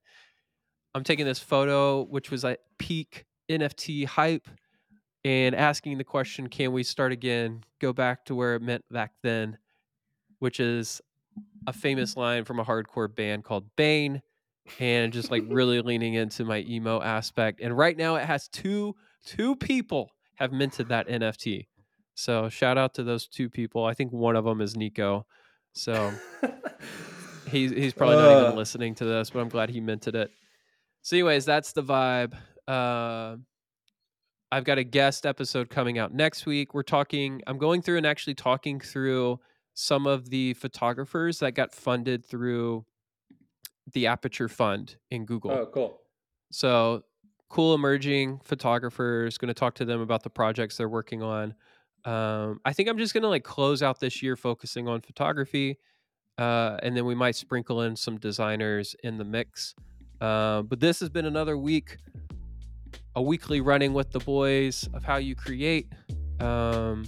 I'm 0.95 1.03
taking 1.03 1.25
this 1.25 1.39
photo, 1.39 2.03
which 2.05 2.31
was 2.31 2.45
at 2.45 2.61
peak 2.77 3.25
NFT 3.49 4.05
hype, 4.05 4.47
and 5.23 5.53
asking 5.53 5.97
the 5.97 6.03
question, 6.03 6.47
"Can 6.47 6.71
we 6.71 6.83
start 6.83 7.11
again? 7.11 7.63
Go 7.79 7.93
back 7.93 8.25
to 8.25 8.35
where 8.35 8.55
it 8.55 8.61
meant 8.61 8.85
back 8.89 9.11
then," 9.21 9.57
which 10.39 10.59
is 10.59 11.01
a 11.67 11.73
famous 11.73 12.15
line 12.15 12.45
from 12.45 12.59
a 12.59 12.65
hardcore 12.65 13.13
band 13.13 13.43
called 13.43 13.75
Bane 13.75 14.21
and 14.79 15.13
just 15.13 15.31
like 15.31 15.43
really 15.47 15.81
leaning 15.81 16.15
into 16.15 16.43
my 16.43 16.59
emo 16.67 17.01
aspect. 17.01 17.61
And 17.61 17.77
right 17.77 17.97
now 17.97 18.15
it 18.15 18.25
has 18.25 18.47
two 18.47 18.95
two 19.25 19.55
people 19.55 20.11
have 20.35 20.51
minted 20.51 20.89
that 20.89 21.07
NFT. 21.07 21.67
So 22.15 22.49
shout 22.49 22.77
out 22.77 22.93
to 22.95 23.03
those 23.03 23.27
two 23.27 23.49
people. 23.49 23.85
I 23.85 23.93
think 23.93 24.11
one 24.11 24.35
of 24.35 24.45
them 24.45 24.61
is 24.61 24.75
Nico. 24.75 25.25
So 25.73 26.13
he's 27.47 27.71
he's 27.71 27.93
probably 27.93 28.17
not 28.17 28.43
even 28.43 28.55
listening 28.55 28.95
to 28.95 29.05
this, 29.05 29.29
but 29.29 29.39
I'm 29.39 29.49
glad 29.49 29.69
he 29.69 29.81
minted 29.81 30.15
it. 30.15 30.31
So, 31.01 31.15
anyways, 31.15 31.45
that's 31.45 31.73
the 31.73 31.83
vibe. 31.83 32.33
Uh, 32.67 33.37
I've 34.51 34.63
got 34.63 34.77
a 34.77 34.83
guest 34.83 35.25
episode 35.25 35.69
coming 35.69 35.99
out 35.99 36.13
next 36.13 36.45
week. 36.45 36.73
We're 36.73 36.83
talking. 36.83 37.41
I'm 37.45 37.57
going 37.57 37.81
through 37.81 37.97
and 37.97 38.05
actually 38.05 38.35
talking 38.35 38.79
through 38.79 39.39
some 39.73 40.07
of 40.07 40.29
the 40.29 40.53
photographers 40.53 41.39
that 41.39 41.53
got 41.53 41.73
funded 41.73 42.25
through 42.25 42.85
the 43.93 44.07
Aperture 44.07 44.49
Fund 44.49 44.95
in 45.11 45.25
Google. 45.25 45.51
oh, 45.51 45.65
cool. 45.67 46.01
So 46.51 47.03
cool 47.49 47.75
emerging 47.75 48.39
photographers. 48.43 49.37
Going 49.37 49.49
to 49.49 49.53
talk 49.53 49.75
to 49.75 49.85
them 49.85 50.01
about 50.01 50.23
the 50.23 50.29
projects 50.29 50.77
they're 50.77 50.89
working 50.89 51.21
on. 51.21 51.53
Um, 52.05 52.59
I 52.65 52.73
think 52.73 52.89
I'm 52.89 52.97
just 52.97 53.13
going 53.13 53.23
to 53.23 53.29
like 53.29 53.43
close 53.43 53.81
out 53.81 53.99
this 53.99 54.21
year 54.21 54.35
focusing 54.35 54.87
on 54.87 55.01
photography, 55.01 55.79
uh, 56.37 56.77
and 56.83 56.95
then 56.95 57.05
we 57.05 57.15
might 57.15 57.35
sprinkle 57.35 57.81
in 57.81 57.95
some 57.95 58.17
designers 58.17 58.95
in 59.03 59.17
the 59.17 59.23
mix. 59.23 59.73
Uh, 60.21 60.61
but 60.61 60.79
this 60.79 60.99
has 60.99 61.09
been 61.09 61.25
another 61.25 61.57
week, 61.57 61.97
a 63.15 63.21
weekly 63.21 63.59
running 63.59 63.93
with 63.93 64.11
the 64.11 64.19
boys 64.19 64.87
of 64.93 65.03
how 65.03 65.17
you 65.17 65.35
create. 65.35 65.91
Um, 66.39 67.05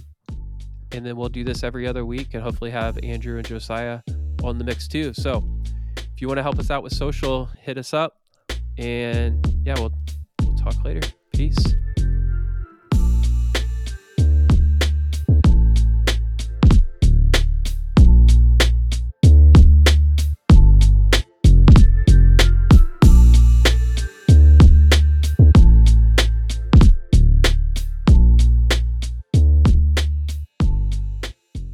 and 0.92 1.04
then 1.04 1.16
we'll 1.16 1.28
do 1.28 1.44
this 1.44 1.62
every 1.62 1.86
other 1.86 2.04
week 2.04 2.34
and 2.34 2.42
hopefully 2.42 2.70
have 2.70 2.98
Andrew 3.02 3.36
and 3.36 3.46
Josiah 3.46 4.00
on 4.42 4.58
the 4.58 4.64
mix 4.64 4.88
too. 4.88 5.12
So 5.12 5.44
if 6.18 6.22
you 6.22 6.26
want 6.26 6.38
to 6.38 6.42
help 6.42 6.58
us 6.58 6.68
out 6.68 6.82
with 6.82 6.92
social, 6.92 7.48
hit 7.60 7.78
us 7.78 7.94
up. 7.94 8.18
And 8.76 9.46
yeah, 9.64 9.74
we'll 9.78 9.92
we'll 10.42 10.56
talk 10.56 10.82
later. 10.82 11.08
Peace. 11.32 11.56